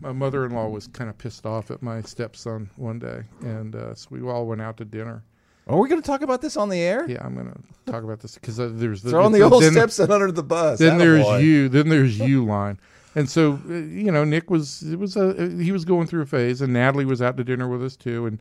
My 0.00 0.12
mother-in-law 0.12 0.68
was 0.68 0.86
kind 0.86 1.10
of 1.10 1.18
pissed 1.18 1.44
off 1.44 1.70
at 1.70 1.82
my 1.82 2.00
stepson 2.02 2.70
one 2.76 2.98
day, 2.98 3.22
and 3.40 3.74
uh, 3.74 3.94
so 3.94 4.08
we 4.10 4.22
all 4.22 4.46
went 4.46 4.60
out 4.62 4.76
to 4.76 4.84
dinner. 4.84 5.24
Are 5.66 5.76
we 5.78 5.88
going 5.88 6.00
to 6.00 6.06
talk 6.06 6.22
about 6.22 6.40
this 6.40 6.56
on 6.56 6.68
the 6.68 6.78
air? 6.80 7.04
Yeah, 7.08 7.24
I'm 7.26 7.34
going 7.34 7.50
to 7.50 7.90
talk 7.92 8.04
about 8.04 8.20
this 8.20 8.36
because 8.36 8.60
uh, 8.60 8.70
there's 8.72 9.02
the, 9.02 9.10
Throw 9.10 9.24
on 9.24 9.32
the 9.32 9.40
then- 9.40 9.52
old 9.52 9.62
then, 9.64 9.72
Stepson 9.72 10.12
under 10.12 10.30
the 10.30 10.44
bus. 10.44 10.78
Then 10.78 10.98
there's 10.98 11.26
you. 11.42 11.68
Then 11.68 11.88
there's 11.88 12.16
you 12.18 12.44
line. 12.46 12.78
And 13.16 13.28
so 13.30 13.58
uh, 13.68 13.72
you 13.72 14.12
know, 14.12 14.22
Nick 14.24 14.50
was 14.50 14.82
it 14.82 14.98
was 14.98 15.16
a 15.16 15.48
he 15.58 15.72
was 15.72 15.84
going 15.84 16.06
through 16.06 16.20
a 16.22 16.26
phase, 16.26 16.60
and 16.60 16.72
Natalie 16.72 17.06
was 17.06 17.20
out 17.22 17.36
to 17.38 17.44
dinner 17.44 17.66
with 17.66 17.82
us 17.82 17.96
too. 17.96 18.26
And 18.26 18.38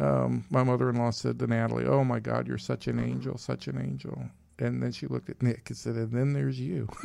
um, 0.00 0.44
my 0.50 0.64
mother-in-law 0.64 1.10
said 1.10 1.38
to 1.38 1.46
Natalie, 1.46 1.84
"Oh 1.86 2.02
my 2.04 2.18
God, 2.20 2.48
you're 2.48 2.58
such 2.58 2.88
an 2.88 2.98
angel, 2.98 3.38
such 3.38 3.68
an 3.68 3.78
angel." 3.78 4.24
And 4.58 4.82
then 4.82 4.92
she 4.92 5.06
looked 5.06 5.28
at 5.28 5.42
Nick 5.42 5.68
and 5.68 5.76
said, 5.76 5.94
"And 5.96 6.10
then 6.10 6.32
there's 6.32 6.58
you." 6.58 6.88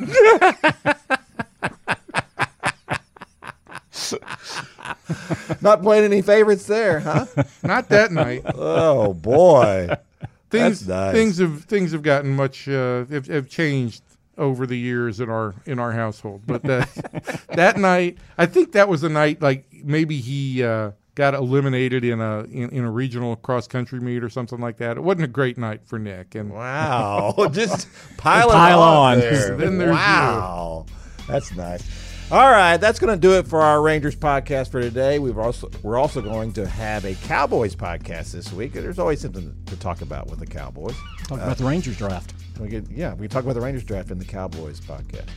Not 5.60 5.82
playing 5.82 6.04
any 6.04 6.22
favorites 6.22 6.66
there, 6.66 7.00
huh? 7.00 7.26
Not 7.62 7.88
that 7.90 8.12
night. 8.12 8.42
oh 8.54 9.12
boy. 9.12 9.88
Things 10.50 10.84
That's 10.84 10.88
nice. 10.88 11.14
things 11.14 11.38
have 11.38 11.64
things 11.64 11.92
have 11.92 12.02
gotten 12.02 12.34
much 12.34 12.66
uh, 12.68 13.04
have, 13.04 13.28
have 13.28 13.48
changed 13.48 14.02
over 14.40 14.66
the 14.66 14.76
years 14.78 15.20
in 15.20 15.30
our 15.30 15.54
in 15.66 15.78
our 15.78 15.92
household. 15.92 16.42
But 16.46 16.62
that 16.64 17.44
that 17.54 17.76
night, 17.76 18.18
I 18.36 18.46
think 18.46 18.72
that 18.72 18.88
was 18.88 19.04
a 19.04 19.08
night 19.08 19.40
like 19.40 19.66
maybe 19.84 20.16
he 20.16 20.64
uh, 20.64 20.92
got 21.14 21.34
eliminated 21.34 22.04
in 22.04 22.20
a 22.20 22.40
in, 22.44 22.70
in 22.70 22.84
a 22.84 22.90
regional 22.90 23.36
cross 23.36 23.68
country 23.68 24.00
meet 24.00 24.24
or 24.24 24.28
something 24.30 24.58
like 24.58 24.78
that. 24.78 24.96
It 24.96 25.02
wasn't 25.02 25.24
a 25.24 25.28
great 25.28 25.58
night 25.58 25.82
for 25.84 25.98
Nick. 25.98 26.34
And 26.34 26.50
Wow. 26.50 27.34
Just 27.52 27.86
pile, 28.16 28.48
it 28.48 28.52
Pile 28.52 28.80
on. 28.80 29.12
on. 29.14 29.20
there. 29.20 29.56
Then 29.58 29.78
there's 29.78 29.90
you. 29.90 29.94
wow. 29.96 30.86
That's 31.28 31.54
nice. 31.54 31.84
All 32.32 32.48
right, 32.48 32.76
that's 32.76 33.00
going 33.00 33.12
to 33.12 33.18
do 33.20 33.32
it 33.38 33.48
for 33.48 33.60
our 33.60 33.82
Rangers 33.82 34.14
podcast 34.14 34.70
for 34.70 34.80
today. 34.80 35.18
We've 35.18 35.36
also 35.36 35.68
we're 35.82 35.98
also 35.98 36.20
going 36.22 36.52
to 36.52 36.64
have 36.66 37.04
a 37.04 37.16
Cowboys 37.16 37.74
podcast 37.74 38.30
this 38.30 38.52
week. 38.52 38.72
There's 38.72 39.00
always 39.00 39.20
something 39.20 39.52
to 39.66 39.76
talk 39.76 40.00
about 40.00 40.30
with 40.30 40.38
the 40.38 40.46
Cowboys. 40.46 40.94
Talk 41.24 41.40
about 41.40 41.58
the 41.58 41.64
Rangers 41.64 41.96
draft. 41.96 42.32
We 42.60 42.68
get, 42.68 42.90
yeah, 42.90 43.14
we 43.14 43.26
talk 43.28 43.44
about 43.44 43.54
the 43.54 43.60
Rangers 43.60 43.84
draft 43.84 44.10
in 44.10 44.18
the 44.18 44.24
Cowboys 44.24 44.80
podcast. 44.80 45.28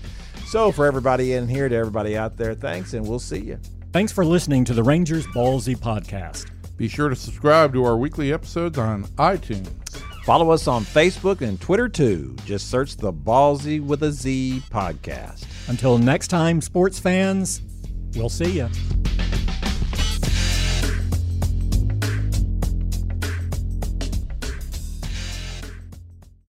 So 0.45 0.71
for 0.71 0.85
everybody 0.85 1.33
in 1.33 1.47
here, 1.47 1.69
to 1.69 1.75
everybody 1.75 2.17
out 2.17 2.37
there, 2.37 2.53
thanks, 2.53 2.93
and 2.93 3.07
we'll 3.07 3.19
see 3.19 3.39
you. 3.39 3.59
Thanks 3.91 4.11
for 4.11 4.25
listening 4.25 4.65
to 4.65 4.73
the 4.73 4.83
Rangers 4.83 5.25
Ballzy 5.27 5.75
podcast. 5.75 6.47
be 6.77 6.87
sure 6.87 7.09
to 7.09 7.15
subscribe 7.15 7.73
to 7.73 7.85
our 7.85 7.95
weekly 7.97 8.33
episodes 8.33 8.77
on 8.77 9.05
iTunes. 9.17 9.69
Follow 10.25 10.51
us 10.51 10.67
on 10.67 10.83
Facebook 10.83 11.41
and 11.41 11.59
Twitter 11.59 11.89
too. 11.89 12.35
Just 12.45 12.69
search 12.69 12.95
the 12.97 13.11
Ballzy 13.11 13.83
with 13.83 14.03
a 14.03 14.11
Z 14.11 14.63
podcast. 14.69 15.45
Until 15.67 15.97
next 15.97 16.29
time, 16.29 16.61
sports 16.61 16.97
fans, 16.97 17.61
we'll 18.15 18.29
see 18.29 18.51
you. 18.51 18.69